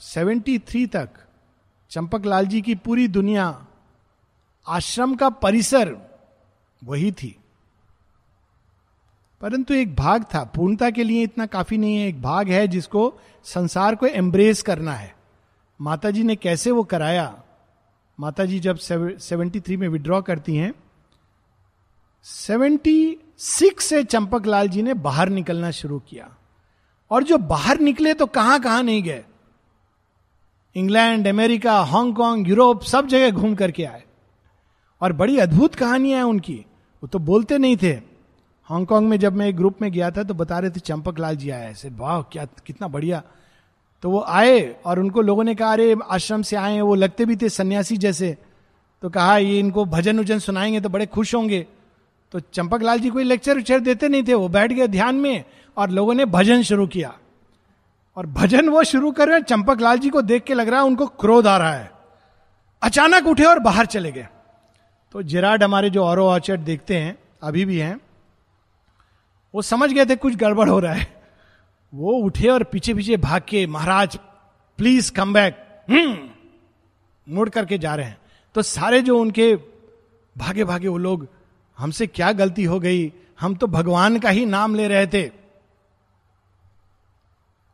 73 0.00 0.86
तक 0.86 1.08
चंपक 1.90 2.24
लाल 2.24 2.46
जी 2.46 2.60
की 2.62 2.74
पूरी 2.74 3.08
दुनिया 3.08 3.66
आश्रम 4.66 5.14
का 5.14 5.28
परिसर 5.30 5.96
वही 6.84 7.12
थी। 7.12 7.36
परंतु 9.40 9.74
एक 9.74 9.94
भाग 9.96 10.24
था। 10.24 10.42
पूर्णता 10.44 10.90
के 10.90 11.04
लिए 11.04 11.22
इतना 11.22 11.46
काफ़ी 11.46 11.78
नहीं 11.78 11.96
है। 11.96 12.08
एक 12.08 12.22
भाग 12.22 12.48
है 12.48 12.66
जिसको 12.68 13.12
संसार 13.44 13.94
को 13.94 14.06
एम्ब्रेस 14.06 14.62
करना 14.62 14.92
है। 14.92 15.14
माता 15.80 16.10
जी 16.10 16.22
ने 16.22 16.36
कैसे 16.36 16.70
वो 16.70 16.82
कराया? 16.84 17.42
माता 18.20 18.44
जी 18.44 18.58
जब 18.60 18.76
सेवेंटी 18.76 19.60
थ्री 19.60 19.76
में 19.76 19.88
विड्रॉ 19.88 20.20
करती 20.22 20.56
हैं 20.56 20.72
सेवेंटी 22.24 23.18
सिक्स 23.38 23.84
से 23.84 24.02
चंपक 24.04 24.46
लाल 24.46 24.68
जी 24.68 24.82
ने 24.82 24.94
बाहर 24.94 25.28
निकलना 25.28 25.70
शुरू 25.70 25.98
किया। 26.00 26.34
और 27.10 27.22
जो 27.22 27.38
बाहर 27.38 27.80
निकले 27.80 28.14
तो 28.14 28.26
कहाँ 28.26 28.60
कहाँ 28.60 28.82
नहीं 28.82 29.02
गए? 29.02 29.24
इंग्लैंड, 30.76 31.28
अमेरिका 31.28 31.80
हांगकांग 31.80 32.48
यूरोप, 32.48 32.82
सब 32.82 33.06
जगह 33.06 33.30
घूम 33.30 33.54
करके 33.54 33.84
आए। 33.84 34.02
और 35.00 35.12
बड़ी 35.12 35.38
अद्भुत 35.38 35.74
कहानियाँ 35.74 36.16
हैं 36.16 36.24
उनकी। 36.24 36.66
वो 37.02 37.06
तो 37.06 37.18
बोलते 37.18 37.58
नहीं 37.58 37.76
थे। 37.76 38.00
हांगकांग 38.64 39.08
में 39.08 39.16
जब 39.16 39.32
मैं 39.32 39.46
एक 39.46 39.56
ग्रुप 39.56 39.76
में 39.82 39.92
गया 39.92 40.10
था 40.10 40.22
तो 40.22 40.34
बता 40.34 40.58
रहे 40.58 40.70
थे, 40.70 40.80
चंपक 40.80 41.18
लाल 41.18 41.36
जी 41.36 41.50
आए 41.50 41.70
ऐसे, 41.70 41.88
वाह, 41.88 42.22
क्या, 42.22 42.44
कितना 42.44 42.88
बढ़िया। 42.88 43.22
तो 44.02 44.10
वो 44.10 44.24
आए 44.28 44.76
और 44.86 44.98
उनको 44.98 45.22
लोगों 45.22 45.44
ने 45.44 45.54
कहा, 45.54 45.72
अरे, 45.72 45.96
आश्रम 46.10 46.42
से 46.42 46.56
आए 46.56 46.80
वो 46.80 46.94
लगते 46.94 47.24
भी 47.24 47.36
थे 47.36 47.48
सन्यासी 47.48 47.96
जैसे। 47.96 48.36
तो 49.02 49.10
कहा, 49.10 49.38
ये 49.38 49.58
इनको 49.58 49.84
भजन 49.84 50.20
उजन 50.20 50.38
सुनाएँगे 50.38 50.80
तो 50.80 50.88
बड़े 50.88 51.06
खुश 51.06 51.34
होंगे। 51.34 51.66
तो 52.32 52.40
चंपक 52.40 52.82
लाल 52.82 52.98
जी 52.98 53.10
कोई 53.10 53.24
लेक्चर 53.24 53.56
उच्चर 53.56 53.80
देते 53.80 54.08
नहीं 54.08 54.22
थे, 54.28 54.34
वो 54.34 54.48
बैठ 54.48 54.72
गए 54.72 54.86
ध्यान 54.86 55.14
में। 55.14 55.44
और 55.78 55.90
लोगों 55.90 56.14
ने 56.14 56.24
भजन 56.24 56.62
शुरू 56.62 56.86
किया। 56.86 57.18
और 58.16 58.26
भजन 58.26 58.68
वो 58.68 58.84
शुरू 58.84 59.10
कर 59.12 59.28
रहे 59.28 59.40
चंपक 59.40 59.80
लाल 59.80 59.98
जी 59.98 60.10
को 60.10 60.22
देख 60.22 60.44
के 60.44 60.54
लग 60.54 60.68
रहा 60.68 60.80
है 60.80 60.86
उनको 60.86 61.06
क्रोध 61.06 61.46
आ 61.46 61.56
रहा 61.56 61.72
है। 61.72 61.90
अचानक 62.82 63.26
उठे 63.26 63.44
और 63.44 63.58
बाहर 63.58 63.86
चले 63.86 64.12
गए। 64.12 64.28
तो 65.12 65.22
जिराड 65.22 65.62
हमारे 65.62 65.90
जो 65.90 66.04
और 66.04 66.20
ऑर्चर्ड 66.20 66.60
देखते 66.60 66.96
हैं, 66.96 67.18
अभी 67.42 67.64
भी 67.64 67.78
हैं, 67.78 68.00
वो 69.54 69.62
समझ 69.62 69.92
गए 69.92 70.06
थे 70.06 70.16
कुछ 70.16 70.34
गड़बड़ 70.34 70.68
हो 70.68 70.78
रहा 70.80 70.92
है। 70.92 71.22
वो 71.94 72.12
उठे 72.12 72.48
और 72.48 72.62
पीछे 72.62 72.94
पीछे 72.94 73.16
भाग 73.16 73.42
के, 73.48 73.66
महाराज 73.66 74.18
प्लीज़ 74.78 75.12
कम 75.12 75.32
बैक 75.32 75.64
मुड़ 77.28 77.48
करके 77.48 77.78
जा 77.78 77.94
रहे 77.94 78.06
हैं। 78.06 78.18
तो 78.54 78.62
सारे 78.62 79.00
जो 79.02 79.18
उनके 79.18 79.56
भागे 80.38 80.64
भागे 80.64 80.88
वो 80.88 80.98
लोग, 80.98 81.28
हमसे 81.78 82.06
क्या 82.06 82.32
गलती 82.32 82.64
हो 82.64 82.80
गई? 82.80 83.12
हम 83.40 83.54
तो 83.54 83.66
भगवान 83.66 84.18
का 84.18 84.28
ही 84.28 84.46
नाम 84.46 84.74
ले 84.74 84.88
रहे 84.88 85.06
थे। 85.06 85.37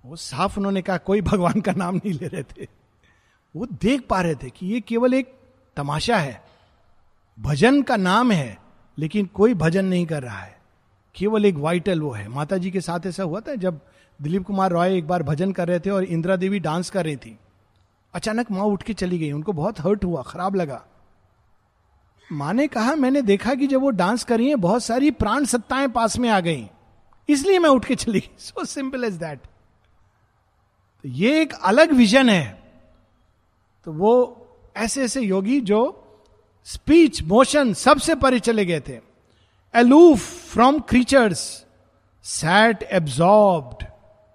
वो 0.07 0.17
साफ़ 0.17 0.59
उन्होंने 0.59 0.83
कहा, 0.83 0.97
कोई 0.97 1.21
भगवान 1.21 1.61
का 1.61 1.73
नाम 1.73 1.97
नहीं 1.97 2.13
ले 2.13 2.27
रहे 2.27 2.43
थे। 2.43 2.69
वो 3.57 3.67
देख 3.67 4.07
पा 4.11 4.21
रहे 4.21 4.35
थे 4.35 4.51
कि 4.51 4.67
ये 4.67 4.81
केवल 4.81 5.15
एक 5.15 5.35
तमाशा 5.77 6.17
है। 6.17 6.45
भजन 7.41 7.83
का 7.83 7.97
नाम 7.97 8.33
है, 8.33 8.59
लेकिन 8.99 9.27
कोई 9.27 9.55
भजन 9.55 9.85
नहीं 9.85 10.07
कर 10.07 10.23
रहा 10.23 10.39
है। 10.39 10.61
केवल 11.15 11.45
एक 11.45 11.55
वाइटल 11.55 12.01
वो 12.01 12.11
है। 12.11 12.29
माता 12.29 12.57
जी 12.57 12.71
के 12.71 12.81
साथ 12.81 13.01
ऐसा 13.07 13.23
हुआ 13.23 13.41
था 13.41 13.55
जब 13.55 13.81
दिलीप 14.23 14.45
कुमार 14.45 14.71
रॉय 14.71 14.97
एक 14.99 15.07
बार 15.07 15.23
भजन 15.23 15.53
कर 15.53 15.69
रहे 15.69 15.81
थे 15.81 15.91
और 15.91 16.05
इंदिरा 16.05 16.37
देवी 16.37 16.59
डांस 16.59 16.91
कर 16.91 17.05
रही 17.05 17.17
थी। 17.17 17.39
अचानक 18.15 18.51
माँ 18.51 18.65
उठ 18.65 18.83
के 18.83 18.95
चली 18.95 19.19
गई। 19.19 19.33
उनको 19.33 19.53
बहुत 19.53 19.81
हर्ट 19.81 20.05
हुआ, 20.05 20.23
खराब 20.23 20.55
लगा। 20.55 20.85
माँ 22.33 22.55
ने 22.55 22.67
कहा, 22.67 22.95
मैंने 22.95 23.23
देखा 23.23 23.55
कि 23.55 23.67
जब 23.67 23.81
वो 23.81 23.91
डांस 23.91 24.25
कर 24.25 24.41
है, 24.41 24.57
बहुत 24.57 24.85
सारी 24.85 25.11
प्राण 25.11 25.45
सत्ताएँ 25.45 25.89
पास 25.89 26.19
में 26.19 26.29
आ 26.29 26.41
गई। 26.41 26.71
इसलिए 27.29 27.59
मैं 27.59 27.71
उठ 27.71 27.85
के 27.85 27.95
चली 27.95 28.21
गई। 28.21 28.31
सो 28.39 28.65
सिंपल 28.65 29.05
एज 29.05 29.13
दैट 29.13 29.41
ये 31.07 31.41
एक 31.43 31.53
अलग 31.53 31.93
विजन 31.93 32.29
है। 32.29 32.63
तो 33.85 33.93
वो 33.93 34.47
ऐसे 34.77 35.03
ऐसे 35.05 35.21
योगी 35.21 35.61
जो 35.61 35.81
स्पीच 36.65 37.23
मोशन 37.23 37.73
सबसे 37.75 38.15
परे 38.15 38.41
चले 38.41 38.65
गए 38.65 38.81
थे। 38.81 38.99
Aloof 39.75 40.19
from 40.53 40.79
creatures 40.81 41.65
sat 42.25 42.83
absorbed 42.83 43.87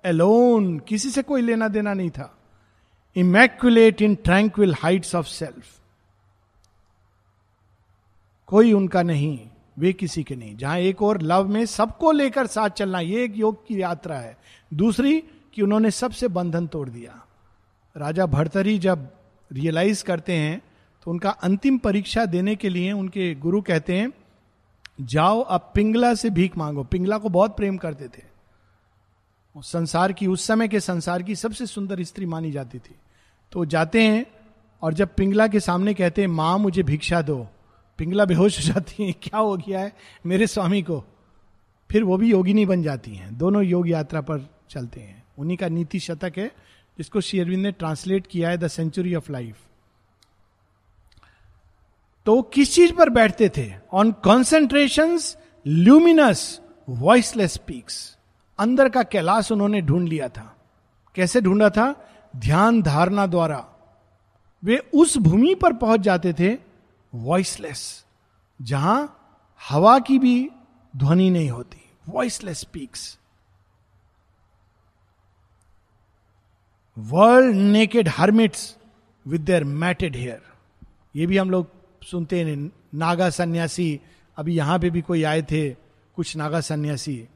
alone 0.05 0.79
किसी 0.79 1.09
से 1.09 1.23
कोई 1.23 1.41
लेना 1.41 1.67
देना 1.67 1.93
नहीं 1.93 2.09
था। 2.09 2.37
Immaculate 3.15 4.01
in 4.01 4.15
tranquil 4.15 4.75
heights 4.79 5.15
of 5.15 5.27
self 5.27 5.65
कोई 8.47 8.73
उनका 8.73 9.01
नहीं, 9.03 9.39
वे 9.79 9.93
किसी 9.93 10.23
के 10.23 10.35
नहीं। 10.35 10.55
जहाँ 10.57 10.77
एक 10.77 11.01
और 11.01 11.21
लव 11.21 11.47
में 11.47 11.65
सबको 11.65 12.11
लेकर 12.11 12.47
साथ 12.47 12.69
चलना, 12.69 12.99
ये 12.99 13.23
एक 13.23 13.33
योग 13.35 13.67
की 13.67 13.81
यात्रा 13.81 14.15
है। 14.15 14.37
दूसरी 14.73 15.23
कि 15.53 15.61
उन्होंने 15.61 15.91
सबसे 15.91 16.27
बंधन 16.27 16.67
तोड़ 16.67 16.89
दिया। 16.89 17.25
राजा 17.97 18.25
भरतरी 18.25 18.77
जब 18.79 19.09
रियलाइज़ 19.51 20.03
करते 20.03 20.33
हैं 20.33 20.61
तो 21.05 21.11
उनका 21.11 21.29
अंतिम 21.29 21.77
परीक्षा 21.77 22.25
देने 22.25 22.55
के 22.55 22.69
लिए 22.69 22.91
उनके 22.91 23.35
गुरु 23.35 23.61
कहते 23.61 23.97
हैं, 23.97 24.11
जाओ, 25.01 25.41
अब 25.41 25.71
पिंगला 25.75 26.13
से 26.13 26.29
भीख 26.29 26.57
मांगो। 26.57 26.83
पिंगला 26.83 27.17
को 27.17 27.29
बहुत 27.29 27.57
प्रेम 27.57 27.77
करते 27.77 28.07
थे। 28.07 28.23
संसार 29.55 30.13
की, 30.13 30.27
उस 30.27 30.47
समय 30.47 30.67
के 30.67 30.79
संसार 30.79 31.23
की 31.23 31.35
सबसे 31.35 31.65
सुंदर 31.65 32.03
स्त्री 32.03 32.25
मानी 32.25 32.51
जाती 32.51 32.79
थी। 32.79 32.95
तो 33.51 33.65
जाते 33.65 34.03
हैं 34.03 34.25
और 34.81 34.93
जब 34.93 35.13
पिंगला 35.17 35.47
के 35.47 35.59
सामने 35.59 35.93
कहते 35.93 36.21
हैं, 36.21 36.27
माँ, 36.27 36.57
मुझे 36.57 36.83
भिक्षा 36.83 37.21
दो। 37.21 37.47
पिंगला 37.97 38.25
बेहोश 38.25 38.59
हो 38.59 38.73
जाती 38.73 39.05
है, 39.05 39.11
क्या 39.11 39.39
हो 39.39 39.57
गया 39.57 39.79
है 39.79 39.93
मेरे 40.25 40.47
स्वामी 40.47 40.81
को? 40.81 41.03
फिर 41.91 42.03
वो 42.03 42.17
भी 42.17 42.31
योगिनी 42.31 42.65
बन 42.65 42.83
जाती 42.83 43.15
हैं। 43.15 43.37
दोनों 43.37 43.63
योग 43.63 43.89
यात्रा 43.89 44.21
पर 44.21 44.49
चलते 44.69 45.01
हैं। 45.01 45.23
उन्हीं 45.39 45.57
का 45.57 45.67
नीति 45.67 45.99
शतक 45.99 46.33
है, 46.37 46.47
जिसको 46.97 47.21
शेरविंद 47.21 47.63
ने 47.63 47.71
ट्रांसलेट 47.71 48.27
किया 48.27 48.49
है 48.49 48.57
द 48.57 48.67
सेंचुरी 48.67 49.15
ऑफ़ 49.15 49.31
लाइफ 49.31 49.57
तो 52.25 52.41
किस 52.41 52.73
चीज़ 52.75 52.93
पर 52.93 53.09
बैठते 53.09 53.49
थे? 53.49 53.73
On 53.93 54.11
concentration 54.11 55.19
luminous 55.67 56.61
voiceless 56.89 57.53
peaks 57.53 58.17
अंदर 58.59 58.89
का 58.89 59.03
कैलाश 59.03 59.51
उन्होंने 59.51 59.81
ढूंढ 59.81 60.07
लिया 60.09 60.29
था। 60.29 60.55
कैसे 61.15 61.41
ढूंढा 61.41 61.69
था? 61.69 61.93
ध्यान 62.35 62.81
धारणा 62.81 63.25
द्वारा। 63.27 63.65
वे 64.63 64.77
उस 64.93 65.17
भूमि 65.17 65.55
पर 65.55 65.73
पहुँच 65.73 65.99
जाते 65.99 66.33
थे 66.33 66.57
वॉइसलेस 67.13 68.05
जहाँ 68.61 69.15
हवा 69.69 69.99
की 69.99 70.19
भी 70.19 70.49
ध्वनि 70.97 71.29
नहीं 71.29 71.49
होती 71.49 71.81
voiceless 72.09 72.59
peaks 72.59 73.18
world 76.99 77.55
naked 77.55 78.07
hermits 78.07 78.75
with 79.25 79.41
their 79.41 79.63
matted 79.63 80.15
hair 80.15 80.41
ये 81.15 81.25
भी 81.25 81.37
हम 81.37 81.49
लोग 81.49 81.67
सुनते 82.03 82.39
हैं, 82.39 82.71
नागा 82.95 83.29
सन्यासी। 83.29 83.99
अभी 84.37 84.55
यहाँ 84.55 84.77
पे 84.79 84.89
भी 84.89 85.01
कोई 85.01 85.23
आए 85.23 85.41
थे, 85.41 85.69
कुछ 86.17 86.35
नागा 86.37 86.59
सन्यासी। 86.61 87.27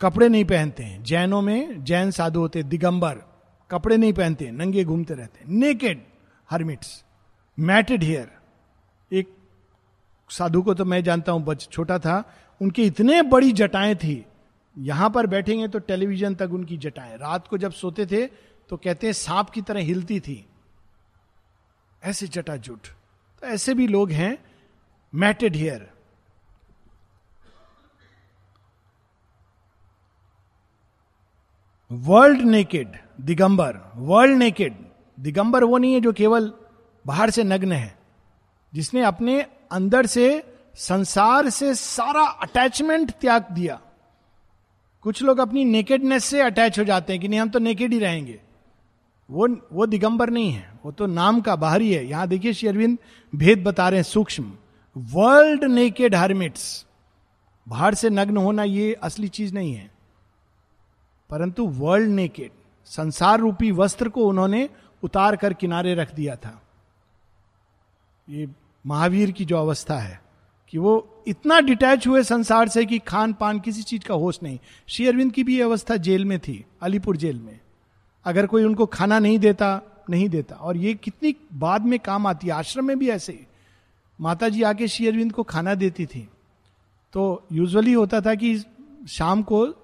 कपड़े 0.00 0.28
नहीं 0.28 0.44
पहनते 0.44 0.82
हैं। 0.82 1.02
जैनों 1.02 1.40
में 1.42 1.84
जैन 1.84 2.10
साधु 2.10 2.40
होते 2.40 2.62
दिगंबर। 2.62 3.22
कपड़े 3.70 3.96
नहीं 3.96 4.12
पहनते, 4.12 4.50
नंगे 4.50 4.84
घूमते 4.84 5.14
रहते 5.14 5.44
नेकेड 5.48 6.02
हर्मिट्स 6.50 7.02
मैटेड 7.58 8.02
हेयर 8.02 8.30
एक 9.10 9.34
साधु 10.30 10.62
को 10.62 10.74
तो 10.74 10.84
मैं 10.84 11.02
जानता 11.04 11.32
हूँ, 11.32 11.44
बच, 11.44 11.68
छोटा 11.72 11.98
था। 11.98 12.22
उनकी 12.60 12.82
इतने 12.82 13.22
बड़ी 13.22 13.52
जटाएँ 13.52 13.94
थी। 13.94 14.24
यहाँ 14.76 15.10
पर 15.10 15.26
बैठेंगे 15.26 15.68
तो 15.68 15.78
टेलीविज़न 15.78 16.34
तक 16.34 16.52
उनकी 16.52 16.76
जटाएँ। 16.76 17.16
रात 17.16 17.46
को 17.48 17.58
जब 17.58 17.72
सोते 17.72 18.06
थे 18.06 18.26
तो 18.72 18.76
कहते 18.76 19.06
हैं, 19.06 19.14
सांप 19.14 19.50
की 19.50 19.62
तरह 19.62 19.80
हिलती 19.80 20.20
थी। 20.20 20.46
ऐसे 22.04 22.26
जटाजुट। 22.26 22.86
तो 23.40 23.46
ऐसे 23.46 23.74
भी 23.74 23.86
लोग 23.86 24.10
हैं, 24.10 24.44
matted 25.14 25.56
hair. 25.56 25.90
World 31.92 32.40
naked, 32.40 32.88
Digambar. 33.20 33.92
World 33.94 34.36
naked. 34.36 34.76
Digambar 35.20 35.64
वो 35.64 35.78
नहीं 35.78 35.94
है 35.94 36.00
जो 36.00 36.12
केवल 36.12 36.52
बाहर 37.06 37.30
से 37.30 37.44
नग्न 37.44 37.72
है, 37.72 37.98
जिसने 38.74 39.02
अपने 39.02 39.46
अंदर 39.72 40.06
से, 40.06 40.56
संसार 40.74 41.50
से 41.50 41.74
सारा 41.74 42.26
अटैचमेंट 42.26 43.10
त्याग 43.10 43.46
दिया। 43.52 43.80
कुछ 45.00 45.22
लोग 45.22 45.38
अपनी 45.38 45.64
नेकेडनेस 45.64 46.24
से 46.24 46.40
अटैच 46.40 46.78
हो 46.78 46.84
जाते 46.84 47.12
हैं 47.12 47.22
कि 47.22 47.28
नहीं, 47.28 47.40
हम 47.40 47.48
तो 47.48 47.58
नेकेड 47.58 47.92
ही 47.92 47.98
रहेंगे। 47.98 48.42
वो 49.32 49.48
वो 49.72 49.86
दिगंबर 49.86 50.30
नहीं 50.30 50.52
है, 50.52 50.80
वो 50.84 50.92
तो 50.92 51.06
नाम 51.06 51.40
का 51.40 51.56
बाहरी 51.56 51.92
है। 51.92 52.06
यहाँ 52.06 52.28
देखिए 52.28 52.52
श्री 52.52 52.68
अरविंद 52.68 52.98
भेद 53.34 53.64
बता 53.64 53.88
रहे 53.88 53.98
हैं, 53.98 54.04
सूक्ष्म। 54.04 54.52
वर्ल्ड 54.96 55.64
नेकेड 55.64 56.14
हर्मिट्स 56.14 56.86
बाहर 57.68 57.94
से 57.94 58.10
नग्न 58.10 58.36
होना 58.36 58.64
ये 58.64 58.92
असली 58.92 59.28
चीज़ 59.28 59.54
नहीं 59.54 59.74
है। 59.74 59.90
परंतु 61.30 61.66
वर्ल्ड 61.66 62.08
नेकेड 62.08 62.50
संसार 62.84 63.40
रूपी 63.40 63.70
वस्त्र 63.70 64.08
को 64.08 64.28
उन्होंने 64.28 64.68
उतार 65.02 65.36
कर 65.36 65.52
किनारे 65.52 65.94
रख 65.94 66.14
दिया 66.14 66.36
था। 66.36 66.62
ये 68.30 68.48
महावीर 68.86 69.30
की 69.30 69.44
जो 69.44 69.56
अवस्था 69.56 69.98
है, 69.98 70.22
कि 70.68 70.78
वो 70.78 71.24
इतना 71.26 71.60
डिटैच 71.60 72.06
हुए 72.06 72.22
संसार 72.22 72.68
से 72.68 72.86
कि 72.86 72.98
खान 72.98 73.32
पान 73.32 73.60
किसी 73.60 73.82
चीज़ 73.82 74.02
का 74.02 74.14
होश 74.14 74.38
नहीं। 74.42 74.58
श्री 74.86 75.06
अरविंद 75.06 75.32
की 75.32 75.44
भी 75.44 75.60
अवस्था 75.60 75.96
जेल 75.96 76.24
में 76.24 76.38
थी, 76.38 76.64
अलीपुर 76.82 77.16
जेल 77.16 77.40
में। 77.40 77.58
अगर 78.24 78.46
कोई 78.46 78.64
उनको 78.64 78.86
खाना 78.86 79.18
नहीं 79.18 79.38
देता 79.38 79.80
नहीं 80.10 80.28
देता। 80.28 80.54
और 80.56 80.76
ये 80.76 80.94
कितनी 80.94 81.36
बाद 81.52 81.84
में 81.84 81.98
काम 81.98 82.26
आती 82.26 82.46
है। 82.46 82.52
आश्रम 82.52 82.84
में 82.84 82.98
भी 82.98 83.10
ऐसे। 83.10 83.46
माता 84.20 84.48
जी 84.48 84.62
आके 84.62 84.88
श्री 84.88 85.08
अरविंद 85.08 85.32
को 85.32 85.42
खाना 85.42 85.74
देती 85.74 86.06
थी। 86.06 86.28
तो 87.12 87.46
यूजुअली 87.52 87.92
होता 87.92 88.20
था 88.20 88.34
कि 88.34 88.64
शाम 89.08 89.42
को 89.42 89.74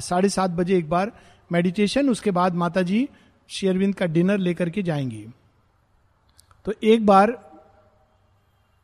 साढ़े 0.00 0.28
सात 0.28 0.50
बजे 0.50 0.78
एक 0.78 0.88
बार 0.88 1.12
मेडिटेशन, 1.52 2.08
उसके 2.08 2.30
बाद 2.30 2.54
माता 2.54 2.82
जी 2.82 3.08
श्री 3.48 3.68
अरविंद 3.68 3.94
का 3.94 4.06
डिनर 4.06 4.38
लेकर 4.38 4.70
के 4.70 4.82
जाएँगी। 4.82 5.26
तो 6.64 6.74
एक 6.84 7.06
बार 7.06 7.50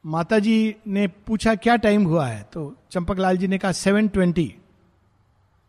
माता 0.07 0.39
जी 0.39 0.77
ने 0.87 1.07
पूछा, 1.07 1.55
क्या 1.55 1.77
टाइम 1.77 2.05
हुआ 2.05 2.27
है? 2.27 2.47
तो 2.53 2.77
चंपकलाल 2.91 3.37
जी 3.37 3.47
ने 3.47 3.59
कहा, 3.59 3.73
सेवन 3.73 4.09
ट्वेंटी. 4.09 4.55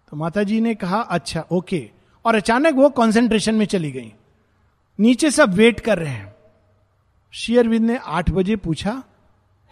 तो 0.10 0.18
माता 0.18 0.44
जी 0.44 0.62
ने 0.62 0.76
कहा 0.76 1.02
अच्छा 1.02 1.46
ओके। 1.52 1.92
और 2.26 2.36
अचानक 2.36 2.74
वो 2.74 2.90
कंसंट्रेशन 2.90 3.56
में 3.56 3.66
चली 3.66 3.92
गई। 3.92 4.14
नीचे 5.00 5.32
सब 5.32 5.54
वेट 5.54 5.80
कर 5.80 6.00
रहे 6.00 6.14
हैं। 6.14 6.36
शेयरविंद 7.32 7.86
ने 7.86 7.98
आठ 7.98 8.32
बजे 8.32 8.56
पूछा 8.56 9.04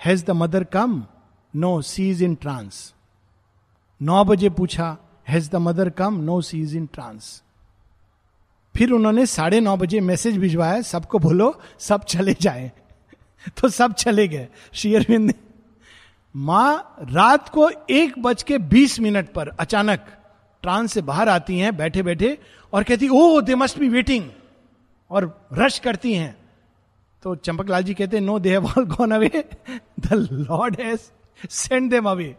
has 0.05 0.25
the 0.25 0.31
mother 0.31 0.63
come 0.63 1.05
no 1.55 1.81
she 1.81 2.09
is 2.09 2.23
in 2.23 2.35
trance 2.35 2.93
नौ 4.01 4.25
बजे 4.25 4.49
पूछा 4.49 4.97
has 5.27 5.49
the 5.49 5.55
mother 5.55 5.89
come 5.89 6.19
no 6.19 6.41
she 6.41 6.61
is 6.61 6.77
in 6.77 6.85
trance 6.85 7.43
फिर 8.77 8.91
उन्होंने 8.91 9.25
साढ़े 9.25 9.59
नौ 9.59 9.77
बजे 9.77 9.99
मैसेज 9.99 10.37
भिजवाया, 10.37 10.81
सबको 10.81 11.19
बोलो, 11.19 11.61
सब 11.79 12.03
चले 12.03 12.35
जाए। 12.41 12.71
तो 13.61 13.69
सब 13.69 13.93
चले 13.93 14.27
गए। 14.27 14.47
शेयरविंद 14.73 15.25
ने, 15.25 15.33
माँ, 16.35 16.95
रात 16.99 17.49
को 17.49 17.69
एक 17.89 18.19
बज 18.19 18.43
के 18.43 18.57
बीस 18.57 18.99
मिनट 18.99 19.29
पर 19.33 19.47
अचानक 19.47 20.18
ट्रांस 20.61 20.93
से 20.93 21.01
बाहर 21.01 21.29
आती 21.29 21.57
हैं 21.59 21.75
बैठे 21.77 22.03
बैठे 22.03 22.37
और 22.73 22.83
कहती 22.83 23.07
oh 23.07 23.41
they 23.41 23.55
must 23.55 23.79
be 23.79 23.89
waiting 23.89 24.29
और 25.11 25.47
रश 25.53 25.79
करती 25.79 26.13
हैं। 26.13 26.35
तो 27.23 27.35
चंपकलाल 27.35 27.83
जी 27.83 27.93
कहते 27.93 28.19
no 28.19 28.39
they 28.39 28.55
all 28.55 28.85
gone 28.85 29.11
away 29.11 29.43
the 29.99 30.13
lord 30.31 30.81
has 30.81 30.99
send 31.49 31.89
them 31.91 32.09
away 32.09 32.35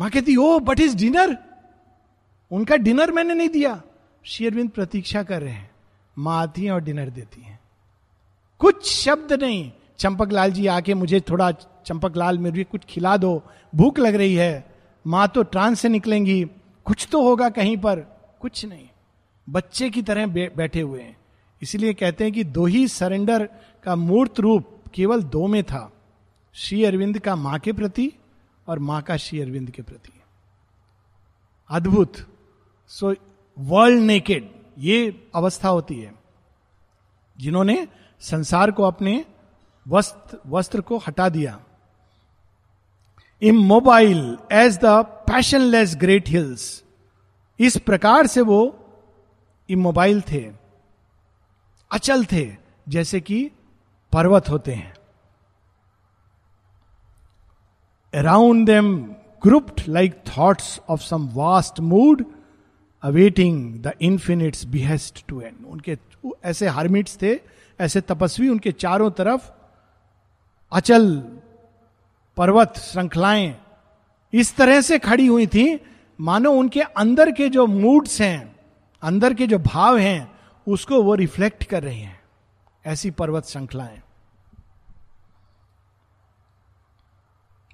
माँ 0.00 0.10
कहती 0.10 0.36
ओ 0.36 0.58
बट 0.58 0.80
इज़ 0.80 0.96
डिनर 0.96 1.36
उनका 2.50 2.76
डिनर 2.76 3.12
मैंने 3.12 3.34
नहीं 3.34 3.48
दिया। 3.48 3.82
शेरविंद 4.24 4.70
प्रतीक्षा 4.70 5.22
कर 5.22 5.42
रहे 5.42 5.52
हैं। 5.52 5.70
माँ 6.18 6.42
आती 6.42 6.64
हैं 6.64 6.72
और 6.72 6.80
डिनर 6.80 7.10
देती 7.10 7.42
हैं. 7.42 7.58
कुछ 8.58 8.86
शब्द 8.92 9.32
नहीं। 9.32 9.72
चंपक 9.98 10.32
लाल 10.32 10.52
जी 10.52 10.66
आके 10.66 10.94
मुझे 10.94 11.20
थोड़ा 11.20 11.50
चंपक 11.86 12.16
लाल 12.16 12.38
मेरे 12.38 12.64
कुछ 12.64 12.84
खिला 12.84 13.16
दो। 13.16 13.42
भूख 13.74 13.98
लग 13.98 14.14
रही 14.14 14.34
है। 14.34 14.64
माँ 15.06 15.28
तो 15.28 15.42
ट्रांस 15.42 15.80
से 15.80 15.88
निकलेंगी। 15.88 16.44
कुछ 16.84 17.08
तो 17.12 17.22
होगा 17.22 17.50
कहीं 17.50 17.76
पर, 17.76 18.00
कुछ 18.40 18.64
नहीं। 18.64 18.88
बच्चे 19.48 19.90
की 19.90 20.02
तरह 20.02 20.26
बैठे 20.56 20.80
हुए 20.80 21.02
हैं। 21.02 21.16
इसलिए 21.62 21.94
कहते 21.94 22.24
हैं 22.24 22.32
कि 22.32 22.44
दो 22.44 22.66
ही 22.66 22.88
सरेंडर 22.88 23.50
का 23.84 23.96
मूर्त 23.96 24.40
रूप 24.40 24.84
केवल 24.94 25.22
दो 25.22 25.46
में 25.46 25.64
था। 25.64 25.92
श्री 26.52 26.84
अरविंद 26.84 27.18
का 27.18 27.36
माँ 27.36 27.58
के 27.58 27.72
प्रति 27.72 28.12
और 28.68 28.78
माँ 28.78 29.02
का 29.02 29.16
श्री 29.16 29.40
अरविंद 29.40 29.70
के 29.70 29.82
प्रति। 29.82 30.20
अद्भुत। 31.70 32.12
सो 32.88 33.14
वर्ल्ड 33.58 34.00
नेकेड 34.00 34.50
ये 34.78 35.28
अवस्था 35.34 35.68
होती 35.68 36.00
है। 36.00 36.14
जिन्होंने 37.38 37.88
संसार 38.20 38.70
को 38.70 38.82
अपने 38.82 39.24
वस्त्र 39.88 40.38
वस्त्र 40.46 40.80
को 40.80 40.98
हटा 40.98 41.28
दिया। 41.28 41.63
Immobile 43.42 44.36
as 44.52 44.78
the 44.78 44.94
passionless 45.28 45.96
great 45.96 46.28
hills 46.28 46.62
इस 47.60 47.76
प्रकार 47.78 48.26
से 48.26 48.40
वो 48.40 48.60
इमोबाइल 49.68 50.20
थे, 50.22 50.44
अचल 51.90 52.24
थे, 52.24 52.46
जैसे 52.88 53.20
कि 53.20 53.44
पर्वत 54.12 54.48
होते 54.50 54.72
हैं। 54.72 54.94
Around 58.14 58.66
them 58.66 58.96
grouped 59.42 59.80
like 59.88 60.22
thoughts 60.28 60.80
of 60.88 61.00
some 61.00 61.28
vast 61.34 61.80
mood 61.80 62.24
awaiting 63.02 63.82
the 63.82 63.92
infinite's 64.00 64.64
behest 64.66 65.24
to 65.28 65.40
end 65.40 65.64
उनके 65.66 65.96
ऐसे 66.44 66.68
हार्मिट्स 66.68 67.18
थे, 67.22 67.38
ऐसे 67.78 68.00
तपस्वी 68.00 68.48
उनके 68.48 68.72
चारों 68.72 69.10
तरफ़ 69.10 69.50
अचल 70.72 71.10
पर्वत, 72.36 72.74
श्रृंखलाएँ 72.76 73.60
इस 74.32 74.56
तरह 74.56 74.80
से 74.80 74.98
खड़ी 74.98 75.26
हुई 75.26 75.46
थी। 75.46 75.80
मानो 76.20 76.52
उनके 76.52 76.80
अंदर 76.80 77.32
के 77.32 77.48
जो 77.48 77.66
मूड्स 77.66 78.20
हैं, 78.20 78.56
अंदर 79.02 79.34
के 79.34 79.46
जो 79.46 79.58
भाव 79.58 79.98
हैं, 79.98 80.38
उसको 80.68 81.02
वो 81.02 81.14
रिफ्लेक्ट 81.14 81.64
कर 81.64 81.82
रही 81.82 82.00
हैं। 82.00 82.20
ऐसी 82.86 83.10
पर्वत 83.10 83.44
श्रृंखलाएँ। 83.44 84.00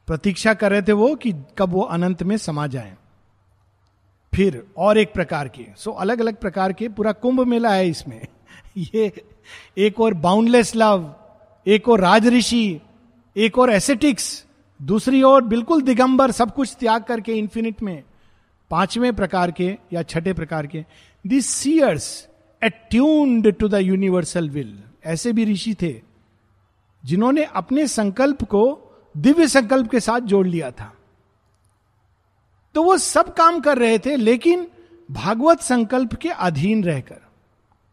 प्रतीक्षा 0.07 0.55
कर 0.55 0.71
रहे 0.71 0.83
थे 0.83 0.93
वो 0.93 1.15
कि 1.15 1.33
कब 1.59 1.69
वो 1.69 1.81
अनंत 1.81 2.23
में 2.23 2.37
समा 2.37 2.67
जाएँ। 2.67 2.97
फिर 4.35 4.67
और 4.77 4.99
एक 4.99 5.13
प्रकार 5.13 5.49
के, 5.49 5.67
सो 5.77 5.91
अलग 5.91 6.21
अलग 6.21 6.37
प्रकार 6.37 6.73
के 6.73 6.89
पूरा 6.89 7.13
कुंभ 7.13 7.41
मेला 7.41 7.73
है 7.73 7.89
इसमें। 7.89 8.27
ये 8.79 9.25
एक 9.79 10.01
और 10.01 10.15
बाउंडलेस 10.15 10.77
लव 10.77 11.15
एक 11.67 11.89
और 11.89 12.01
राज 12.01 12.27
ऋषि 12.27 12.81
एक 13.37 13.59
और 13.59 13.71
एसेटिक्स 13.71 14.47
दूसरी 14.83 15.23
ओर 15.23 15.43
बिल्कुल 15.45 15.83
दिगंबर 15.83 16.31
सब 16.31 16.55
कुछ 16.55 16.77
त्याग 16.81 17.03
करके 17.03 17.33
इंफिनिट 17.33 17.83
में, 17.83 18.03
पाँचवें 18.71 19.15
प्रकार 19.17 19.51
के 19.51 19.77
या 19.93 20.03
छठे 20.03 20.33
प्रकार 20.33 20.67
के 20.67 20.85
this 21.27 21.47
seers 21.47 22.29
attuned 22.63 23.53
to 23.53 23.69
the 23.69 23.75
universal 23.75 24.51
will 24.51 24.83
ऐसे 25.05 25.33
भी 25.33 25.45
ऋषि 25.45 25.75
थे, 25.75 26.03
जिन्होंने 27.05 27.45
अपने 27.45 27.87
संकल्प 27.89 28.45
को 28.45 28.63
दिव्य 29.17 29.49
संकल्प 29.49 29.91
के 29.91 30.01
साथ 30.01 30.21
जोड़ 30.21 30.47
लिया 30.47 30.71
था। 30.71 30.95
तो 32.75 32.83
वो 32.83 32.97
सब 32.97 33.35
काम 33.35 33.61
कर 33.61 33.79
रहे 33.79 33.99
थे, 33.99 34.17
लेकिन 34.17 34.67
भागवत 35.11 35.61
संकल्प 35.61 36.15
के 36.15 36.29
अधीन 36.29 36.85
रहकर। 36.85 37.21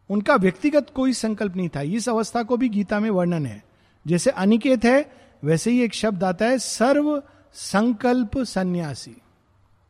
उनका 0.09 0.35
व्यक्तिगत 0.35 0.87
कोई 0.95 1.13
संकल्प 1.13 1.55
नहीं 1.55 1.69
था। 1.69 1.81
इस 1.81 2.09
अवस्था 2.09 2.43
को 2.43 2.57
भी 2.57 2.69
गीता 2.69 2.99
में 2.99 3.09
वर्णन 3.09 3.45
है। 3.45 3.63
जैसे 4.07 4.29
अनिकेत 4.29 4.85
है 4.85 5.26
वैसे 5.43 5.71
ही 5.71 5.81
एक 5.81 5.93
शब्द 5.93 6.23
आता 6.23 6.45
है, 6.45 6.57
सर्व 6.57 7.21
संकल्प 7.53 8.37
सन्यासी। 8.37 9.15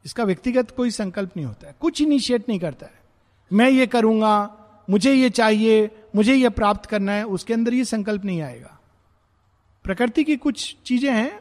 इसका 0.06 0.24
व्यक्तिगत 0.24 0.72
कोई 0.72 0.92
संकल्प 0.92 1.32
नहीं 1.38 1.46
होता 1.46 1.68
है, 1.68 1.76
कुछ 1.80 2.02
इनिशिएट 2.02 2.50
नहीं 2.50 2.60
करता 2.60 2.86
है। 2.86 3.00
मैं 3.52 3.70
ये 3.70 3.88
करूँगा, 3.88 4.54
मुझे 4.88 5.14
ये 5.14 5.30
चाहिए, 5.30 5.90
मुझे 6.16 6.34
ये 6.34 6.50
प्राप्त 6.50 6.86
करना 6.86 7.12
है, 7.12 7.24
उसके 7.24 7.54
अंदर 7.54 7.74
ये 7.74 7.86
संकल्प 7.86 8.26
नहीं 8.26 8.42
आएगा। 8.42 8.78
प्रकृति 9.86 10.24
की 10.24 10.36
कुछ 10.36 10.76
चीज़ें 10.86 11.12
हैं 11.12 11.40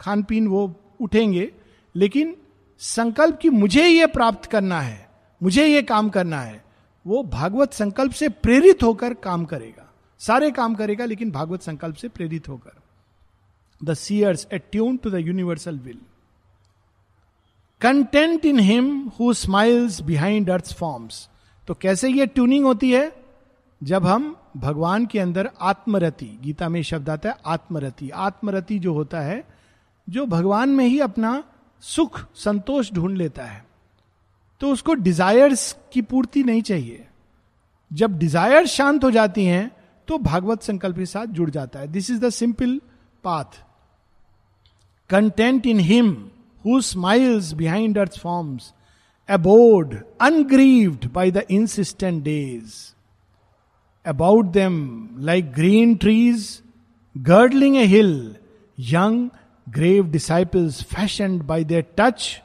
खान 0.00 0.22
पीन 0.22 0.48
वो 0.48 0.72
उठेंगे, 1.00 1.50
लेकिन 1.94 2.36
संकल्प 2.80 3.38
की 3.38 3.50
मुझे 3.50 3.86
ये 3.86 4.06
प्राप्त 4.06 4.50
करना 4.50 4.80
है, 4.80 5.08
मुझे 5.40 5.66
ये 5.66 5.82
काम 5.82 6.08
करना 6.08 6.40
है, 6.40 6.64
वो 7.06 7.22
भागवत 7.22 7.72
संकल्प 7.72 8.12
से 8.12 8.28
प्रेरित 8.28 8.82
होकर 8.82 9.14
काम 9.14 9.44
करेगा। 9.44 9.92
सारे 10.20 10.50
काम 10.50 10.74
करेगा, 10.74 11.04
लेकिन 11.04 11.30
भागवत 11.30 11.62
संकल्प 11.62 11.96
से 11.96 12.08
प्रेरित 12.08 12.48
होकर। 12.48 12.75
The 13.80 13.94
seers 13.94 14.46
attuned 14.54 15.02
to 15.02 15.10
the 15.10 15.14
universal 15.14 15.78
will 15.78 15.98
content 17.80 18.44
in 18.44 18.58
him 18.58 18.88
who 19.20 19.32
smiles 19.34 20.00
behind 20.02 20.50
earth 20.50 20.72
forms 20.74 21.28
तो 21.68 21.74
कैसे 21.74 22.08
ये 22.08 22.26
ट्यूनिंग 22.26 22.64
होती 22.64 22.90
है? 22.92 23.12
जब 23.82 24.06
हम 24.06 24.36
भगवान 24.56 25.06
के 25.06 25.18
अंदर 25.18 25.50
आत्मरति, 25.60 26.26
गीता 26.42 26.68
में 26.68 26.82
शब्द 26.82 27.10
आता 27.10 27.28
है 27.28 27.36
आत्मरति। 27.46 28.10
आत्मरति 28.10 28.78
जो 28.78 28.92
होता 28.92 29.20
है, 29.20 29.44
जो 30.08 30.26
भगवान 30.26 30.68
में 30.68 30.84
ही 30.86 31.00
अपना 31.00 31.42
सुख, 31.82 32.20
संतोष 32.34 32.92
ढूंढ 32.92 33.16
लेता 33.16 33.44
है। 33.44 33.64
तो 34.60 34.70
उसको 34.72 34.94
डिजायर्स 34.94 35.76
की 35.92 36.02
पूर्ति 36.02 36.42
नहीं 36.42 36.62
चाहिए। 36.62 37.06
जब 37.90 38.18
डिज़ायर 38.18 38.66
शांत 38.66 39.04
हो 39.04 39.10
जाती 39.10 39.44
हैं 39.44 39.70
तो 40.08 40.18
भागवत 40.18 40.62
संकल्प 40.62 40.96
के 40.96 41.06
साथ 41.06 41.26
जुड़ 41.26 41.50
जाता 41.50 41.78
है। 41.78 41.88
This 41.88 42.10
is 42.10 42.20
the 42.20 42.30
simple 42.30 42.80
path 43.24 43.62
content 45.10 45.66
in 45.66 45.78
him 45.78 46.30
who 46.64 46.82
smiles 46.82 47.52
behind 47.52 47.96
earth's 47.96 48.18
forms, 48.18 48.72
abode 49.28 50.02
ungrieved 50.20 51.12
by 51.12 51.30
the 51.30 51.44
insistent 51.50 52.24
days. 52.24 52.94
About 54.06 54.44
them 54.44 55.08
like 55.18 55.52
green 55.52 55.94
trees 55.94 56.62
girdling 57.18 57.76
a 57.76 57.84
hill 57.84 58.36
young 58.78 59.30
grave 59.68 60.10
disciples 60.10 60.82
fashioned 60.82 61.38
by 61.38 61.64
their 61.64 61.86
touch 61.98 62.42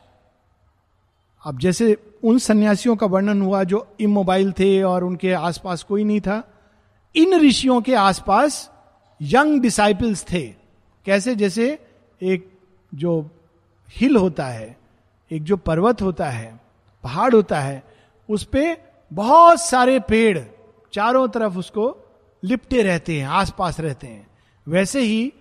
अब 1.46 1.60
जैसे 1.60 1.98
उन 2.24 2.38
सन्यासियों 2.38 2.96
का 2.96 3.06
वर्णन 3.06 3.42
हुआ 3.42 3.64
जो 3.64 3.96
immobile 4.00 4.52
थे 4.52 4.84
और 4.84 5.04
उनके 5.04 5.34
आसपास 5.34 5.84
कोई 5.84 6.04
नहीं 6.04 6.22
था 6.22 6.54
इन 7.16 7.40
ऋषियों 7.40 7.82
के 7.82 7.94
आसपास 7.94 8.72
यंग 9.22 9.62
डिसाइपल्स 9.62 10.26
थे। 10.32 10.56
कैसे? 11.06 11.36
जैसे 11.36 11.80
एक 12.22 12.51
जो 12.94 13.30
हिल 13.90 14.16
होता 14.16 14.46
है, 14.46 14.78
एक 15.32 15.44
जो 15.44 15.58
पर्वत 15.58 16.02
होता 16.02 16.30
है, 16.30 16.60
पहाड़ 17.04 17.36
होता 17.36 17.60
है, 17.60 17.84
उस 18.30 18.44
पर 18.44 18.78
बहुत 19.14 19.62
सारे 19.62 20.00
पेड़ 20.00 20.40
चारों 20.94 21.28
तरफ़ 21.28 21.58
उसको 21.58 21.98
लिपटे 22.44 22.84
रहते 22.84 23.20
हैं, 23.20 23.28
आसपास 23.28 23.80
रहते 23.80 24.08
हैं। 24.08 24.28
वैसे 24.68 25.02
ही 25.02 25.34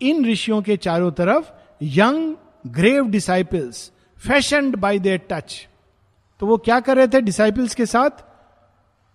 इन 0.00 0.26
ऋषियों 0.26 0.62
के 0.62 0.76
चारों 0.76 1.12
तरफ़ 1.12 1.50
young, 1.82 2.36
grave 2.66 3.06
disciples, 3.06 3.92
fashioned 4.18 4.76
by 4.76 4.98
their 4.98 5.20
touch. 5.30 5.68
तो 6.40 6.46
वो 6.46 6.58
क्या 6.58 6.80
कर 6.80 6.96
रहे 6.96 7.08
थे 7.08 7.20
डिसाइपल्स 7.20 7.74
के 7.74 7.86
साथ? 7.86 8.10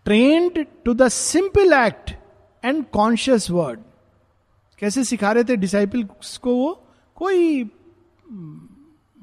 Trained 0.06 0.66
to 0.86 0.94
the 0.94 1.08
simple 1.08 1.74
act 1.74 2.12
and 2.66 2.86
conscious 2.86 3.50
word. 3.50 3.80
कैसे 4.80 5.04
सिखा 5.04 5.32
रहे 5.32 5.44
थे 5.44 5.56
डिसाइपल्स 5.56 6.38
को 6.38 6.56
वो? 6.56 6.87
कोई 7.18 7.72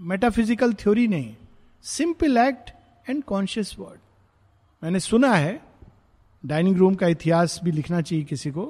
मेटाफिजिकल 0.00 0.74
थ्योरी 0.74 1.08
नहीं 1.08 1.36
simple 1.82 2.38
act 2.38 2.70
and 3.10 3.24
conscious 3.24 3.76
word 3.78 3.98
मैंने 4.84 5.00
सुना 5.00 5.34
है 5.34 5.64
डाइनिंग 6.46 6.76
रूम 6.76 6.94
का 6.94 7.06
इतिहास 7.06 7.60
भी 7.64 7.70
लिखना 7.70 8.00
चाहिए 8.00 8.24
किसी 8.24 8.50
को, 8.50 8.64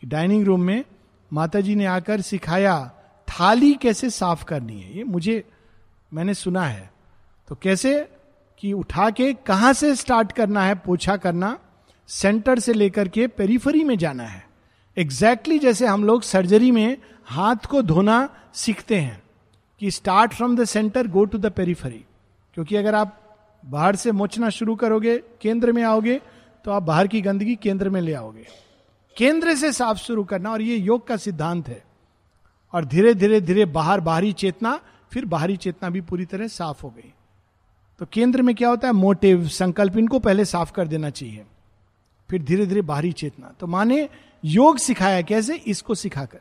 कि 0.00 0.06
डाइनिंग 0.06 0.44
रूम 0.44 0.62
में 0.62 0.84
माता 1.32 1.60
जी 1.60 1.74
ने 1.74 1.86
आकर 1.86 2.20
सिखाया, 2.20 2.92
थाली 3.28 3.74
कैसे 3.74 4.10
साफ़ 4.10 4.44
करनी 4.44 4.80
है, 4.80 4.96
ये 4.96 5.04
मुझे, 5.04 5.44
मैंने 6.14 6.34
सुना 6.34 6.64
है। 6.64 6.90
तो 7.48 7.54
कैसे, 7.54 8.08
कि 8.58 8.72
उठा 8.72 9.10
के 9.10 9.34
कहाँ 9.34 9.72
से 9.72 9.94
स्टार्ट 9.94 10.32
करना 10.32 10.62
है, 10.62 10.74
पोछा 10.74 11.16
करना 11.16 11.58
सेंटर 12.08 12.58
से 12.58 12.72
लेकर 12.72 13.08
के 13.08 13.26
पेरीफरी 13.26 13.84
में 13.84 13.98
जाना 13.98 14.24
है। 14.24 14.47
एग्जैक्टली 14.98 15.54
exactly 15.54 15.72
जैसे 15.72 15.86
हम 15.86 16.04
लोग 16.04 16.22
सर्जरी 16.22 16.70
में 16.70 16.98
हाथ 17.24 17.56
को 17.56 17.82
धोना 17.82 18.28
सीखते 18.54 18.96
हैं 18.96 19.22
कि 19.80 19.90
start 19.90 20.34
from 20.34 20.56
the 20.56 20.64
centre 20.64 21.06
go 21.06 21.24
to 21.24 21.38
the 21.38 21.46
periphery 21.46 22.04
क्योंकि 22.54 22.76
अगर 22.76 22.94
आप 22.94 23.20
बाहर 23.64 23.96
से 23.96 24.12
मोचना 24.12 24.50
शुरू 24.50 24.76
करोगे, 24.76 25.18
केंद्र 25.18 25.72
में 25.72 25.82
आओगे 25.82 26.20
तो 26.64 26.70
आप 26.70 26.82
बाहर 26.82 27.06
की 27.06 27.20
गंदगी 27.20 27.56
केंद्र 27.56 27.90
में 27.90 28.00
ले 28.00 28.14
आओगे। 28.14 28.46
केंद्र 29.16 29.54
से 29.54 29.72
साफ़ 29.72 29.98
शुरू 29.98 30.24
करना 30.24 30.50
और 30.50 30.62
ये 30.62 30.76
योग 30.76 31.06
का 31.06 31.16
सिद्धांत 31.16 31.68
है। 31.68 31.84
और 32.72 32.84
धीरे 32.84 33.14
धीरे 33.14 33.40
धीरे 33.40 33.64
बाहर 33.64 34.00
बाहरी 34.00 34.32
चेतना, 34.32 34.80
फिर 35.12 35.24
बाहरी 35.24 35.56
चेतना 35.56 35.90
भी 35.90 36.00
पूरी 36.00 36.24
तरह 36.24 36.48
साफ़ 36.48 36.82
हो 36.82 36.90
गई। 36.90 37.14
तो 37.98 38.06
केंद्र 38.12 38.42
में 38.42 38.54
क्या 38.54 38.68
होता 38.68 38.88
है? 38.88 38.94
मोटिव 38.94 39.48
संकल्प, 39.48 39.96
इनको 39.96 40.18
पहले 40.18 40.44
साफ़ 40.44 40.72
कर 40.72 40.88
देना 40.88 41.10
चाहिए। 41.10 41.44
फिर 42.30 42.42
धीरे 42.42 42.66
धीरे 42.66 42.82
बाहरी 42.82 43.12
चेतना। 43.12 43.52
तो 43.60 43.66
माने 43.66 44.08
योग 44.44 44.78
सिखाया 44.78 45.22
कैसे, 45.22 45.54
इसको 45.56 45.94
सिखाकर। 45.94 46.40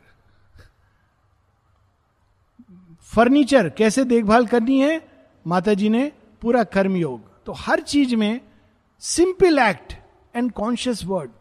फर्नीचर 3.15 3.69
कैसे 3.69 4.03
देखभाल 4.03 4.45
करनी 4.47 4.79
है 4.79 5.01
माता 5.47 5.73
जी 5.73 5.89
ने 5.89 6.11
पूरा 6.41 6.63
कर्म 6.63 6.95
योग 6.95 7.45
तो 7.45 7.51
हर 7.51 7.79
चीज़ 7.79 8.15
में 8.15 8.41
simple 9.01 9.59
act 9.59 9.93
and 10.35 10.51
conscious 10.51 11.03
word 11.05 11.31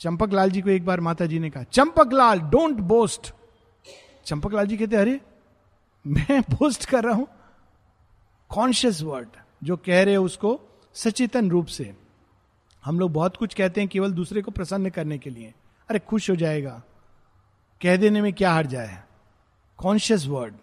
Champak 0.00 0.32
Lal 0.32 0.50
ji 0.50 0.60
को 0.62 0.70
एक 0.70 0.84
बार 0.84 1.00
माता 1.00 1.26
जी 1.26 1.38
ने 1.38 1.50
कहा 1.50 1.62
चंपक 1.62 2.12
लाल 2.12 2.40
डोंट 2.40 2.76
बोस्ट 2.76 3.32
चंपक 4.26 4.54
लाल 4.54 4.66
जी 4.66 4.76
कहते, 4.76 4.96
अरे, 4.96 5.20
मैं 6.04 6.40
बोस्ट 6.40 6.84
कर 6.84 7.04
रहा 7.04 7.14
हूँ। 7.14 7.26
कॉन्शियस 8.48 9.02
वर्ड 9.02 9.28
जो 9.64 9.76
कह 9.76 10.02
रहे 10.04 10.16
उसको 10.16 10.60
सचेतन 10.94 11.50
रूप 11.50 11.66
से। 11.66 12.05
हम 12.86 12.98
लोग 13.00 13.12
बहुत 13.12 13.36
कुछ 13.36 13.54
कहते 13.54 13.80
हैं 13.80 13.88
केवल 13.88 14.12
दूसरे 14.12 14.42
को 14.42 14.50
प्रसन्न 14.50 14.90
करने 14.90 15.18
के 15.18 15.30
लिए। 15.30 15.54
अरे, 15.88 15.98
खुश 15.98 16.30
हो 16.30 16.36
जाएगा। 16.36 16.82
कह 17.82 17.96
देने 17.96 18.20
में 18.20 18.32
क्या 18.32 18.52
हर 18.52 18.66
जाए? 18.66 19.02
कॉन्शियस 19.76 20.26
वर्ड 20.26 20.54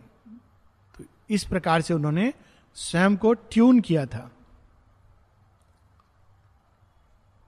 तो 0.97 1.03
इस 1.29 1.43
प्रकार 1.43 1.81
से 1.81 1.93
उन्होंने 1.93 2.33
स्वयं 2.75 3.17
को 3.17 3.33
ट्यून 3.33 3.79
किया 3.79 4.05
था। 4.05 4.31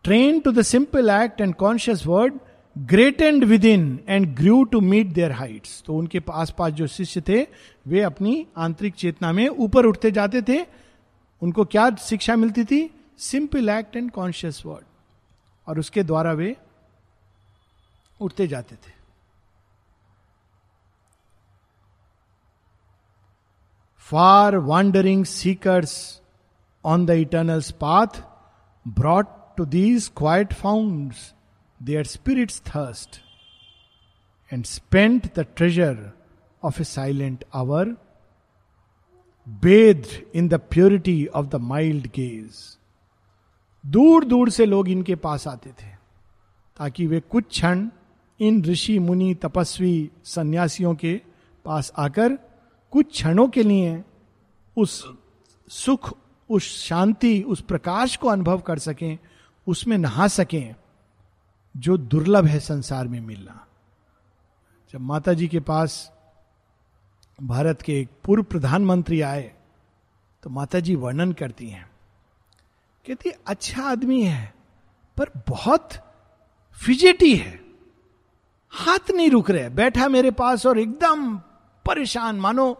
Train 0.03 0.39
to 0.39 0.51
the 0.51 0.61
simple 0.61 1.09
act 1.09 1.41
and 1.41 1.55
conscious 1.55 2.05
word 2.05 2.33
great 2.77 3.21
and 3.21 3.43
within 3.65 3.99
and 4.07 4.35
grew 4.35 4.63
to 4.63 4.81
meet 4.81 5.07
their 5.07 5.31
heights 5.31 5.83
तो 5.85 5.95
उनके 5.95 6.19
पास 6.19 6.55
पास 6.57 6.73
जो 6.73 6.87
शिष्य 6.87 7.21
थे, 7.21 7.47
वे 7.87 8.01
अपनी 8.01 8.47
आंतरिक 8.57 8.93
चेतना 8.93 9.31
में 9.31 9.47
ऊपर 9.47 9.85
उठते 9.85 10.11
जाते 10.11 10.41
थे। 10.41 10.65
उनको 11.41 11.65
क्या 11.65 11.95
शिक्षा 11.95 12.35
मिलती 12.35 12.63
थी? 12.63 13.04
Simple 13.19 13.69
act 13.69 13.95
and 13.95 14.11
conscious 14.11 14.65
word 14.65 14.85
और 15.67 15.79
उसके 15.79 16.03
द्वारा 16.03 16.31
वे 16.31 16.55
उठते 18.21 18.47
जाते 18.47 18.75
थे। 18.75 18.93
Far 24.11 24.55
wandering 24.57 25.25
seekers 25.25 26.21
on 26.85 27.05
the 27.05 27.09
eternal's 27.09 27.71
path 27.71 28.21
brought 28.87 29.25
to 29.57 29.65
these 29.65 30.11
quiet 30.17 30.53
found 30.53 31.13
their 31.83 32.05
spirit's 32.05 32.61
thirst 32.67 33.21
and 34.53 34.65
spent 34.65 35.33
the 35.35 35.45
treasure 35.55 36.11
of 36.63 36.81
a 36.81 36.83
silent 36.83 37.43
hour 37.53 37.95
bathed 39.47 40.31
in 40.35 40.47
the 40.47 40.53
purity 40.53 41.25
of 41.27 41.45
the 41.45 41.55
mild 41.55 42.07
gaze 42.07 42.77
दूर 43.85 44.25
दूर 44.25 44.49
से 44.49 44.65
लोग 44.65 44.89
इनके 44.89 45.15
पास 45.15 45.47
आते 45.47 45.69
थे, 45.69 45.87
ताकि 46.77 47.07
वे 47.07 47.19
कुछ 47.19 47.45
क्षण 47.49 47.89
इन 48.39 48.63
ऋषि, 48.65 48.99
मुनि, 48.99 49.33
तपस्वी 49.35 50.11
सन्यासियों 50.23 50.95
के 50.95 51.21
पास 51.65 51.91
आकर 51.97 52.37
कुछ 52.91 53.11
क्षणों 53.11 53.47
के 53.47 53.63
लिए 53.63 54.03
उस 54.77 55.03
सुख, 55.69 56.17
उस 56.49 56.63
शांति, 56.85 57.41
उस 57.41 57.61
प्रकाश 57.61 58.15
को 58.15 58.27
अनुभव 58.27 58.59
कर 58.59 58.79
सकें, 58.79 59.17
उसमें 59.67 59.97
नहा 59.97 60.27
सकें, 60.27 60.75
जो 61.77 61.97
दुर्लभ 61.97 62.45
है 62.45 62.59
संसार 62.59 63.07
में 63.07 63.19
मिलना। 63.21 63.65
जब 64.93 64.99
माता 64.99 65.33
जी 65.33 65.47
के 65.47 65.59
पास 65.59 66.11
भारत 67.43 67.81
के 67.81 67.99
एक 68.01 68.09
पूर्व 68.23 68.43
प्रधानमंत्री 68.43 69.21
आए 69.21 69.51
तो 70.43 70.49
माता 70.49 70.79
जी 70.79 70.95
वर्णन 70.95 71.31
करती 71.33 71.69
हैं 71.69 71.94
कहती 73.05 73.29
अच्छा 73.47 73.83
आदमी 73.83 74.23
है, 74.23 74.53
पर 75.17 75.29
बहुत 75.49 75.89
फिजेटी 76.77 77.35
है। 77.35 77.59
हाथ 78.73 79.11
नहीं 79.11 79.29
रुक 79.29 79.49
रहे, 79.51 79.69
बैठा 79.69 80.07
मेरे 80.07 80.31
पास 80.31 80.65
और 80.65 80.79
एकदम 80.79 81.35
परेशान। 81.85 82.35
मानो 82.35 82.77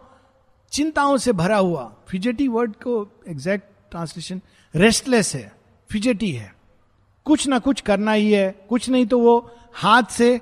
चिंताओं 0.72 1.16
से 1.16 1.32
भरा 1.32 1.56
हुआ। 1.56 1.84
फिजेटी 2.08 2.48
वर्ड 2.48 2.72
को 2.76 3.22
एग्जैक्ट 3.28 3.90
ट्रांसलेशन 3.90 4.40
रेस्टलेस 4.74 5.34
है 5.34 5.52
फिजेटी 5.90 6.30
है। 6.32 6.54
कुछ 7.26 7.46
ना 7.48 7.58
कुछ 7.58 7.80
करना 7.80 8.12
ही 8.12 8.32
है, 8.32 8.50
कुछ 8.68 8.88
नहीं 8.88 9.06
तो 9.06 9.18
वो 9.18 9.56
हाथ 9.74 10.02
से 10.10 10.40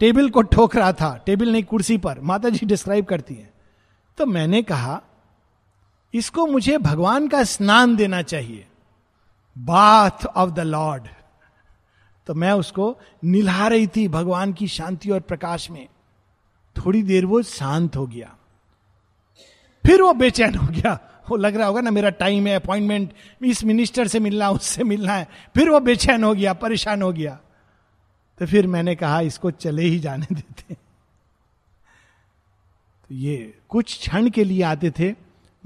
टेबल 0.00 0.30
को 0.30 0.42
ठोक 0.42 0.76
रहा 0.76 0.92
था, 0.92 1.16
टेबल 1.26 1.52
नहीं, 1.52 1.64
कुर्सी 1.64 1.98
पर। 1.98 2.20
माता 2.20 2.48
जी 2.48 2.66
डिस्क्राइब 2.66 3.04
करती 3.04 3.34
है। 3.34 3.52
तो 4.18 4.26
मैंने 4.26 4.62
कहा, 4.62 5.00
इसको 6.14 6.46
मुझे 6.46 6.78
भगवान 6.78 7.28
का 7.28 7.42
स्नान 7.44 7.96
देना 7.96 8.22
चाहिए। 8.22 8.66
बाथ 9.58 10.26
ऑफ़ 10.26 10.50
द 10.50 10.60
लॉर्ड 10.60 11.02
तो 12.26 12.34
मैं 12.34 12.52
उसको 12.52 12.98
निला 13.24 13.68
रही 13.68 13.86
थी 13.86 14.08
भगवान 14.08 14.52
की 14.52 14.68
शांति 14.68 15.10
और 15.10 15.20
प्रकाश 15.20 15.70
में। 15.70 15.88
थोड़ी 16.76 17.02
देर 17.02 17.26
वो 17.26 17.42
शांत 17.42 17.96
हो 17.96 18.06
गया। 18.06 18.36
फिर 19.86 20.02
वो 20.02 20.12
बेचैन 20.12 20.54
हो 20.54 20.66
गया। 20.66 20.98
वो 21.30 21.36
लग 21.36 21.56
रहा 21.56 21.66
होगा 21.66 21.80
ना, 21.80 21.90
मेरा 21.90 22.10
टाइम 22.10 22.46
है 22.46 22.54
अपॉइंटमेंट 22.54 23.12
इस 23.42 23.64
मिनिस्टर 23.64 24.06
से 24.06 24.20
मिलना, 24.20 24.50
उससे 24.50 24.84
मिलना 24.84 25.12
है। 25.12 25.28
फिर 25.54 25.70
वो 25.70 25.80
बेचैन 25.80 26.24
हो 26.24 26.34
गया, 26.34 26.52
परेशान 26.52 27.02
हो 27.02 27.12
गया। 27.12 27.38
तो 28.38 28.46
फिर 28.46 28.66
मैंने 28.66 28.94
कहा, 28.94 29.20
इसको 29.20 29.50
चले 29.50 29.82
ही 29.82 29.98
जाने 29.98 30.34
देते। 30.34 30.74
तो 33.04 33.14
ये 33.14 33.58
कुछ 33.68 33.98
क्षण 33.98 34.30
के 34.30 34.44
लिए 34.44 34.62
आते 34.62 34.90
थे। 34.90 35.14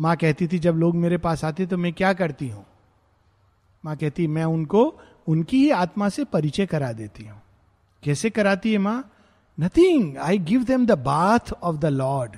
माँ 0.01 0.17
कहती 0.17 0.49
थी, 0.49 0.59
जब 0.59 0.75
लोग 0.75 0.97
मेरे 0.97 1.19
पास 1.19 1.45
आते 1.45 1.67
तो 1.67 1.77
मैं 1.77 1.93
क्या 1.93 2.13
करती 2.13 2.49
हूँ? 2.49 2.68
माँ 3.85 3.97
कहती, 3.97 4.27
मैं 4.27 4.45
उनको, 4.45 5.01
उनकी 5.27 5.57
ही 5.57 5.71
आत्मा 5.71 6.09
से 6.09 6.25
परिचय 6.25 6.67
करा 6.67 6.93
देती 6.93 7.25
हूँ. 7.25 7.43
कैसे 8.03 8.31
कराती 8.31 8.73
है 8.73 8.79
माँ? 8.79 9.11
Nothing 9.61 10.19
I 10.19 10.39
give 10.39 10.65
them 10.65 10.87
the 10.87 10.93
bath 10.93 11.53
of 11.63 11.77
the 11.77 11.87
lord 11.87 12.37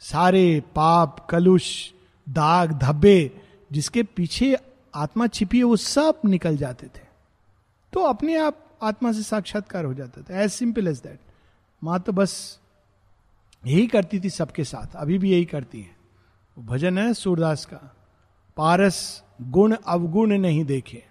सारे 0.00 0.62
पाप, 0.74 1.26
कलुष, 1.30 1.92
दाग, 2.28 2.72
धब्बे, 2.72 3.40
जिसके 3.72 4.02
पीछे 4.02 4.56
आत्मा 4.94 5.26
छिपी 5.26 5.58
है, 5.58 5.64
वो 5.64 5.76
सब 5.76 6.20
निकल 6.24 6.56
जाते 6.56 6.86
थे। 6.86 7.04
तो 7.92 8.00
अपने 8.00 8.36
आप 8.38 8.78
आत्मा 8.82 9.12
से 9.12 9.22
साक्षात्कार 9.22 9.84
हो 9.84 9.94
जाता 9.94 10.22
था। 10.22 10.40
एज 10.42 10.50
सिंपल 10.50 10.88
एज 10.88 10.98
दैट 10.98 11.20
माँ 11.84 12.00
तो 12.00 12.12
बस 12.12 12.60
यही 13.66 13.86
करती 13.86 14.20
थी 14.20 14.30
सबके 14.30 14.64
साथ। 14.64 14.96
अभी 14.96 15.18
भी 15.18 15.32
यही 15.32 15.44
करती 15.44 15.80
है। 15.80 15.96
भजन 16.58 16.98
है 16.98 17.14
सूरदास 17.14 17.64
का। 17.64 17.96
पारस 18.56 19.24
गुण 19.42 19.76
अवगुण 19.86 20.38
नहीं 20.38 20.64
देखे। 20.64 21.04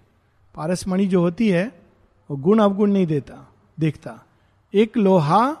पारस 0.54 0.88
मणि 0.88 1.06
जो 1.06 1.20
होती 1.20 1.48
है, 1.48 1.82
वो 2.30 2.36
गुण 2.36 2.58
अवगुण 2.58 2.92
नहीं 2.92 3.06
देता, 3.06 3.52
देखता। 3.80 4.24
एक 4.74 4.96
लोहा 4.96 5.52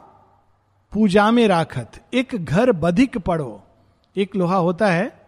पूजा 0.92 1.30
में 1.30 1.48
राखत, 1.48 1.92
एक 2.14 2.28
घर 2.34 2.72
बधिक 2.72 3.18
पड़ो। 3.18 3.62
एक 4.16 4.36
लोहा 4.36 4.56
होता 4.56 4.86
है, 4.86 5.26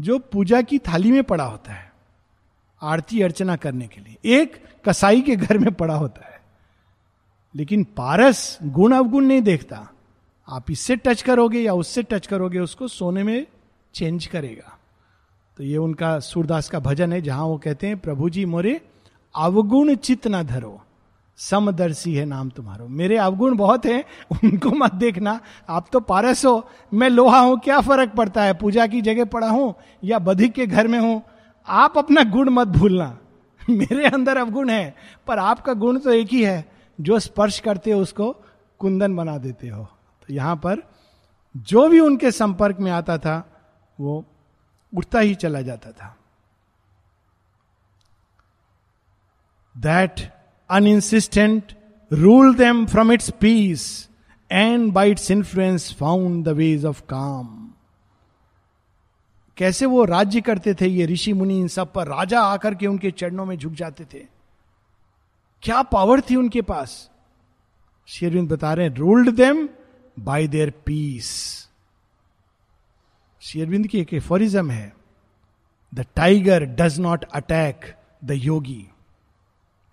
जो 0.00 0.18
पूजा 0.18 0.62
की 0.62 0.78
थाली 0.78 1.12
में 1.12 1.24
पड़ा 1.24 1.44
होता 1.44 1.72
है, 1.72 1.92
आरती 2.82 3.22
अर्चना 3.22 3.56
करने 3.56 3.86
के 3.86 4.00
लिए। 4.00 4.16
एक 4.24 4.64
कसाई 4.84 5.20
के 5.20 5.36
घर 5.36 5.58
में 5.58 5.72
पड़ा 5.72 5.94
होता 5.94 6.26
है। 6.26 6.40
लेकिन 7.54 7.84
पारस 7.84 8.58
गुण 8.62 8.92
अवगुण 8.92 9.24
नहीं 9.24 9.42
देखता। 9.42 9.88
आप 10.48 10.70
इससे 10.70 10.96
टच 10.96 11.22
करोगे 11.22 11.60
या 11.60 11.74
उससे 11.74 12.02
टच 12.02 12.26
करोगे, 12.26 12.58
उसको 12.58 12.88
सोने 12.88 13.22
में 13.22 13.46
चेंज 13.94 14.26
करेगा। 14.26 14.77
तो 15.58 15.64
ये 15.64 15.76
उनका 15.76 16.18
सूरदास 16.20 16.68
का 16.70 16.78
भजन 16.78 17.12
है, 17.12 17.20
जहाँ 17.20 17.44
वो 17.44 17.56
कहते 17.58 17.86
हैं 17.86 17.98
प्रभु 17.98 18.28
जी 18.30 18.44
मोरे, 18.44 18.80
अवगुण 19.34 19.94
चित 19.94 20.26
न 20.26 20.42
धरो, 20.42 20.80
समदर्शी 21.38 22.14
है 22.14 22.24
नाम 22.24 22.50
तुम्हारो। 22.50 22.86
मेरे 22.88 23.16
अवगुण 23.16 23.56
बहुत 23.56 23.86
हैं, 23.86 24.04
उनको 24.34 24.70
मत 24.70 24.94
देखना। 24.94 25.38
आप 25.68 25.88
तो 25.92 26.00
पारस 26.00 26.44
हो, 26.46 26.68
मैं 26.92 27.08
लोहा 27.10 27.40
हूँ, 27.40 27.58
क्या 27.58 27.80
फ़र्क 27.80 28.14
पड़ता 28.16 28.42
है? 28.42 28.54
पूजा 28.54 28.86
की 28.86 29.00
जगह 29.00 29.24
पड़ा 29.24 29.48
हूँ 29.48 29.74
या 30.04 30.18
बधिक 30.20 30.52
के 30.52 30.66
घर 30.66 30.88
में 30.88 30.98
हूँ? 30.98 31.22
आप 31.68 31.98
अपना 31.98 32.24
गुण 32.30 32.50
मत 32.50 32.68
भूलना। 32.68 33.16
मेरे 33.60 34.06
अंदर 34.06 34.36
अवगुण 34.36 34.70
है, 34.70 34.94
पर 35.26 35.38
आपका 35.38 35.72
गुण 35.74 35.98
तो 35.98 36.12
एक 36.12 36.28
ही 36.28 36.44
है, 36.44 36.64
जो 36.98 37.18
स्पर्श 37.18 37.60
करते 37.60 37.90
हो 37.90 38.00
उसको 38.00 38.34
कुंदन 38.80 39.16
बना 39.16 39.38
देते 39.38 39.68
हो। 39.68 39.84
तो 39.84 40.34
यहाँ 40.34 40.56
पर 40.56 40.82
जो 41.54 41.88
भी 41.88 42.00
उनके 42.00 42.30
संपर्क 42.30 42.80
में 42.80 42.90
आता 42.92 43.18
था, 43.18 43.44
वो 43.98 44.24
उठता 44.96 45.20
ही 45.20 45.34
चला 45.34 45.62
जाता 45.62 45.92
था। 45.92 46.18
That 49.76 50.32
uninsistent 50.70 51.72
rule 52.12 52.54
them 52.54 52.86
from 52.86 53.12
its 53.12 53.30
peace 53.30 54.08
and 54.52 54.92
by 54.92 55.10
its 55.10 55.30
influence 55.30 55.94
found 55.94 56.44
the 56.44 56.48
ways 56.48 56.84
of 56.84 57.02
calm 57.02 57.64
कैसे 59.56 59.86
वो 59.86 60.04
राज्य 60.04 60.40
करते 60.40 60.74
थे 60.74 60.86
ये 60.86 61.06
ऋषि 61.06 61.32
मुनि 61.32 61.60
इन 61.60 61.68
सब 61.68 61.92
पर? 61.92 62.06
राजा 62.06 62.40
आकर 62.40 62.74
के 62.74 62.86
उनके 62.86 63.10
चरणों 63.10 63.44
में 63.44 63.58
झुक 63.58 63.72
जाते 63.72 64.04
थे। 64.04 64.26
क्या 65.62 65.82
पावर 65.82 66.20
थी 66.20 66.36
उनके 66.36 66.62
पास? 66.62 67.10
शेरविंद 68.06 68.52
बता 68.52 68.74
रहे 68.74 68.88
हैं 68.88 68.96
ruled 68.96 69.30
them 69.30 69.68
by 70.18 70.46
their 70.46 70.70
peace 70.70 71.67
शेरविंद 73.48 73.86
की 73.86 74.00
एक 74.00 74.12
एफोरिज्म 74.14 74.70
है, 74.70 74.92
the 75.94 76.04
tiger 76.16 76.64
does 76.64 76.98
not 77.00 77.24
attack 77.24 77.94
the 78.24 78.30
yogi. 78.30 78.88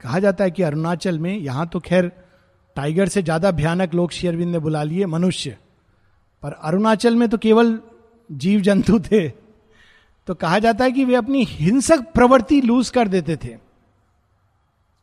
कहा 0.02 0.20
जाता 0.20 0.44
है 0.44 0.52
कि 0.52 0.64
अरुणाचल 0.64 1.20
में 1.20 1.38
यहाँ 1.38 1.68
तो 1.68 1.80
खैर 1.80 2.12
टाइगर 2.76 3.08
से 3.08 3.24
ज़्यादा 3.24 3.52
भयानक 3.52 3.94
लोग 3.94 4.12
शेरविंद 4.12 4.52
ने 4.52 4.60
बुला 4.60 4.84
लिए, 4.84 5.06
मनुष्य। 5.06 5.58
पर 6.44 6.52
अरुणाचल 6.52 7.16
में 7.16 7.28
तो 7.30 7.38
केवल 7.38 7.80
जीव 8.32 8.62
जंतु 8.62 9.00
थे। 9.00 9.30
तो 10.28 10.34
कहा 10.34 10.60
जाता 10.60 10.84
है 10.84 10.92
कि 10.92 11.06
वे 11.06 11.16
अपनी 11.16 11.44
हिंसक 11.44 12.14
प्रवृत्ति 12.14 12.62
लूज 12.62 12.90
कर 12.90 13.08
देते 13.08 13.36
थे, 13.36 13.58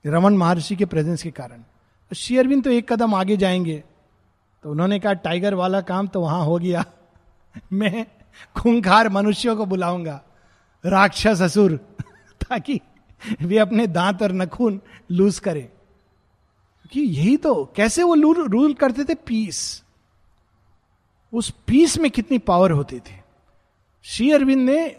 रमन 0.07 0.37
महर्षि 0.37 0.77
के 0.77 0.85
प्रेजेंस 0.85 1.23
के 1.23 1.31
कारण। 1.31 1.65
शेयरविन 2.13 2.61
तो 2.61 2.71
एक 2.71 2.93
कदम 2.93 3.15
आगे 3.15 3.37
जाएँगे। 3.37 3.85
तो 4.63 4.71
उन्होंने 4.71 4.99
कहा, 5.01 5.13
टाइगर 5.13 5.55
वाला 5.55 5.81
काम 5.81 6.07
तो 6.07 6.21
वहाँ 6.21 6.45
हो 6.45 6.59
गया। 6.59 6.85
मैं 7.73 8.07
खूंखार 8.57 9.09
मनुष्यों 9.09 9.57
को 9.57 9.67
बुलाऊँगा। 9.67 10.25
राक्षस 10.87 11.43
असुर, 11.43 11.77
ताकि 12.43 12.81
वे 13.43 13.59
अपने 13.59 13.87
दांत 13.87 14.23
और 14.23 14.33
नखून 14.33 14.81
लूज 15.11 15.39
करें। 15.39 15.69
कि 16.93 17.01
यही 17.01 17.37
तो 17.37 17.73
कैसे 17.77 18.03
वो 18.03 18.33
रूल 18.33 18.75
करते 18.75 19.05
थे? 19.05 19.15
पीस। 19.15 19.83
उस 21.33 21.51
पीस 21.67 21.99
में 21.99 22.11
कितनी 22.11 22.39
पावर 22.39 22.71
होती 22.71 23.01
थी। 23.01 23.21
श्री 24.03 24.33
अरविंद 24.33 24.71
ने 24.71 24.97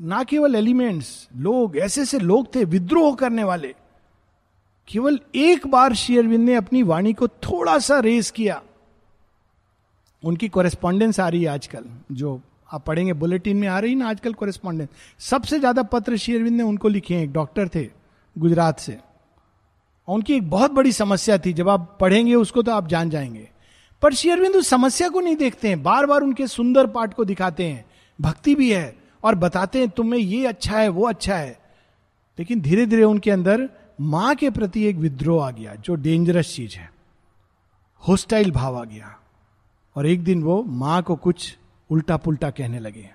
ना 0.00 0.22
केवल 0.22 0.54
एलिमेंट्स, 0.54 1.28
लोग, 1.36 1.76
ऐसे 1.76 2.02
ऐसे 2.02 2.18
लोग 2.18 2.54
थे, 2.54 2.64
विद्रोह 2.64 3.14
करने 3.14 3.44
वाले। 3.44 3.74
केवल 4.88 5.20
एक 5.34 5.66
बार 5.66 5.94
श्री 5.94 6.18
अरविंद 6.18 6.44
ने 6.44 6.54
अपनी 6.54 6.82
वाणी 6.82 7.12
को 7.12 7.28
थोड़ा 7.28 7.78
सा 7.78 8.00
रेस 8.00 8.30
किया। 8.30 8.62
उनकी 10.24 10.48
कॉरेस्पॉन्डेंस 10.48 11.20
आ 11.20 11.28
रही 11.28 11.42
है 11.42 11.48
आजकल, 11.48 11.84
जो 12.12 12.40
आप 12.72 12.84
पढ़ेंगे, 12.84 13.12
बुलेटिन 13.12 13.56
में 13.56 13.68
आ 13.68 13.78
रही 13.78 13.94
ना 13.94 14.08
आजकल 14.08 14.32
कोरेस्पॉन्डेंस 14.32 14.88
सबसे 15.18 15.58
ज़्यादा 15.58 15.82
पत्र 15.82 16.16
शेयरविंद 16.16 16.56
ने 16.56 16.62
उनको 16.62 16.88
लिखे 16.88 17.14
हैं, 17.14 17.22
एक 17.22 17.32
डॉक्टर 17.32 17.68
थे, 17.68 17.88
गुजरात 18.38 18.80
से। 18.80 18.98
उनकी 20.08 20.34
एक 20.34 20.50
बहुत 20.50 20.70
बड़ी 20.70 20.92
समस्या 20.92 21.38
थी, 21.38 21.52
जब 21.52 21.68
आप 21.68 21.98
पढ़ेंगे 22.00 22.34
उसको 22.34 22.62
तो 22.62 22.72
आप 22.72 22.88
जान 22.88 23.10
जाएँगे। 23.10 23.50
पर 24.02 24.14
शेयरविंद 24.14 24.54
उस 24.54 24.68
समस्या 24.68 25.08
को 25.08 25.20
नहीं 25.20 25.36
देखते 25.36 25.68
हैं 25.68 25.82
बार 25.82 26.06
बार 26.06 26.20
उनके 26.20 26.46
सुंदर 26.46 26.86
पाठ 26.86 27.14
को 27.14 27.24
दिखाते 27.24 27.66
हैं। 27.68 27.84
भक्ति 28.20 28.54
भी 28.54 28.72
है 28.72 28.96
और 29.24 29.34
बताते 29.34 29.78
हैं, 29.78 29.88
तुम्हें 29.88 30.20
ये 30.20 30.46
अच्छा 30.46 30.78
है, 30.78 30.88
वो 30.88 31.08
अच्छा 31.08 31.36
है। 31.36 31.60
लेकिन 32.38 32.60
धीरे 32.60 32.86
धीरे 32.86 33.04
उनके 33.04 33.30
अंदर 33.30 33.68
माँ 34.00 34.34
के 34.34 34.50
प्रति 34.50 34.84
एक 34.84 34.96
विद्रोह 34.96 35.46
आ 35.46 35.50
गया, 35.50 35.74
जो 35.74 35.94
डेंजरस 35.94 36.54
चीज़ 36.54 36.76
है। 36.76 36.92
होस्टाइल 38.08 38.50
भाव 38.50 38.78
आ 38.78 38.84
गया। 38.84 39.16
और 39.96 40.06
एक 40.06 40.24
दिन 40.24 40.42
वो 40.42 40.62
माँ 40.62 41.02
को 41.02 41.16
कुछ 41.16 41.56
उल्टा 41.90 42.16
पुल्टा 42.16 42.50
कहने 42.50 42.78
लगे 42.78 43.10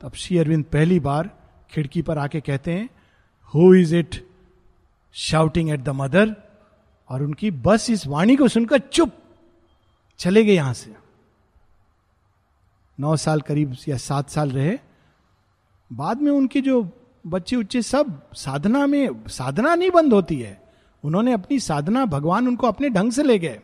तब 0.00 0.14
श्री 0.14 0.38
अरविंद 0.38 0.64
पहली 0.64 1.00
बार 1.00 1.30
खिड़की 1.70 2.02
पर 2.02 2.18
आके 2.18 2.40
कहते 2.40 2.72
हैं 2.72 2.88
who 3.54 3.74
is 3.74 3.96
it 3.96 4.28
shouting 5.12 5.70
at 5.70 5.80
the 5.80 5.88
mother 5.88 6.36
और 7.08 7.22
उनकी 7.22 7.50
बस 7.50 7.90
इस 7.90 8.06
वाणी 8.06 8.36
को 8.36 8.48
सुनकर 8.48 8.78
चुप 8.78 9.12
चले 10.18 10.44
गए 10.44 10.52
यहाँ 10.52 10.74
से। 10.74 10.94
नौ 13.00 13.16
साल 13.16 13.40
करीब 13.40 13.76
या 13.88 13.96
सात 13.96 14.30
साल 14.30 14.50
रहे। 14.50 14.78
बाद 15.92 16.22
में 16.22 16.32
उनके 16.32 16.60
जो 16.60 16.88
बच्चे 17.26 17.56
उच्चे 17.56 17.82
सब 17.82 18.32
साधना 18.34 18.86
में, 18.86 19.28
साधना 19.28 19.74
नहीं 19.74 19.90
बंद 19.90 20.12
होती 20.12 20.40
है। 20.40 20.62
उन्होंने 21.04 21.32
अपनी 21.32 21.60
साधना 21.60 22.04
भगवान 22.04 22.48
उनको 22.48 22.66
अपने 22.66 22.90
ढंग 22.90 23.12
से 23.12 23.22
ले 23.22 23.38
गए। 23.38 23.60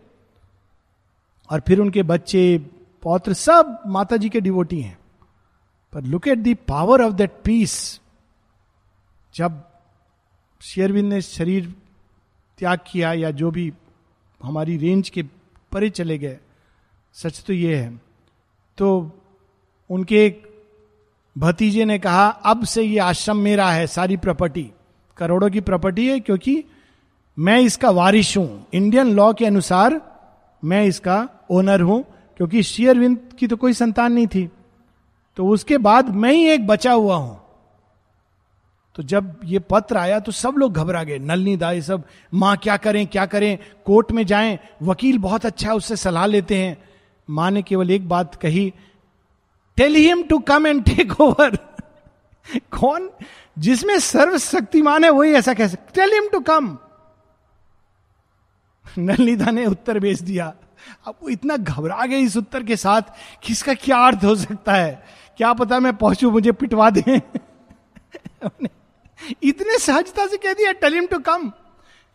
और 1.51 1.61
फिर 1.61 1.81
उनके 1.81 2.03
बच्चे 2.03 2.71
पौत्र 3.03 3.33
सब 3.33 3.79
माता 3.87 4.17
जी 4.17 4.29
के 4.29 4.41
डिवोटी 4.41 4.81
हैं। 4.81 4.99
पर 5.93 6.03
look 6.03 6.29
at 6.29 6.39
the 6.39 6.55
power 6.55 7.03
of 7.03 7.13
that 7.13 7.31
peace 7.45 8.01
जब 9.35 9.63
शेयरविंद 10.61 11.13
ने 11.13 11.21
शरीर 11.23 11.75
त्याग 12.59 12.79
किया 12.87 13.13
या 13.13 13.31
जो 13.31 13.51
भी 13.51 13.73
हमारी 14.41 14.77
रेंज 14.77 15.09
के 15.09 15.23
परे 15.73 15.91
चले 15.91 16.19
गए, 16.19 16.39
सच 17.15 17.43
तो 17.47 17.53
ये 17.53 17.77
है। 17.77 18.01
तो 18.79 19.11
उनके 19.91 20.25
एक 20.27 20.43
भतीजे 21.37 21.85
ने 21.85 21.99
कहा, 21.99 22.29
अब 22.29 22.65
से 22.65 22.83
ये 22.83 22.99
आश्रम 22.99 23.37
मेरा 23.37 23.71
है, 23.71 23.87
सारी 23.87 24.17
प्रॉपर्टी 24.17 24.71
करोड़ों 25.17 25.51
की 25.51 25.61
प्रॉपर्टी 25.61 26.09
है 26.09 26.21
क्योंकि 26.21 26.65
मैं 27.39 27.59
इसका 27.61 27.91
वारिश 27.91 28.37
हूँ। 28.37 28.67
इंडियन 28.75 29.11
लॉ 29.11 29.33
के 29.33 29.47
अनुसार 29.47 30.01
मैं 30.63 30.85
इसका 30.85 31.29
ओनर 31.51 31.81
हूँ। 31.81 32.05
क्योंकि 32.41 32.63
शेयरविंद 32.63 33.19
की 33.39 33.47
तो 33.47 33.57
कोई 33.57 33.73
संतान 33.73 34.13
नहीं 34.13 34.27
थी। 34.27 34.49
तो 35.37 35.47
उसके 35.47 35.79
बाद 35.79 36.09
मैं 36.09 36.33
ही 36.33 36.49
एक 36.49 36.67
बचा 36.67 36.93
हुआ 36.93 37.17
हूँ। 37.17 37.41
तो 38.97 39.03
जब 39.03 39.41
ये 39.45 39.59
पत्र 39.59 39.97
आया 39.97 40.21
तो 40.21 40.33
सब 40.33 40.55
लोग 40.59 40.73
घबरा 40.73 41.03
गए। 41.05 41.19
नलनी 41.19 41.57
दा, 41.57 41.73
ये 41.73 41.83
सब, 41.83 42.03
माँ 42.35 42.57
क्या 42.57 42.77
करें 42.77 43.07
क्या 43.07 43.27
करें? 43.27 43.59
कोर्ट 43.85 44.13
में 44.13 44.27
जाएँ। 44.27 44.59
वकील 44.83 45.19
बहुत 45.19 45.47
अच्छा 45.47 45.69
है, 45.69 45.75
उससे 45.75 45.97
सलाह 45.97 46.27
लेते 46.27 46.57
हैं। 46.57 46.77
माँ 47.29 47.51
ने 47.51 47.63
केवल 47.63 47.91
एक 47.91 48.09
बात 48.09 48.35
कही 48.35 48.73
tell 49.77 49.95
him 49.95 50.23
to 50.23 50.39
come 50.39 50.67
and 50.67 50.85
take 50.85 51.21
over 51.21 51.57
कौन? 52.71 53.11
जिसमें 53.59 53.99
सर्वशक्तिमान 53.99 55.05
है, 55.05 55.11
वही 55.11 55.33
ऐसा 55.33 55.55
कह 55.55 55.69
सकते 55.69 56.01
टेल 56.01 56.15
हिम 56.15 56.29
टू 56.33 56.41
कम 56.41 56.77
नलिदा 58.99 59.51
ने 59.51 59.67
उत्तर 59.67 59.99
भेज 59.99 60.23
दिया। 60.23 60.53
अब 61.07 61.15
वो 61.23 61.29
इतना 61.29 61.57
घबरा 61.57 62.07
गए 62.07 62.19
इस 62.19 62.37
उत्तर 62.37 62.63
के 62.63 62.77
साथ 62.77 63.03
कि 63.43 63.53
इसका 63.53 63.75
क्या 63.75 63.99
अर्थ 63.99 64.25
हो 64.25 64.37
सकता 64.37 64.73
है? 64.73 65.05
क्या 65.37 65.53
पता 65.53 65.81
मैं 65.81 65.97
पहुंचू 65.97 66.31
मुझे 66.31 66.53
पिटवा 66.53 66.91
दे? 66.91 67.01
इतने 69.43 69.79
सहजता 69.79 70.27
से 70.27 70.37
कह 70.37 70.53
दिया 70.53 70.73
टेल 70.73 70.95
हिम 70.95 71.07
टू 71.07 71.19
कम 71.19 71.53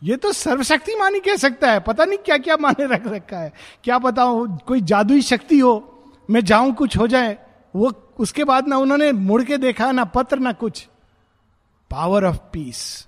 ये 0.04 0.16
तो 0.18 0.32
सर्वशक्तिमान 0.32 1.14
ही 1.14 1.20
कह 1.20 1.36
सकता 1.36 1.72
है। 1.72 1.80
पता 1.80 2.06
नहीं 2.06 2.18
क्या 2.18 2.38
क्या 2.38 2.58
माने 2.58 2.86
रख 2.86 3.08
रखा 3.08 3.38
है। 3.38 3.54
क्या 3.84 3.98
पता 4.00 4.24
कोई 4.68 4.82
जादुई 4.82 5.22
शक्ति 5.22 5.60
हो, 5.60 6.04
मैं 6.30 6.42
जाऊँ 6.42 6.74
कुछ 6.74 6.98
हो 6.98 7.08
जाए। 7.08 7.38
वो 7.76 8.14
उसके 8.20 8.44
बाद 8.44 8.68
ना 8.68 8.78
उन्होंने 8.78 9.12
मुड़ 9.12 9.44
के 9.44 9.58
देखा, 9.58 9.92
ना 9.92 10.04
पत्र, 10.06 10.40
ना 10.40 10.52
कुछ। 10.52 10.88
पावर 11.92 12.26
ऑफ़ 12.26 12.38
पीस 12.54 13.08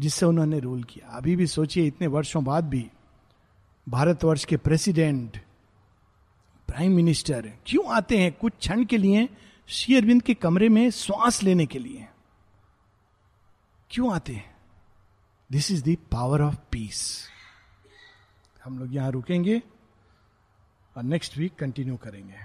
जिससे 0.00 0.26
उन्होंने 0.26 0.58
रूल 0.58 0.82
किया। 0.82 1.16
अभी 1.16 1.36
भी 1.36 1.46
सोचिए, 1.46 1.86
इतने 1.86 2.06
वर्षों 2.06 2.44
बाद 2.44 2.64
भी 2.64 2.90
भारतवर्ष 3.88 4.44
के 4.44 4.56
प्रेसिडेंट, 4.56 5.36
प्राइम 6.68 6.92
मिनिस्टर, 6.92 7.52
क्यों 7.66 7.92
आते 7.94 8.18
हैं 8.18 8.32
कुछ 8.32 8.52
क्षण 8.58 8.84
के 8.84 8.98
लिए 8.98 9.28
श्री 9.68 9.96
अरविंद 9.96 10.22
के 10.22 10.34
कमरे 10.34 10.68
में 10.68 10.90
श्वास 10.90 11.42
लेने 11.42 11.66
के 11.66 11.78
लिए? 11.78 12.08
क्यों 13.90 14.14
आते 14.14 14.32
हैं? 14.32 14.56
This 15.52 15.70
is 15.70 15.84
the 15.84 15.96
power 16.12 16.42
of 16.42 16.56
peace 16.72 17.28
हम 18.64 18.78
लोग 18.78 18.94
यहाँ 18.94 19.10
रुकेंगे 19.10 19.62
और 20.96 21.02
नेक्स्ट 21.02 21.38
वीक 21.38 21.54
कंटिन्यू 21.54 21.96
करेंगे। 21.96 22.36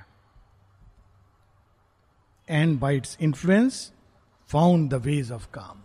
And 2.50 2.80
by 2.80 2.98
its 2.98 3.18
influence 3.22 3.94
found 4.48 4.90
the 4.90 4.94
ways 4.94 5.32
of 5.32 5.48
calm 5.54 5.82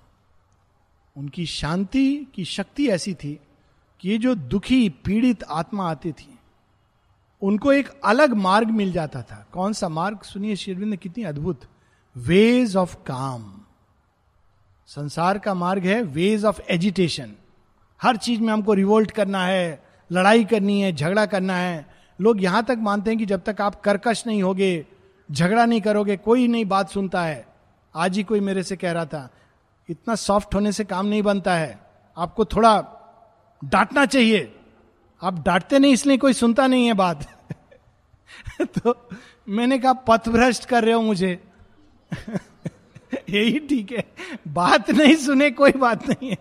उनकी 1.17 1.47
शांति 1.47 2.25
की 2.35 2.45
शक्ति 2.45 2.89
ऐसी 2.89 3.15
थी 3.15 3.41
कि 4.01 4.09
ये 4.11 4.19
जो 4.19 4.35
दुखी, 4.35 4.89
पीड़ित 4.89 5.45
आत्मा 5.45 5.91
आती 5.91 6.13
थी, 6.13 6.39
उनको 7.43 7.73
एक 7.73 7.89
अलग 8.05 8.35
मार्ग 8.35 8.71
मिल 8.71 8.93
जाता 8.93 9.23
था। 9.23 9.47
कौन 9.53 9.73
सा 9.73 9.89
मार्ग? 9.89 10.21
सुनिए 10.23 10.57
शेरविंद 10.57 10.97
कितनी 10.97 11.25
अद्भुत। 11.25 11.61
वेज 12.17 12.77
ऑफ़ 12.77 12.97
काम 12.97 13.61
संसार 14.87 15.39
का 15.39 15.55
मार्ग 15.55 15.85
है 15.85 16.03
वेज 16.03 16.45
ऑफ़ 16.45 16.61
एजिटेशन 16.71 17.33
हर 18.01 18.17
चीज़ 18.17 18.41
में 18.41 18.53
हमको 18.53 18.75
रिवोल्ट 18.75 19.11
करना 19.11 19.45
है, 19.45 19.83
लड़ाई 20.13 20.45
करनी 20.45 20.81
है, 20.81 20.93
झगड़ा 20.93 21.27
करना 21.27 21.57
है। 21.57 21.87
लोग 22.21 22.43
यहाँ 22.43 22.65
तक 22.65 22.77
मानते 22.79 23.11
हैं 23.11 23.19
कि 23.19 23.27
जब 23.27 23.43
तक 23.43 23.61
आप 23.61 23.81
कर्कश 23.81 24.27
नहीं 24.27 24.43
होगे, 24.43 24.87
झगड़ा 25.33 25.65
नहीं 25.67 25.81
करोगे, 25.81 26.17
कोई 26.17 26.49
नहीं 26.49 26.65
बात 26.65 26.91
सुनता 26.91 27.23
है। 27.23 27.47
आज 27.95 28.17
ही 28.17 28.23
कोई 28.23 28.41
मेरे 28.41 28.63
से 28.63 28.77
कह 28.77 28.93
रहा 28.93 29.05
था, 29.07 29.29
इतना 29.89 30.15
सॉफ्ट 30.15 30.55
होने 30.55 30.73
से 30.73 30.85
काम 30.85 31.07
नहीं 31.07 31.23
बनता 31.23 31.55
है। 31.55 31.79
आपको 32.17 32.45
थोड़ा 32.45 32.81
डांटना 33.65 34.07
चाहिए। 34.07 34.57
आप 35.23 35.45
डांटते 35.45 35.79
नहीं, 35.79 35.93
इसलिए 35.93 36.17
कोई 36.17 36.33
सुनता 36.33 36.67
नहीं 36.67 36.87
है 36.87 36.93
बात। 36.93 37.47
तो 38.63 39.09
मैंने 39.49 39.79
कहा, 39.79 39.93
पथभ्रष्ट 39.93 40.65
कर 40.65 40.85
रहे 40.85 40.95
हो 40.95 41.03
मुझे। 41.03 41.45
यही 43.15 43.59
ठीक 43.59 43.93
है। 43.93 44.13
बात 44.49 44.91
नहीं 44.91 45.17
सुने, 45.17 45.51
कोई 45.51 45.73
बात 45.73 46.09
नहीं 46.09 46.31
है। 46.31 46.39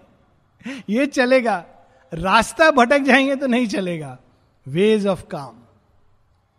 ये 0.90 1.06
चलेगा। 1.06 1.66
रास्ता 2.14 2.72
भटक 2.72 3.00
जाएँगे 3.00 3.36
तो 3.36 3.48
नहीं 3.48 3.68
चलेगा। 3.68 4.18
Ways 4.68 5.08
of 5.08 5.26
calm 5.26 5.56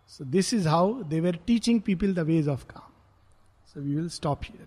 so 0.08 0.24
this 0.24 0.54
is 0.54 0.68
how 0.68 1.02
they 1.02 1.20
were 1.20 1.36
teaching 1.46 1.80
people 1.80 2.14
the 2.14 2.18
ways 2.18 2.48
of 2.48 2.64
calm 2.64 2.90
so 3.66 3.80
we 3.80 3.94
will 3.94 4.08
stop 4.08 4.40
here 4.44 4.66